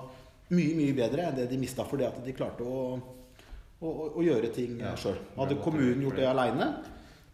mye, 0.56 0.72
mye 0.80 0.96
bedre 1.02 1.28
enn 1.28 1.40
det 1.42 1.50
de 1.52 1.60
mista 1.60 1.84
fordi 1.90 2.08
at 2.08 2.22
de 2.24 2.36
klarte 2.38 2.64
å, 2.64 2.80
å, 2.96 3.92
å, 3.92 4.08
å 4.16 4.24
gjøre 4.24 4.54
ting 4.56 4.80
Ja. 4.80 4.96
sjøl. 4.96 5.20
Hadde 5.36 5.60
kommunen 5.66 6.06
gjort 6.06 6.16
det. 6.22 6.24
det 6.24 6.32
aleine, 6.32 6.70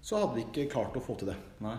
så 0.02 0.24
hadde 0.24 0.40
vi 0.40 0.48
ikke 0.48 0.72
klart 0.74 0.98
å 0.98 1.06
få 1.06 1.20
til 1.22 1.30
det. 1.36 1.38
Nei. 1.62 1.78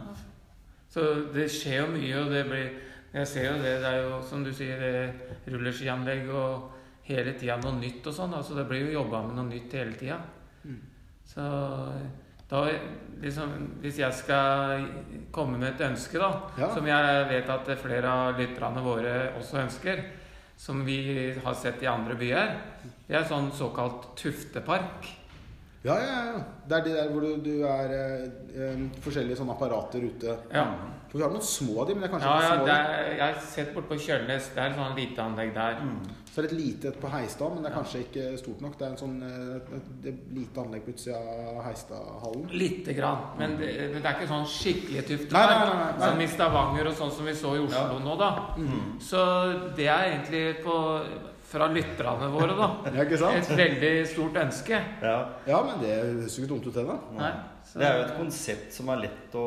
Så 0.92 1.02
det 1.34 1.48
skjer 1.50 1.80
jo 1.82 1.92
mye, 1.96 2.16
og 2.20 2.30
det 2.30 2.46
blir 2.46 2.72
Jeg 3.12 3.28
ser 3.28 3.44
jo 3.50 3.56
det. 3.60 3.74
Det 3.82 3.88
er 3.90 3.98
jo 4.06 4.22
som 4.24 4.44
du 4.44 4.52
sier, 4.56 5.12
rulleskianlegg 5.52 6.30
og 6.32 6.70
hele 7.04 7.34
tida 7.36 7.58
noe 7.60 7.76
nytt 7.80 8.06
og 8.08 8.16
sånn. 8.16 8.34
Altså 8.38 8.56
det 8.56 8.66
blir 8.70 8.86
jo 8.86 9.00
jobba 9.02 9.22
med 9.26 9.36
noe 9.36 9.50
nytt 9.50 9.74
hele 9.76 9.96
tida. 9.98 10.18
Mm. 10.64 10.80
Så 11.28 11.44
da 12.52 12.64
liksom 13.22 13.52
Hvis 13.80 13.98
jeg 13.98 14.12
skal 14.12 14.86
komme 15.32 15.58
med 15.58 15.74
et 15.74 15.86
ønske, 15.90 16.18
da, 16.18 16.50
Ja. 16.58 16.74
som 16.74 16.86
jeg 16.86 17.28
vet 17.28 17.48
at 17.48 17.78
flere 17.78 18.08
av 18.08 18.38
lytterne 18.38 18.82
våre 18.82 19.32
også 19.38 19.62
ønsker, 19.62 20.04
som 20.56 20.84
vi 20.84 21.32
har 21.44 21.54
sett 21.54 21.82
i 21.82 21.86
andre 21.86 22.14
byer, 22.14 22.56
det 23.08 23.16
er 23.16 23.24
sånn 23.24 23.50
såkalt 23.52 24.14
tuftepark. 24.16 25.21
Ja, 25.82 25.96
ja, 25.98 26.18
ja. 26.30 26.40
Det 26.68 26.76
er 26.76 26.84
de 26.86 26.90
der 26.94 27.08
hvor 27.10 27.24
du, 27.24 27.30
du 27.42 27.64
er 27.66 27.92
eh, 27.96 28.26
eh, 28.54 28.82
forskjellige 29.02 29.40
sånne 29.40 29.56
apparater 29.56 30.04
ute. 30.06 30.36
Ja. 30.54 30.66
For 31.10 31.18
vi 31.18 31.24
har 31.26 31.32
noen 31.34 31.44
små 31.44 31.82
av 31.82 31.88
de, 31.88 31.96
men 31.96 32.04
det 32.04 32.08
er 32.08 32.12
kanskje 32.12 32.28
Ja, 32.28 32.36
ikke 32.36 32.44
ja, 32.46 32.52
små 32.54 32.66
det 32.68 32.74
av 32.74 32.92
er, 32.92 33.08
jeg 33.10 33.22
har 33.24 33.40
sett 33.50 33.72
bort 33.74 33.88
på 33.90 33.98
Kjølnes. 34.04 34.46
Det 34.54 34.62
er 34.62 34.70
et 34.70 34.78
sånt 34.78 35.00
lite 35.02 35.24
anlegg 35.24 35.50
der. 35.56 35.80
Så 36.30 36.36
det 36.36 36.46
er 36.46 36.46
et 36.46 36.54
lite 36.56 36.88
et 36.88 37.00
på 37.02 37.10
Heistad, 37.12 37.50
men 37.52 37.66
det 37.66 37.68
er 37.72 37.74
kanskje 37.76 38.04
ikke 38.06 38.28
stort 38.40 38.62
nok. 38.64 38.78
Det 38.78 38.86
er 38.86 38.94
en 38.94 39.00
sånn, 39.02 39.18
et, 39.26 39.74
et, 39.80 39.90
et 40.12 40.22
lite 40.38 40.62
anlegg 40.62 40.86
på 40.86 40.94
utsida 40.94 41.18
av 41.18 41.58
Heistadhallen. 41.66 42.46
Lite 42.62 42.94
grann. 42.96 43.26
Men 43.42 43.58
det, 43.58 43.72
men 43.92 43.98
det 43.98 44.06
er 44.06 44.16
ikke 44.16 44.30
sånn 44.30 44.48
skikkelig 44.54 45.04
tufte 45.10 45.36
Nei, 45.36 45.44
nei, 45.50 45.66
nei, 45.66 45.90
nei. 45.98 46.06
Som 46.06 46.22
i 46.24 46.30
Stavanger 46.38 46.92
og 46.92 46.96
sånn 47.02 47.12
som 47.18 47.28
vi 47.28 47.36
så 47.42 47.58
i 47.58 47.66
Oslo 47.66 47.98
nå, 48.06 48.16
da. 48.22 48.30
Så 49.02 49.26
det 49.76 49.90
er 49.90 50.12
egentlig 50.14 50.46
på, 50.62 50.78
fra 51.52 51.68
lytterne 51.72 52.28
våre, 52.32 52.54
da. 52.56 52.68
Ja, 52.88 53.04
ikke 53.04 53.18
sant? 53.20 53.38
Et 53.42 53.56
veldig 53.58 53.92
stort 54.08 54.38
ønske. 54.40 54.78
Ja. 55.04 55.16
Ja, 55.48 55.58
men 55.68 55.82
det 55.84 55.92
høres 55.98 56.38
jo 56.38 56.44
ikke 56.44 56.54
dumt 56.54 56.68
ut, 56.70 56.74
det, 56.78 56.86
da. 56.88 56.96
Nei. 57.18 57.32
Så, 57.64 57.78
Det 57.78 57.86
er 57.86 57.98
jo 57.98 58.04
et 58.04 58.16
konsept 58.18 58.72
som 58.74 58.88
er 58.92 59.02
lett 59.04 59.34
å, 59.38 59.42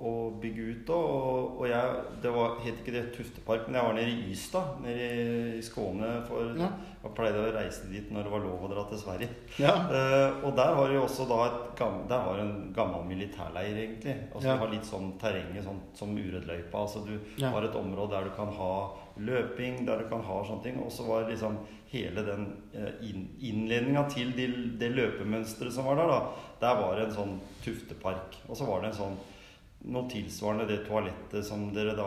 å 0.00 0.12
bygge 0.42 0.62
ut. 0.72 0.90
Og, 0.96 1.60
og 1.60 1.66
jeg, 1.70 2.02
det 2.22 2.32
var, 2.34 2.56
het 2.64 2.80
ikke 2.82 2.94
det 2.96 3.02
Tuftepark, 3.14 3.66
men 3.68 3.78
jeg 3.78 3.86
var 3.88 3.96
nede 3.98 4.12
i 4.14 4.32
Ystad, 4.32 4.80
nede 4.82 5.06
i, 5.06 5.26
i 5.58 5.62
Skåne. 5.66 6.12
For, 6.28 6.52
Ja. 6.56 6.70
Jeg 7.06 7.14
pleide 7.14 7.38
å 7.38 7.50
reise 7.54 7.86
dit 7.86 8.08
når 8.10 8.24
det 8.26 8.30
var 8.32 8.40
lov 8.42 8.64
å 8.66 8.68
dra 8.72 8.82
til 8.90 8.98
Sverige. 8.98 9.28
Ja. 9.62 9.74
Uh, 9.86 10.46
og 10.48 10.56
der 10.58 10.72
var 10.74 10.88
det 10.90 10.96
jo 10.96 11.04
også 11.04 11.26
da 11.30 11.36
gammel, 11.78 12.08
Der 12.10 12.24
var 12.26 12.40
en 12.42 12.54
gammel 12.74 13.04
militærleir, 13.06 13.76
egentlig. 13.78 14.16
Altså 14.34 14.48
Ja. 14.48 14.56
Du 14.56 14.64
har 14.64 14.72
litt 14.72 14.88
sånn 14.88 15.12
terrenget 15.22 15.62
sånn, 15.68 15.78
som 15.94 16.16
Uredløypa. 16.18 16.80
Altså 16.82 17.04
du 17.06 17.14
Ja. 17.38 17.50
har 17.54 17.62
et 17.62 17.76
område 17.78 18.10
der 18.16 18.24
du 18.24 18.30
kan 18.34 18.48
ha 18.58 18.72
løping, 19.22 19.84
der 19.86 20.02
du 20.02 20.08
kan 20.10 20.20
ha 20.26 20.42
sånne 20.44 20.62
ting. 20.64 20.82
Og 20.82 20.90
så 20.90 21.06
var 21.06 21.28
liksom 21.30 21.58
hele 21.96 22.24
den 22.26 22.46
eh, 22.76 23.08
innledninga 23.48 24.04
til 24.12 24.34
det 24.36 24.92
løpemønsteret 24.94 25.74
som 25.74 25.88
var 25.88 25.98
der, 26.00 26.12
da, 26.12 26.52
der 26.60 26.82
var 26.82 26.96
det 26.96 27.08
en 27.08 27.16
sånn 27.16 27.34
tuftepark. 27.64 28.38
Og 28.46 28.58
så 28.58 28.68
var 28.68 28.84
det 28.84 28.92
en 28.92 29.00
sånn 29.00 29.18
noe 29.86 30.10
tilsvarende 30.10 30.66
det 30.66 30.80
toalettet 30.86 31.46
som 31.46 31.68
dere 31.74 31.94
da 31.94 32.06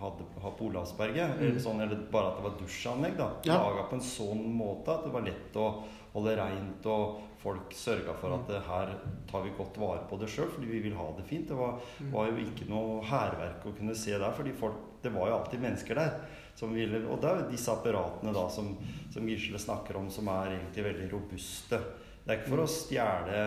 hadde 0.00 0.26
har 0.40 0.54
på 0.56 0.68
Olavsberget. 0.70 1.36
Eller, 1.40 1.58
sånn, 1.60 1.82
eller 1.84 2.06
bare 2.12 2.30
at 2.30 2.38
det 2.38 2.46
var 2.46 2.54
dusjanlegg. 2.60 3.18
da 3.18 3.28
Ja. 3.48 3.58
Laga 3.60 3.88
på 3.90 3.98
en 3.98 4.06
sånn 4.06 4.46
måte 4.56 4.94
at 4.94 5.04
det 5.04 5.12
var 5.12 5.26
lett 5.26 5.58
å 5.60 5.66
holde 6.12 6.36
reint, 6.36 6.86
og 6.92 7.20
folk 7.42 7.72
sørga 7.76 8.14
for 8.20 8.36
at 8.36 8.48
det 8.48 8.60
her 8.66 8.94
tar 9.30 9.44
vi 9.44 9.52
godt 9.56 9.78
vare 9.80 10.04
på 10.08 10.18
det 10.20 10.28
sjøl, 10.30 10.50
fordi 10.52 10.68
vi 10.68 10.82
vil 10.86 10.96
ha 10.96 11.08
det 11.16 11.24
fint. 11.28 11.48
Det 11.48 11.58
var, 11.58 11.80
var 12.12 12.30
jo 12.30 12.46
ikke 12.46 12.68
noe 12.70 13.00
hærverk 13.08 13.66
å 13.66 13.74
kunne 13.76 13.96
se 13.96 14.14
der, 14.14 14.32
fordi 14.36 14.54
folk, 14.56 14.76
det 15.02 15.12
var 15.12 15.28
jo 15.28 15.38
alltid 15.40 15.64
mennesker 15.64 16.00
der. 16.00 16.16
Som 16.54 16.74
ville, 16.76 17.00
og 17.08 17.20
det 17.22 17.30
er 17.30 17.38
jo 17.40 17.52
disse 17.54 17.72
apparatene 17.72 18.32
da 18.36 18.44
som, 18.52 18.74
som 19.12 19.28
Gisle 19.28 19.60
snakker 19.60 19.96
om, 19.96 20.10
som 20.12 20.28
er 20.28 20.58
egentlig 20.58 20.84
veldig 20.84 21.12
robuste. 21.14 21.80
Det 22.22 22.28
er 22.28 22.40
ikke 22.40 22.52
for 22.52 22.64
å 22.64 22.70
stjele 22.70 23.38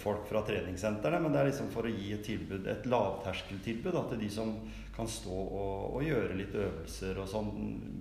folk 0.00 0.26
fra 0.28 0.42
treningssentrene, 0.46 1.20
men 1.20 1.32
det 1.34 1.40
er 1.40 1.50
liksom 1.50 1.70
for 1.72 1.86
å 1.86 1.92
gi 1.92 2.12
et 2.16 2.24
tilbud, 2.24 2.66
et 2.70 2.86
lavterskeltilbud 2.88 3.92
da, 3.94 4.04
til 4.10 4.22
de 4.24 4.30
som 4.32 4.54
kan 4.94 5.08
stå 5.10 5.34
og, 5.34 5.96
og 5.96 6.04
gjøre 6.06 6.36
litt 6.38 6.54
øvelser 6.54 7.18
og 7.18 7.28
sånn 7.28 7.50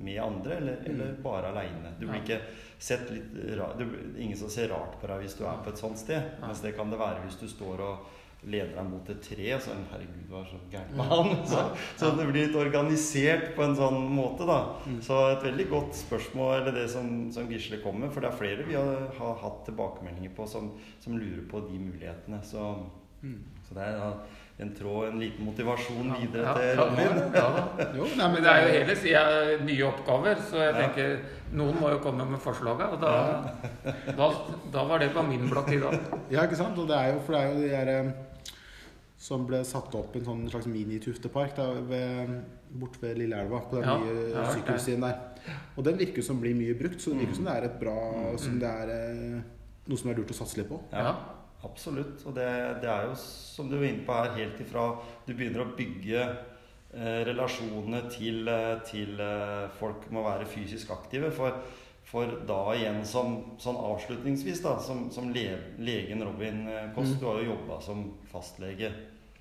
med 0.04 0.20
andre, 0.22 0.60
eller, 0.62 0.84
eller 0.90 1.16
bare 1.24 1.50
aleine. 1.50 1.96
Du 2.00 2.06
blir 2.06 2.22
ikke 2.22 2.42
sett 2.78 3.10
litt 3.10 3.34
rart, 3.58 3.80
det 3.80 3.88
blir 3.90 4.20
ingen 4.22 4.38
som 4.38 4.52
ser 4.54 4.70
rart 4.74 5.00
på 5.02 5.10
deg 5.10 5.24
hvis 5.24 5.38
du 5.40 5.46
er 5.48 5.64
på 5.66 5.74
et 5.74 5.82
sånt 5.82 6.00
sted. 6.00 6.36
Mens 6.44 6.62
det 6.62 6.76
kan 6.78 6.94
det 6.94 7.02
være 7.02 7.24
hvis 7.26 7.40
du 7.42 7.48
står 7.50 7.82
og 7.88 8.20
lener 8.46 8.74
deg 8.76 8.88
mot 8.90 9.10
et 9.14 9.22
tre. 9.24 9.46
Og 9.56 9.62
sånn, 9.66 9.84
herregud, 9.92 10.26
hva 10.32 10.42
er 10.44 10.50
så 10.52 10.60
gærent 10.74 10.96
med 11.00 11.12
han? 11.14 11.32
Så, 11.54 11.64
så 12.02 12.12
det 12.18 12.28
blir 12.30 12.48
litt 12.48 12.58
organisert 12.60 13.50
på 13.58 13.64
en 13.66 13.76
sånn 13.80 14.00
måte, 14.14 14.48
da. 14.50 14.60
Så 15.06 15.20
et 15.32 15.46
veldig 15.48 15.68
godt 15.72 15.98
spørsmål, 16.04 16.54
eller 16.62 16.78
det 16.82 16.88
som, 16.92 17.10
som 17.36 17.50
Gisle 17.52 17.82
kommer. 17.86 18.12
For 18.14 18.24
det 18.26 18.32
er 18.34 18.40
flere 18.42 18.68
vi 18.68 18.78
har, 18.80 19.08
har 19.20 19.36
hatt 19.44 19.64
tilbakemeldinger 19.70 20.36
på 20.38 20.48
som, 20.50 20.72
som 21.04 21.18
lurer 21.20 21.44
på 21.52 21.64
de 21.70 21.80
mulighetene. 21.82 22.42
Så, 22.48 22.72
så 23.68 23.78
det 23.78 23.84
er 23.90 24.00
da 24.02 24.14
en 24.62 24.70
tråd, 24.78 25.08
en 25.08 25.18
liten 25.18 25.48
motivasjon 25.48 26.12
videre 26.20 26.44
Ja, 26.46 26.52
til 26.54 26.68
ja, 26.68 26.84
Robin. 26.84 27.16
ja, 27.34 27.46
ja, 27.80 27.86
Jo, 27.98 28.06
nei, 28.20 28.28
Men 28.36 28.44
det 28.46 28.52
er 28.52 28.60
jo 28.62 28.74
hele 28.76 28.96
sida 29.02 29.24
nye 29.66 29.88
oppgaver, 29.88 30.44
så 30.46 30.60
jeg 30.62 30.76
tenker 30.78 31.16
noen 31.58 31.80
må 31.82 31.90
jo 31.90 31.98
komme 32.04 32.28
med 32.30 32.42
forslaga. 32.44 32.92
Og 32.94 33.02
da, 33.02 33.14
da, 34.20 34.28
da 34.76 34.84
var 34.92 35.02
det 35.02 35.10
på 35.16 35.24
min 35.26 35.48
blokk 35.50 35.72
i 35.74 35.80
dag. 35.82 35.98
Ja, 36.30 36.46
ikke 36.46 36.60
sant? 36.60 36.78
Og 36.78 36.86
det 36.92 37.00
er 37.00 37.16
jo, 37.16 37.24
for 37.26 37.34
det 37.34 37.42
er 37.42 37.50
jo 37.50 37.64
de 37.64 37.72
der 37.74 37.92
eh, 37.96 38.14
som 39.24 39.46
ble 39.48 39.62
satt 39.64 39.94
opp 39.96 40.16
i 40.18 40.20
en 40.20 40.28
sånn 40.28 40.42
slags 40.52 40.68
mini-tuftepark 40.68 41.54
da, 41.56 41.70
ved, 41.88 42.34
Lilleelva, 43.16 43.62
på 43.70 43.78
den 43.78 43.88
Ja, 43.88 43.98
nye 44.02 44.26
ja, 44.34 44.48
sykkelstien 44.52 45.06
der. 45.06 45.22
Og 45.78 45.86
den 45.88 46.00
virker 46.02 46.26
som 46.26 46.42
blir 46.44 46.58
mye 46.58 46.76
brukt, 46.76 47.00
så 47.00 47.14
det 47.14 47.24
virker 47.24 47.40
som 47.40 47.48
det 47.48 47.54
er 47.56 47.70
et 47.70 47.80
bra 47.80 47.96
Mm. 48.24 48.38
Som 48.42 48.60
det 48.60 48.70
er 48.70 48.92
eh, 48.92 49.40
noe 49.88 50.00
som 50.00 50.10
er 50.12 50.20
lurt 50.20 50.34
å 50.34 50.36
satse 50.36 50.60
litt 50.60 50.70
på. 50.72 50.80
Ja. 50.92 51.14
Absolutt. 51.64 52.26
Og 52.28 52.36
det, 52.36 52.48
det 52.84 52.90
er 52.92 53.08
jo, 53.08 53.14
som 53.16 53.70
du 53.72 53.78
var 53.78 53.88
inne 53.88 54.04
på 54.08 54.18
her, 54.18 54.34
helt 54.36 54.60
ifra 54.60 54.90
du 55.28 55.32
begynner 55.32 55.64
å 55.64 55.72
bygge 55.78 56.26
eh, 56.26 57.22
relasjonene 57.30 58.04
til, 58.12 58.44
eh, 58.52 58.76
til 58.88 59.24
eh, 59.24 59.72
folk 59.80 60.10
må 60.12 60.26
være 60.28 60.50
fysisk 60.50 60.92
aktive. 60.96 61.32
For, 61.36 61.62
for 62.10 62.36
da 62.50 62.60
igjen, 62.76 63.00
som, 63.08 63.40
sånn 63.64 63.80
avslutningsvis, 63.80 64.60
da, 64.66 64.76
som, 64.84 65.08
som 65.16 65.32
le, 65.36 65.48
legen 65.80 66.24
Robin 66.28 66.66
Koss, 66.98 67.16
mm. 67.16 67.18
du 67.22 67.28
har 67.30 67.40
jo 67.40 67.54
jobba 67.54 67.80
som 67.88 68.06
fastlege. 68.34 68.92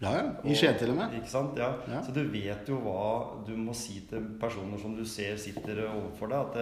Ja, 0.02 0.12
ja. 0.18 0.22
I 0.50 0.54
Skien 0.58 0.78
til 0.80 0.90
og 0.90 0.98
med. 0.98 1.14
Ikke 1.20 1.30
sant? 1.30 1.58
Ja. 1.58 1.68
Ja. 1.86 2.00
Så 2.02 2.14
du 2.14 2.24
vet 2.32 2.68
jo 2.68 2.80
hva 2.82 3.42
du 3.46 3.52
må 3.58 3.74
si 3.76 4.00
til 4.10 4.24
personer 4.40 4.80
som 4.82 4.96
du 4.98 5.04
ser 5.06 5.38
sitter 5.38 5.84
overfor 5.86 6.32
deg. 6.32 6.48
At 6.48 6.58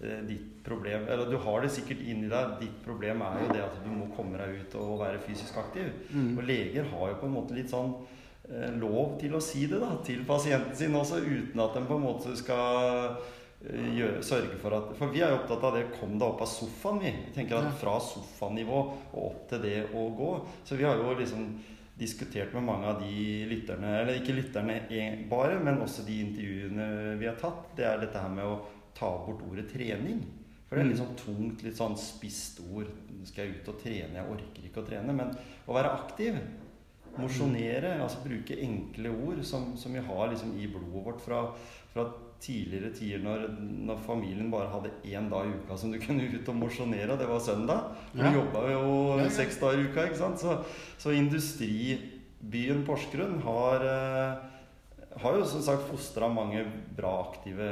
eh, 0.00 0.22
ditt 0.28 0.62
problem 0.64 1.08
Eller 1.08 1.28
du 1.28 1.36
har 1.44 1.64
det 1.64 1.72
sikkert 1.74 2.00
inni 2.00 2.30
deg. 2.32 2.54
Ditt 2.62 2.78
problem 2.86 3.24
er 3.26 3.42
jo 3.44 3.50
det 3.52 3.64
at 3.66 3.80
du 3.84 3.90
må 3.92 4.08
komme 4.16 4.40
deg 4.40 4.62
ut 4.62 4.78
og 4.80 5.02
være 5.02 5.20
fysisk 5.26 5.60
aktiv. 5.60 5.90
Og 6.38 6.44
leger 6.48 6.88
har 6.94 7.12
jo 7.12 7.20
på 7.20 7.28
en 7.28 7.36
måte 7.36 7.56
litt 7.58 7.72
sånn 7.72 7.92
eh, 8.48 8.70
lov 8.80 9.18
til 9.20 9.36
å 9.36 9.42
si 9.44 9.66
det 9.68 9.82
da 9.84 9.92
til 10.06 10.24
pasienten 10.28 10.76
sin 10.78 10.96
også, 10.96 11.20
uten 11.20 11.66
at 11.66 11.76
de 11.76 11.84
på 11.84 12.00
en 12.00 12.06
måte 12.08 12.36
skal 12.40 13.18
eh, 13.68 13.96
gjøre, 14.00 14.22
sørge 14.24 14.60
for 14.62 14.80
at 14.80 14.94
For 14.96 15.12
vi 15.12 15.20
er 15.20 15.34
jo 15.34 15.42
opptatt 15.42 15.66
av 15.68 15.76
det. 15.76 15.90
Kom 16.00 16.16
deg 16.16 16.30
opp 16.30 16.46
av 16.46 16.48
sofaen, 16.56 17.02
vi. 17.04 17.12
Jeg 17.12 17.34
tenker 17.36 17.60
at 17.60 17.76
Fra 17.82 18.00
sofanivå 18.00 18.86
og 19.12 19.26
opp 19.26 19.42
til 19.52 19.66
det 19.66 19.82
å 19.92 20.08
gå. 20.16 20.38
Så 20.64 20.80
vi 20.80 20.88
har 20.88 20.96
jo 20.96 21.18
liksom 21.20 21.50
diskutert 21.98 22.52
med 22.54 22.66
mange 22.68 22.90
av 22.90 23.00
de 23.02 23.44
lytterne, 23.50 23.94
eller 24.00 24.20
ikke 24.20 24.36
lytterne 24.36 24.78
bare, 25.30 25.58
men 25.62 25.80
også 25.82 26.04
de 26.06 26.20
intervjuene 26.22 27.16
vi 27.18 27.26
har 27.26 27.38
tatt, 27.40 27.72
det 27.78 27.86
er 27.88 28.02
dette 28.02 28.22
her 28.22 28.30
med 28.32 28.46
å 28.46 28.60
ta 28.98 29.10
bort 29.24 29.42
ordet 29.48 29.66
trening. 29.72 30.22
For 30.68 30.76
det 30.76 30.84
er 30.84 30.88
litt 30.90 31.00
sånn 31.00 31.18
tungt, 31.18 31.62
litt 31.64 31.78
sånn 31.78 31.96
spisst 31.98 32.60
ord. 32.68 32.90
Skal 33.26 33.46
jeg 33.46 33.58
ut 33.58 33.70
og 33.72 33.78
trene, 33.80 34.18
jeg 34.18 34.32
orker 34.34 34.66
ikke 34.68 34.82
å 34.82 34.88
trene. 34.88 35.14
Men 35.16 35.32
å 35.64 35.76
være 35.76 35.94
aktiv, 35.96 36.36
mosjonere, 37.18 37.96
altså 38.04 38.20
bruke 38.22 38.58
enkle 38.62 39.12
ord 39.24 39.40
som, 39.48 39.72
som 39.80 39.96
vi 39.96 40.02
har 40.04 40.28
liksom 40.30 40.52
i 40.60 40.68
blodet 40.70 41.06
vårt 41.06 41.24
fra, 41.24 41.40
fra 41.94 42.04
tidligere 42.40 42.92
tider 42.94 43.22
når, 43.24 43.46
når 43.88 44.02
familien 44.06 44.50
bare 44.52 44.68
hadde 44.70 44.90
én 45.10 45.28
dag 45.30 45.46
i 45.48 45.56
uka 45.58 45.76
som 45.76 45.90
du 45.92 45.98
kunne 46.04 46.28
ut 46.32 46.48
og 46.52 46.56
mosjonere, 46.60 47.12
og 47.12 47.18
det 47.18 47.28
var 47.30 47.40
søndag. 47.42 47.94
Du 48.12 48.22
Ja. 48.22 48.32
jobba 48.34 48.62
jo 48.72 48.84
Ja, 49.18 49.24
ja. 49.24 49.30
seks 49.30 49.58
dager 49.60 49.82
i 49.82 49.88
uka, 49.90 50.04
ikke 50.06 50.20
sant. 50.22 50.38
Så, 50.40 50.58
så 50.98 51.10
industribyen 51.14 52.84
Porsgrunn 52.86 53.40
har 53.42 53.84
eh, 53.88 54.44
har 55.18 55.34
jo 55.34 55.44
som 55.50 55.62
sagt 55.66 55.88
fostra 55.90 56.28
mange 56.30 56.60
bra 56.94 57.10
aktive, 57.24 57.66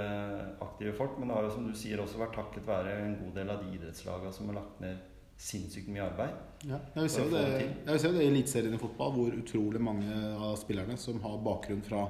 aktive 0.64 0.92
folk, 0.98 1.18
men 1.20 1.28
det 1.28 1.36
har 1.36 1.44
jo 1.46 1.52
som 1.54 1.66
du 1.68 1.74
sier 1.78 2.00
også 2.02 2.18
vært 2.18 2.34
takket 2.34 2.66
være 2.66 2.96
en 3.04 3.12
god 3.20 3.36
del 3.38 3.52
av 3.52 3.60
de 3.62 3.76
idrettslagene 3.76 4.32
som 4.34 4.48
har 4.50 4.56
lagt 4.62 4.80
ned 4.82 4.96
sinnssykt 5.38 5.90
mye 5.92 6.02
arbeid. 6.08 6.32
Ja, 6.64 6.78
jeg 6.96 7.04
vil 7.04 7.10
se 7.12 7.20
For 7.20 7.28
å 7.28 7.42
jo 7.44 7.52
det, 7.84 8.14
det 8.16 8.24
i 8.24 8.30
Eliteserien 8.32 8.74
i 8.74 8.80
fotball, 8.80 9.12
hvor 9.14 9.36
utrolig 9.36 9.82
mange 9.84 10.16
av 10.40 10.56
spillerne 10.58 10.96
som 10.98 11.20
har 11.22 11.36
bakgrunn 11.44 11.84
fra 11.86 12.06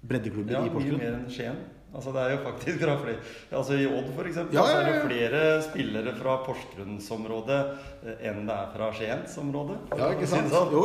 breddeklubber 0.00 0.54
Ja, 0.54 0.62
i 0.66 0.70
mye 0.72 1.00
mer 1.00 1.12
enn 1.16 1.28
Skien. 1.32 1.58
Altså 1.88 2.12
det 2.12 2.20
er 2.20 2.34
jo 2.34 2.40
faktisk 2.44 2.82
fra 2.82 2.94
flere 3.00 3.20
Altså 3.56 3.76
I 3.80 3.86
Odd 3.88 4.10
for 4.12 4.28
eksempel, 4.28 4.58
Ja, 4.58 4.64
så 4.68 4.80
er 4.80 4.88
det 4.90 5.04
flere 5.06 5.44
spillere 5.64 6.12
fra 6.18 6.34
Porsgrunnsområdet 6.44 7.60
eh, 8.04 8.26
enn 8.28 8.42
det 8.48 8.56
er 8.56 8.74
fra 8.74 8.90
Skiensområdet. 8.96 9.78
Ja, 9.96 10.10
ikke 10.12 10.28
sant? 10.28 10.52
Sånn. 10.52 10.74
Jo. 10.74 10.84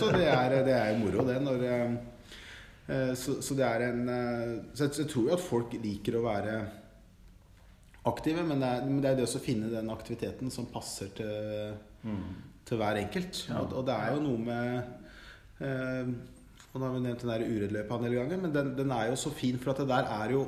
Så 0.00 0.10
det 0.16 0.26
er, 0.26 0.56
det 0.66 0.74
er 0.74 0.98
moro, 0.98 1.22
det. 1.28 1.38
Når, 1.44 1.62
eh, 1.68 1.94
eh, 2.90 3.12
så, 3.18 3.38
så 3.46 3.56
det 3.58 3.68
er 3.68 3.86
en 3.92 4.02
Så 4.74 4.88
jeg, 4.88 5.06
tror 5.12 5.30
jo 5.30 5.38
at 5.38 5.44
folk 5.44 5.78
liker 5.78 6.18
å 6.18 6.24
være 6.26 6.58
aktive, 8.10 8.42
men 8.42 8.64
det 8.64 8.72
er, 8.74 8.84
men 8.88 9.00
det 9.04 9.12
er 9.12 9.20
det 9.20 9.28
å 9.28 9.44
finne 9.44 9.70
den 9.70 9.92
aktiviteten 9.92 10.50
som 10.50 10.66
passer 10.72 11.12
til, 11.14 11.72
til 12.66 12.80
hver 12.80 12.98
enkelt. 13.04 13.44
Og, 13.54 13.74
og 13.76 13.86
det 13.86 13.96
er 14.02 14.14
jo 14.16 14.22
noe 14.24 14.44
med 14.50 15.62
eh, 15.62 16.14
Og 16.72 16.78
nå 16.78 16.86
har 16.86 16.94
vi 16.94 17.00
nevnt 17.02 17.22
den 17.26 17.46
Uredd-løypa 17.50 17.96
en 17.98 18.04
del 18.06 18.14
ganger, 18.20 18.38
men 18.44 18.52
den, 18.54 18.68
den 18.78 18.92
er 18.94 19.08
jo 19.10 19.16
så 19.18 19.32
fin, 19.34 19.56
for 19.58 19.72
at 19.72 19.80
det 19.82 19.88
der 19.90 20.06
er 20.20 20.30
jo 20.36 20.44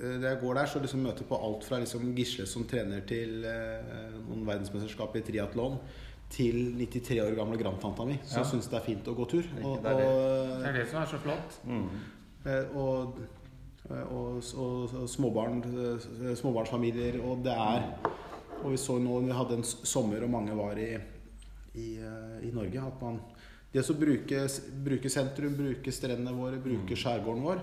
eh, 0.00 0.16
da 0.22 0.32
jeg 0.32 0.40
går 0.42 0.58
der, 0.58 0.66
så 0.72 0.80
liksom 0.82 1.04
møter 1.06 1.22
jeg 1.22 1.28
på 1.30 1.38
alt 1.48 1.64
fra 1.68 1.78
liksom 1.82 2.08
Gisle 2.16 2.46
som 2.50 2.64
trener 2.66 3.04
til 3.06 3.44
eh, 3.46 4.18
noen 4.26 4.42
verdensmesterskap 4.48 5.14
i 5.20 5.22
triatlon, 5.28 5.78
til 6.34 6.56
93 6.74 7.20
år 7.22 7.36
gamle 7.38 7.54
grandtanta 7.60 8.02
mi, 8.08 8.16
som 8.26 8.42
Ja. 8.42 8.48
syns 8.50 8.66
det 8.66 8.80
er 8.80 8.86
fint 8.88 9.06
å 9.06 9.14
gå 9.14 9.28
tur. 9.30 9.46
Og, 9.62 9.76
Det 9.84 9.92
er 9.92 10.00
det. 10.00 10.10
Det 10.64 10.68
er 10.72 10.78
det 10.80 10.86
som 10.90 10.98
er 11.04 11.06
så 11.12 11.20
flott. 11.22 11.58
Mm. 11.62 11.84
Eh, 12.46 12.76
og, 12.82 13.20
og, 13.86 14.42
og, 14.58 14.94
og 14.98 15.06
småbarn, 15.08 15.62
eh, 15.62 16.32
småbarnsfamilier. 16.42 17.20
Og 17.22 17.44
det 17.46 17.54
er 17.54 17.86
Og 18.64 18.70
vi 18.72 18.78
så 18.80 18.96
nå 18.98 19.20
vi 19.20 19.34
hadde 19.36 19.58
en 19.60 19.62
sommer 19.62 20.22
og 20.24 20.30
mange 20.32 20.54
var 20.56 20.78
i, 20.80 20.96
i, 21.76 21.86
eh, 22.00 22.38
i 22.48 22.50
Norge, 22.56 22.80
at 22.88 23.02
man 23.02 23.20
Det 23.76 23.82
å 23.84 23.94
bruke, 24.00 24.38
bruke 24.86 25.10
sentrum, 25.12 25.56
bruke 25.58 25.92
strendene 25.92 26.32
våre, 26.32 26.56
bruke 26.64 26.96
skjærgården 26.96 27.42
vår, 27.44 27.58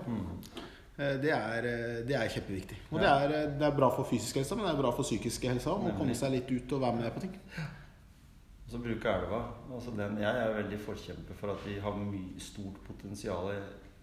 eh, 0.94 1.16
det 1.18 1.32
er, 1.34 1.66
eh, 1.66 2.02
det 2.06 2.14
er 2.14 2.28
kjempeviktig. 2.30 2.76
Og 2.92 3.00
det, 3.02 3.08
er, 3.08 3.34
eh, 3.34 3.48
det 3.58 3.66
er 3.66 3.74
bra 3.74 3.88
for 3.90 4.06
fysisk 4.06 4.38
helse, 4.38 4.54
men 4.54 4.68
det 4.68 4.76
er 4.76 4.82
bra 4.82 4.92
for 4.94 5.02
psykisk 5.02 5.48
helse 5.50 5.72
òg. 5.72 5.88
Å 5.90 5.96
komme 5.98 6.14
seg 6.14 6.36
litt 6.36 6.52
ut 6.54 6.76
og 6.76 6.84
være 6.86 7.00
med 7.00 7.16
på 7.16 7.24
ting. 7.24 7.34
Og 7.58 8.70
så 8.70 8.78
bruke 8.84 9.10
elva. 9.10 9.42
Altså 9.74 9.96
den, 9.96 10.22
jeg 10.22 10.44
er 10.44 10.54
veldig 10.60 10.80
forkjemper 10.86 11.40
for 11.40 11.56
at 11.56 11.66
vi 11.66 11.80
har 11.82 11.98
mye 11.98 12.38
stort 12.38 12.78
potensial 12.86 13.50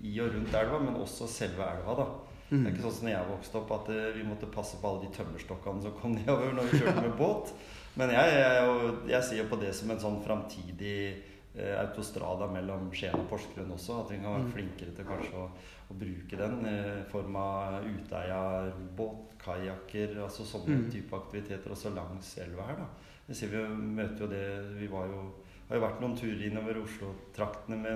i 0.01 0.19
og 0.19 0.35
rundt 0.35 0.53
elva, 0.53 0.83
men 0.83 0.99
også 0.99 1.31
selve 1.31 1.63
elva. 1.63 1.95
da. 1.95 2.11
Det 2.51 2.65
er 2.65 2.73
ikke 2.73 2.89
sånn 2.89 2.97
som 2.97 3.07
når 3.07 3.15
jeg 3.15 3.31
vokste 3.31 3.59
opp 3.61 3.69
at 3.77 3.89
vi 4.17 4.23
måtte 4.27 4.51
passe 4.51 4.75
på 4.81 4.89
alle 4.89 5.05
de 5.07 5.15
tømmerstokkene 5.15 5.81
som 5.85 5.93
kom 5.95 6.11
nedover 6.19 6.51
når 6.51 6.67
vi 6.67 6.81
kjørte 6.81 7.07
med 7.07 7.15
båt. 7.15 7.53
Men 7.95 8.11
jeg, 8.11 8.35
jeg, 8.35 8.55
jeg, 8.59 8.95
jeg 9.15 9.23
ser 9.23 9.37
jo 9.39 9.51
på 9.51 9.59
det 9.63 9.71
som 9.75 9.91
en 9.91 9.99
sånn 10.03 10.19
framtidig 10.25 11.30
eh, 11.55 11.75
autostrada 11.79 12.47
mellom 12.51 12.89
Skien 12.95 13.17
og 13.17 13.27
Porsgrunn 13.31 13.73
også. 13.75 14.01
At 14.03 14.13
vi 14.13 14.19
kan 14.21 14.37
være 14.37 14.55
flinkere 14.55 14.95
til 14.97 15.07
kanskje 15.07 15.37
å, 15.43 15.45
å 15.91 15.99
bruke 15.99 16.39
den 16.39 16.65
eh, 16.69 17.03
form 17.11 17.37
av 17.41 17.87
Uteia 17.87 18.41
robåt, 18.71 19.37
kajakker, 19.41 20.19
altså 20.21 20.45
sånne 20.45 20.83
type 20.93 21.17
aktiviteter 21.17 21.73
også 21.73 21.95
langs 21.95 22.35
elva 22.43 22.67
her. 22.69 22.83
da. 22.83 23.15
Det 23.27 23.37
ser 23.37 23.53
vi 23.53 23.63
møter 23.95 24.25
jo 24.25 24.27
det 24.29 24.45
Vi 24.77 24.87
var 24.91 25.07
jo, 25.09 25.23
har 25.69 25.79
jo 25.79 25.83
vært 25.85 26.01
noen 26.03 26.17
turer 26.19 26.45
innover 26.49 26.81
Oslo-traktene 26.83 27.95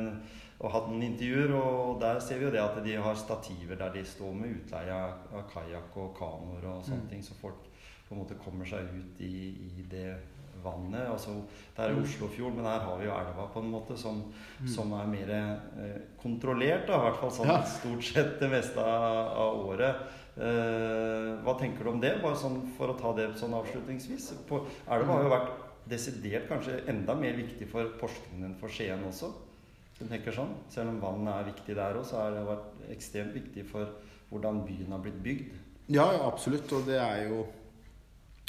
og 0.56 0.72
hatt 0.72 0.86
noen 0.88 1.04
intervjuer, 1.10 1.52
og 1.58 1.98
der 2.00 2.22
ser 2.24 2.40
vi 2.40 2.48
jo 2.48 2.52
det 2.54 2.62
at 2.64 2.78
de 2.86 2.94
har 2.96 3.18
stativer 3.20 3.76
der 3.80 3.92
de 3.92 4.06
står 4.08 4.38
med 4.40 4.54
utleie 4.56 4.96
av 4.96 5.34
av 5.36 5.44
kajakk 5.52 5.98
og 6.00 6.14
kanoer 6.16 6.68
og 6.72 6.86
sånne 6.88 7.10
ting, 7.12 7.24
så 7.24 7.36
folk 7.42 7.68
på 8.08 8.16
en 8.16 8.22
måte 8.22 8.38
kommer 8.40 8.68
seg 8.70 8.88
ut 8.94 9.22
i, 9.26 9.36
i 9.76 9.86
det 9.92 10.08
vannet. 10.66 11.06
Altså, 11.14 11.38
det 11.78 11.86
er 11.86 11.96
Oslofjord, 12.02 12.56
men 12.58 12.66
her 12.68 12.84
har 12.88 13.00
vi 13.00 13.08
jo 13.08 13.14
elva 13.16 13.46
på 13.54 13.62
en 13.64 13.72
måte 13.72 13.98
som, 14.02 14.24
som 14.68 14.92
er 14.98 15.08
mer 15.12 15.32
eh, 15.38 15.96
kontrollert, 16.22 16.88
da, 16.90 16.98
i 17.00 17.06
hvert 17.08 17.22
fall 17.22 17.34
sånn 17.40 17.52
Ja. 17.54 17.60
stort 17.78 18.04
sett 18.10 18.40
det 18.42 18.50
meste 18.52 18.82
av, 18.82 19.32
av 19.46 19.62
året. 19.70 20.04
Eh, 20.36 21.30
hva 21.46 21.56
tenker 21.60 21.86
du 21.88 21.94
om 21.94 22.02
det, 22.04 22.18
bare 22.24 22.36
sånn 22.40 22.60
for 22.78 22.92
å 22.92 22.98
ta 23.00 23.14
det 23.18 23.30
sånn 23.40 23.54
avslutningsvis? 23.56 24.32
På, 24.50 24.66
elva 24.92 25.14
har 25.20 25.24
jo 25.24 25.34
vært 25.36 25.54
desidert 25.88 26.48
kanskje 26.50 26.80
enda 26.92 27.14
mer 27.16 27.38
viktig 27.38 27.68
for 27.70 27.92
Porsgrunn 28.02 28.48
enn 28.48 28.56
for 28.60 28.74
Skien 28.74 29.04
også. 29.06 29.30
Jeg 30.00 30.10
tenker 30.12 30.34
sånn. 30.36 30.50
Selv 30.74 30.92
om 30.92 30.98
vannet 31.00 31.32
er 31.38 31.52
viktig 31.54 31.76
der 31.78 31.96
òg, 31.96 32.04
så 32.10 32.18
har 32.24 32.34
det 32.36 32.42
vært 32.50 32.90
ekstremt 32.92 33.36
viktig 33.38 33.64
for 33.70 33.94
hvordan 34.32 34.64
byen 34.68 34.92
har 34.92 35.00
blitt 35.06 35.22
bygd. 35.24 35.54
Ja, 35.94 36.08
ja, 36.18 36.26
absolutt. 36.28 36.68
Og 36.74 36.84
det 36.90 36.98
er 37.00 37.30
jo 37.30 37.46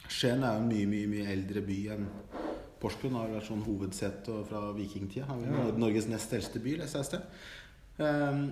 Skien 0.09 0.45
er 0.45 0.57
jo 0.57 0.63
en 0.63 0.71
mye, 0.71 0.87
mye 0.91 1.11
mye 1.11 1.27
eldre 1.33 1.63
by 1.67 1.81
enn 1.97 2.07
Porsgrunn. 2.83 3.19
Har 3.19 3.33
vært 3.33 3.49
sånn 3.49 3.65
hovedsete 3.67 4.41
fra 4.49 4.63
vikingtida. 4.77 5.37
Ja. 5.43 5.67
Norges 5.79 6.09
nest 6.11 6.33
eldste 6.37 6.63
by, 6.63 6.79
leste 6.83 7.01
jeg 7.01 7.07
et 7.07 7.11
sted. 7.11 7.29
Um, 7.97 8.43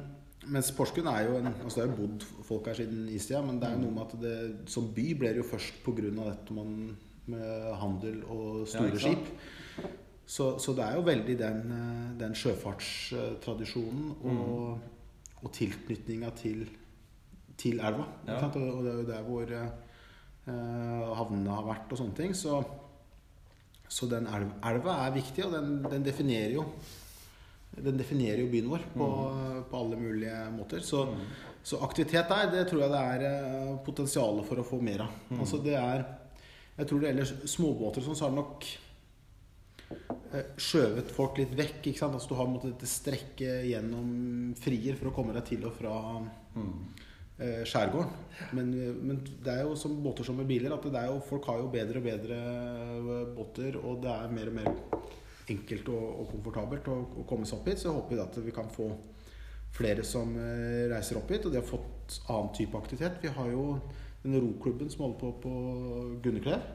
mens 0.55 0.71
Porsgrunn 0.77 1.09
er 1.09 1.27
jo 1.27 1.39
en 1.39 1.51
Altså 1.53 1.81
det 1.81 1.83
har 1.85 1.91
jo 1.91 1.99
bodd 1.99 2.25
folk 2.49 2.71
her 2.71 2.79
siden 2.79 3.09
istida, 3.13 3.43
men 3.45 3.61
det 3.61 3.69
er 3.69 3.77
jo 3.77 3.83
noe 3.85 3.97
med 3.97 4.07
at 4.07 4.23
det 4.23 4.71
som 4.73 4.89
by 4.97 5.07
ble 5.21 5.35
det 5.35 5.43
jo 5.43 5.51
først 5.51 5.83
pga. 5.85 6.09
dette 6.17 6.57
man, 6.57 6.97
med 7.27 7.77
handel 7.81 8.25
og 8.29 8.67
store 8.69 8.91
ja, 8.93 8.99
skip. 9.01 9.31
Så, 10.27 10.59
så 10.59 10.73
det 10.77 10.85
er 10.85 10.97
jo 10.97 11.05
veldig 11.05 11.37
den, 11.39 11.73
eh, 11.73 12.11
den 12.21 12.35
sjøfartstradisjonen 12.37 14.11
og, 14.25 14.79
og 15.43 15.53
tilknytninga 15.53 16.31
til, 16.37 16.67
til 17.57 17.81
elva. 17.81 18.07
Ja. 18.29 18.41
Og, 18.49 18.57
og 18.57 18.85
det 18.85 18.93
er 18.93 19.01
jo 19.01 19.09
der 19.09 19.27
hvor 19.29 19.53
eh, 19.57 19.73
havnene 20.45 21.55
har 21.57 21.65
vært 21.65 21.93
og 21.95 22.01
sånne 22.01 22.19
ting. 22.19 22.35
Så, 22.37 22.59
så 23.89 24.09
den 24.11 24.29
elv, 24.29 24.51
elva 24.67 24.99
er 25.07 25.17
viktig, 25.17 25.47
og 25.47 25.57
den, 25.57 25.79
den 25.89 26.05
definerer 26.07 26.59
jo 26.59 26.67
den 27.75 27.99
definerer 27.99 28.43
jo 28.43 28.51
byen 28.53 28.71
vår 28.71 28.85
på, 28.95 29.09
på 29.71 29.79
alle 29.79 29.99
mulige 29.99 30.37
måter. 30.55 30.83
Så, 30.85 31.05
så 31.65 31.81
aktivitet 31.85 32.31
der, 32.31 32.51
det 32.53 32.67
tror 32.71 32.85
jeg 32.85 32.93
det 32.93 33.03
er 33.15 33.25
eh, 33.29 33.73
potensial 33.87 34.43
for 34.47 34.61
å 34.61 34.67
få 34.67 34.81
mer 34.85 35.07
av. 35.07 35.17
Altså 35.39 35.63
det 35.65 35.77
er 35.81 36.05
Jeg 36.75 36.89
tror 36.91 37.01
det 37.01 37.11
gjelder 37.11 37.49
småbåter 37.51 38.03
og 38.03 38.07
sånn, 38.09 38.17
så 38.19 38.27
har 38.27 38.33
det 38.35 38.41
nok 38.41 38.69
eh, 40.35 40.53
skjøvet 40.59 41.13
folk 41.15 41.39
litt 41.39 41.55
vekk. 41.59 41.81
ikke 41.87 42.03
sant? 42.03 42.17
Altså 42.19 42.33
Du 42.33 42.39
har 42.39 42.51
måttet 42.51 42.87
strekke 42.91 43.61
gjennom 43.71 44.55
frier 44.59 44.99
for 44.99 45.11
å 45.11 45.15
komme 45.15 45.37
deg 45.37 45.47
til 45.53 45.67
og 45.69 45.77
fra 45.79 45.97
eh, 46.19 47.11
skjærgården. 47.39 48.11
Men, 48.55 48.71
men 49.03 49.19
det 49.25 49.51
er 49.53 49.65
jo 49.65 49.75
som 49.79 49.97
båter 50.03 50.27
som 50.27 50.37
med 50.39 50.47
biler, 50.47 50.75
at 50.75 50.87
det 50.87 51.01
er 51.01 51.11
jo, 51.11 51.19
folk 51.27 51.49
har 51.51 51.59
jo 51.63 51.73
bedre 51.73 51.99
og 51.99 52.07
bedre 52.07 52.39
eh, 52.39 53.35
båter, 53.35 53.79
og 53.81 54.03
det 54.05 54.13
er 54.13 54.37
mer 54.37 54.53
og 54.53 54.57
mer 54.61 54.71
enkelt 55.51 55.91
og, 55.93 56.07
og 56.21 56.31
komfortabelt 56.31 56.89
å, 56.89 57.01
å 57.21 57.27
komme 57.29 57.49
seg 57.49 57.59
opp 57.59 57.69
hit. 57.69 57.83
Så 57.83 57.91
jeg 57.91 57.99
håper 57.99 58.23
at 58.25 58.41
vi 58.45 58.55
kan 58.55 58.71
få 58.73 58.89
flere 59.75 60.07
som 60.07 60.35
eh, 60.39 60.87
reiser 60.93 61.19
opp 61.21 61.35
hit, 61.35 61.47
og 61.47 61.55
de 61.55 61.61
har 61.61 61.69
fått 61.69 62.21
annen 62.31 62.55
type 62.57 62.79
aktivitet. 62.79 63.19
Vi 63.25 63.35
har 63.35 63.51
jo 63.53 63.69
den 64.25 64.39
roklubben 64.41 64.91
som 64.93 65.05
holder 65.05 65.21
på 65.21 65.33
på 65.43 65.55
Gunneklev. 66.25 66.71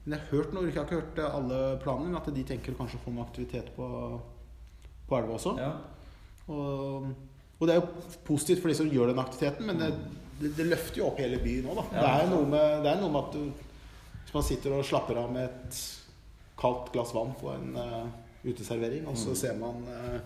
Men 0.00 0.14
jeg 0.14 0.22
har 0.22 0.30
hørt 0.30 0.54
noe, 0.56 0.68
jeg 0.68 0.78
har 0.78 0.86
ikke 0.86 1.00
hørt 1.02 1.18
alle 1.26 1.58
planene, 1.82 2.08
men 2.08 2.20
at 2.22 2.30
de 2.32 2.44
tenker 2.46 2.78
kanskje 2.78 2.96
å 3.00 3.02
få 3.04 3.12
noe 3.12 3.26
aktivitet 3.26 3.74
på, 3.76 3.88
på 5.10 5.18
elva 5.18 5.36
også. 5.36 5.52
Ja. 5.60 5.74
Og, 6.50 7.10
og 7.60 7.68
det 7.68 7.74
er 7.74 7.82
jo 7.82 8.16
positivt 8.24 8.62
for 8.62 8.72
de 8.72 8.78
som 8.78 8.88
gjør 8.88 9.12
den 9.12 9.20
aktiviteten, 9.20 9.68
men 9.68 9.80
det, 9.82 9.90
det, 10.40 10.54
det 10.56 10.68
løfter 10.70 11.02
jo 11.02 11.10
opp 11.10 11.20
hele 11.20 11.38
byen 11.42 11.68
òg, 11.68 11.82
da. 11.82 11.86
Ja. 11.92 12.00
det, 12.00 12.12
er 12.24 12.46
med, 12.54 12.76
det 12.86 12.92
er 12.94 13.02
noe 13.02 13.12
med 13.12 13.20
at 13.20 13.36
du, 13.36 13.66
hvis 14.24 14.36
man 14.38 14.46
sitter 14.46 14.76
og 14.78 14.86
slapper 14.88 15.20
av 15.20 15.32
med 15.34 15.48
et 15.50 15.80
kaldt 16.60 16.88
glass 16.94 17.12
vann 17.16 17.34
på 17.40 17.52
en 17.52 17.76
uh, 17.76 18.06
uteservering, 18.44 19.04
og 19.10 19.18
så 19.20 19.34
ser 19.36 19.56
man 19.60 19.84
eh, 19.92 20.20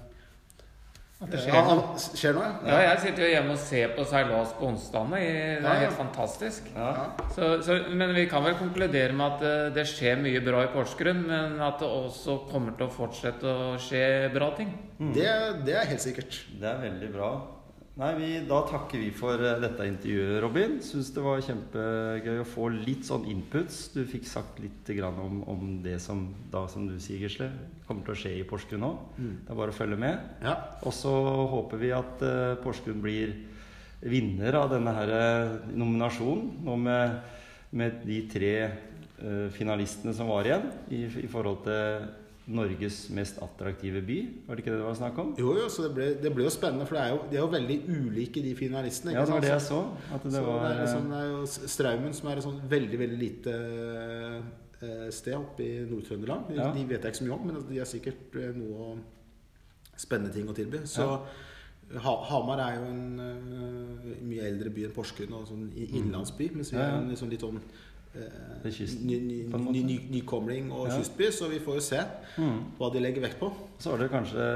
At 1.24 1.30
det 1.32 1.40
ja, 1.40 1.44
skjer 1.46 1.64
noe. 1.64 1.74
an- 1.74 2.02
skjer 2.20 2.34
noe. 2.36 2.48
Ja, 2.68 2.78
jeg 2.84 2.98
sitter 3.06 3.24
jo 3.24 3.30
hjemme 3.32 3.54
og 3.56 3.60
ser 3.62 3.94
på 3.96 4.04
seilas 4.10 4.52
på 4.58 4.68
onsdagene. 4.68 5.20
Det 5.24 5.64
er 5.64 5.64
ja. 5.64 5.74
helt 5.86 5.96
fantastisk. 5.96 6.68
Ja. 6.76 6.90
Så, 7.32 7.48
så, 7.64 7.78
men 7.96 8.12
vi 8.16 8.26
kan 8.28 8.44
vel 8.44 8.58
konkludere 8.60 9.16
med 9.16 9.38
at 9.38 9.46
eh, 9.48 9.72
det 9.74 9.86
skjer 9.88 10.20
mye 10.20 10.44
bra 10.44 10.66
i 10.66 10.70
Porsgrunn, 10.74 11.24
men 11.30 11.56
at 11.64 11.80
det 11.80 11.88
også 11.88 12.42
kommer 12.50 12.76
til 12.76 12.90
å 12.90 12.92
fortsette 12.92 13.48
å 13.48 13.74
skje 13.80 14.04
bra 14.34 14.52
ting. 14.58 14.76
Det, 15.00 15.28
det 15.64 15.78
er 15.80 15.88
helt 15.94 16.04
sikkert. 16.04 16.42
Det 16.60 16.68
er 16.70 16.84
veldig 16.84 17.12
bra. 17.16 17.32
Nei, 17.95 18.11
vi, 18.18 18.28
Da 18.49 18.57
takker 18.66 18.99
vi 18.99 19.12
for 19.14 19.38
eh, 19.38 19.61
dette 19.62 19.84
intervjuet, 19.86 20.40
Robin. 20.42 20.80
Syns 20.82 21.12
det 21.14 21.22
var 21.22 21.42
kjempegøy 21.47 22.40
å 22.42 22.47
få 22.49 22.66
litt 22.74 23.07
sånn 23.07 23.28
inputs. 23.30 23.84
Du 23.95 24.01
fikk 24.11 24.26
sagt 24.26 24.59
litt 24.62 24.90
grann 24.99 25.20
om, 25.22 25.45
om 25.47 25.76
det 25.84 26.01
som 26.03 26.24
da, 26.51 26.64
som 26.70 26.88
du 26.90 26.97
sier, 26.99 27.22
Gisle, 27.22 27.53
kommer 27.86 28.03
til 28.09 28.16
å 28.16 28.18
skje 28.18 28.32
i 28.40 28.47
Porsgrunn 28.51 28.82
nå. 28.82 28.90
Det 29.45 29.55
er 29.55 29.61
bare 29.61 29.70
å 29.70 29.76
følge 29.76 30.01
med. 30.03 30.26
Ja. 30.42 30.57
Og 30.82 30.97
så 30.97 31.12
håper 31.55 31.82
vi 31.84 31.92
at 31.95 32.26
uh, 32.26 32.57
Porsgrunn 32.64 32.99
blir 33.05 33.36
vinner 34.03 34.59
av 34.59 34.74
denne 34.74 34.97
her 34.99 35.14
eh, 35.14 35.55
nominasjonen. 35.78 36.51
Nå 36.66 36.74
med, 36.82 37.14
med 37.78 38.03
de 38.11 38.18
tre 38.34 38.53
uh, 38.66 39.47
finalistene 39.55 40.16
som 40.18 40.34
var 40.34 40.51
igjen, 40.51 40.66
i, 40.90 41.07
i 41.22 41.30
forhold 41.30 41.62
til 41.70 42.11
Norges 42.47 43.09
mest 43.16 43.38
attraktive 43.40 44.03
by. 44.05 44.16
Var 44.47 44.57
det 44.59 44.64
ikke 44.64 44.72
det 44.74 44.80
det 44.82 44.84
var 44.86 44.97
snakk 44.99 45.18
om? 45.22 45.30
Jo, 45.40 45.55
jo, 45.57 45.68
så 45.72 45.86
det 45.86 45.92
ble, 45.97 46.09
det 46.20 46.32
ble 46.34 46.45
jo 46.45 46.51
spennende, 46.53 46.84
for 46.86 46.99
det 46.99 47.05
er 47.07 47.14
jo, 47.14 47.20
de 47.30 47.36
er 47.38 47.40
jo 47.40 47.47
veldig 47.55 47.76
ulike, 47.88 48.42
de 48.45 48.53
finalistene. 48.59 49.14
Ja, 49.16 49.22
det 49.24 49.32
var 49.32 49.40
det 49.47 49.49
jeg 49.55 49.62
så. 49.64 49.78
At 50.12 50.22
det 50.26 50.32
Så 50.34 50.42
var 50.45 50.59
det, 50.61 50.68
er 50.68 50.74
eh, 50.74 50.82
liksom, 50.84 51.09
det 51.14 51.22
er 51.22 51.30
jo 51.30 51.70
Straumen, 51.72 52.12
som 52.18 52.28
er 52.28 52.36
et 52.42 52.45
sånn 52.45 52.61
veldig 52.68 52.99
veldig 53.01 53.18
lite 53.22 53.55
eh, 54.82 55.09
sted 55.16 55.38
oppe 55.38 55.64
i 55.64 55.72
Nord-Trøndelag. 55.88 56.45
De, 56.51 56.55
Ja. 56.61 56.68
de 56.74 56.84
vet 56.84 57.01
jeg 57.03 57.12
ikke 57.14 57.22
så 57.22 57.28
mye 57.30 57.38
om, 57.38 57.47
men 57.49 57.64
de 57.70 57.78
har 57.80 57.88
sikkert 57.88 58.36
eh, 58.36 58.53
noe 58.61 58.99
spennende 59.97 60.32
ting 60.34 60.49
å 60.51 60.55
tilby. 60.57 60.82
Så 60.84 61.07
ha, 62.05 62.14
Hamar 62.28 62.61
er 62.61 62.76
jo 62.80 62.86
en 62.90 64.20
mye 64.24 64.45
eldre 64.49 64.70
by 64.74 64.84
enn 64.88 64.95
Porsgrunn, 64.97 65.32
og 65.36 65.49
sånn 65.49 65.70
innlandsby. 65.76 66.51
Mens 66.55 66.72
vi 66.72 66.76
Mm. 66.76 66.82
Ja, 66.82 66.88
ja. 66.88 66.95
er 66.97 67.03
en 67.03 67.11
liksom 67.11 67.30
litt 67.30 67.40
sånn 67.40 67.61
eh, 68.16 68.62
Det 68.64 68.72
ny, 69.04 69.18
ny, 69.20 69.38
ny, 69.52 69.82
ny, 69.84 69.98
nykomling 70.10 70.72
og 70.72 70.88
Ja. 70.88 70.98
kystby, 70.98 71.30
så 71.30 71.48
vi 71.50 71.58
får 71.60 71.74
jo 71.74 71.80
se 71.80 72.00
mm. 72.38 72.58
hva 72.78 72.90
de 72.92 73.00
legger 73.00 73.22
vekt 73.22 73.38
på. 73.38 73.52
Så 73.78 73.90
har 73.90 73.98
dere 73.98 74.08
kanskje 74.08 74.46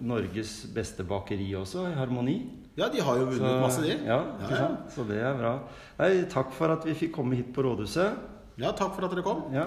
Norges 0.00 0.66
beste 0.74 1.04
bakeri 1.04 1.54
også, 1.56 1.86
i 1.90 1.94
Harmoni. 1.96 2.38
Ja, 2.76 2.88
de 2.88 3.00
har 3.00 3.16
jo 3.18 3.24
vunnet 3.26 3.60
masse, 3.62 3.82
de. 3.82 3.96
Ja, 4.06 4.20
Ja, 4.40 4.50
ja. 4.50 4.68
Så 4.94 5.06
det 5.08 5.18
er 5.18 5.34
bra. 5.34 5.54
Nei, 5.98 6.24
takk 6.30 6.52
for 6.52 6.70
at 6.70 6.84
vi 6.84 6.94
fikk 6.94 7.12
komme 7.12 7.34
hit 7.34 7.52
på 7.54 7.64
rådhuset. 7.64 8.18
Ja, 8.58 8.70
takk 8.72 8.94
for 8.94 9.06
at 9.06 9.10
dere 9.14 9.22
kom. 9.22 9.48
Ja, 9.54 9.66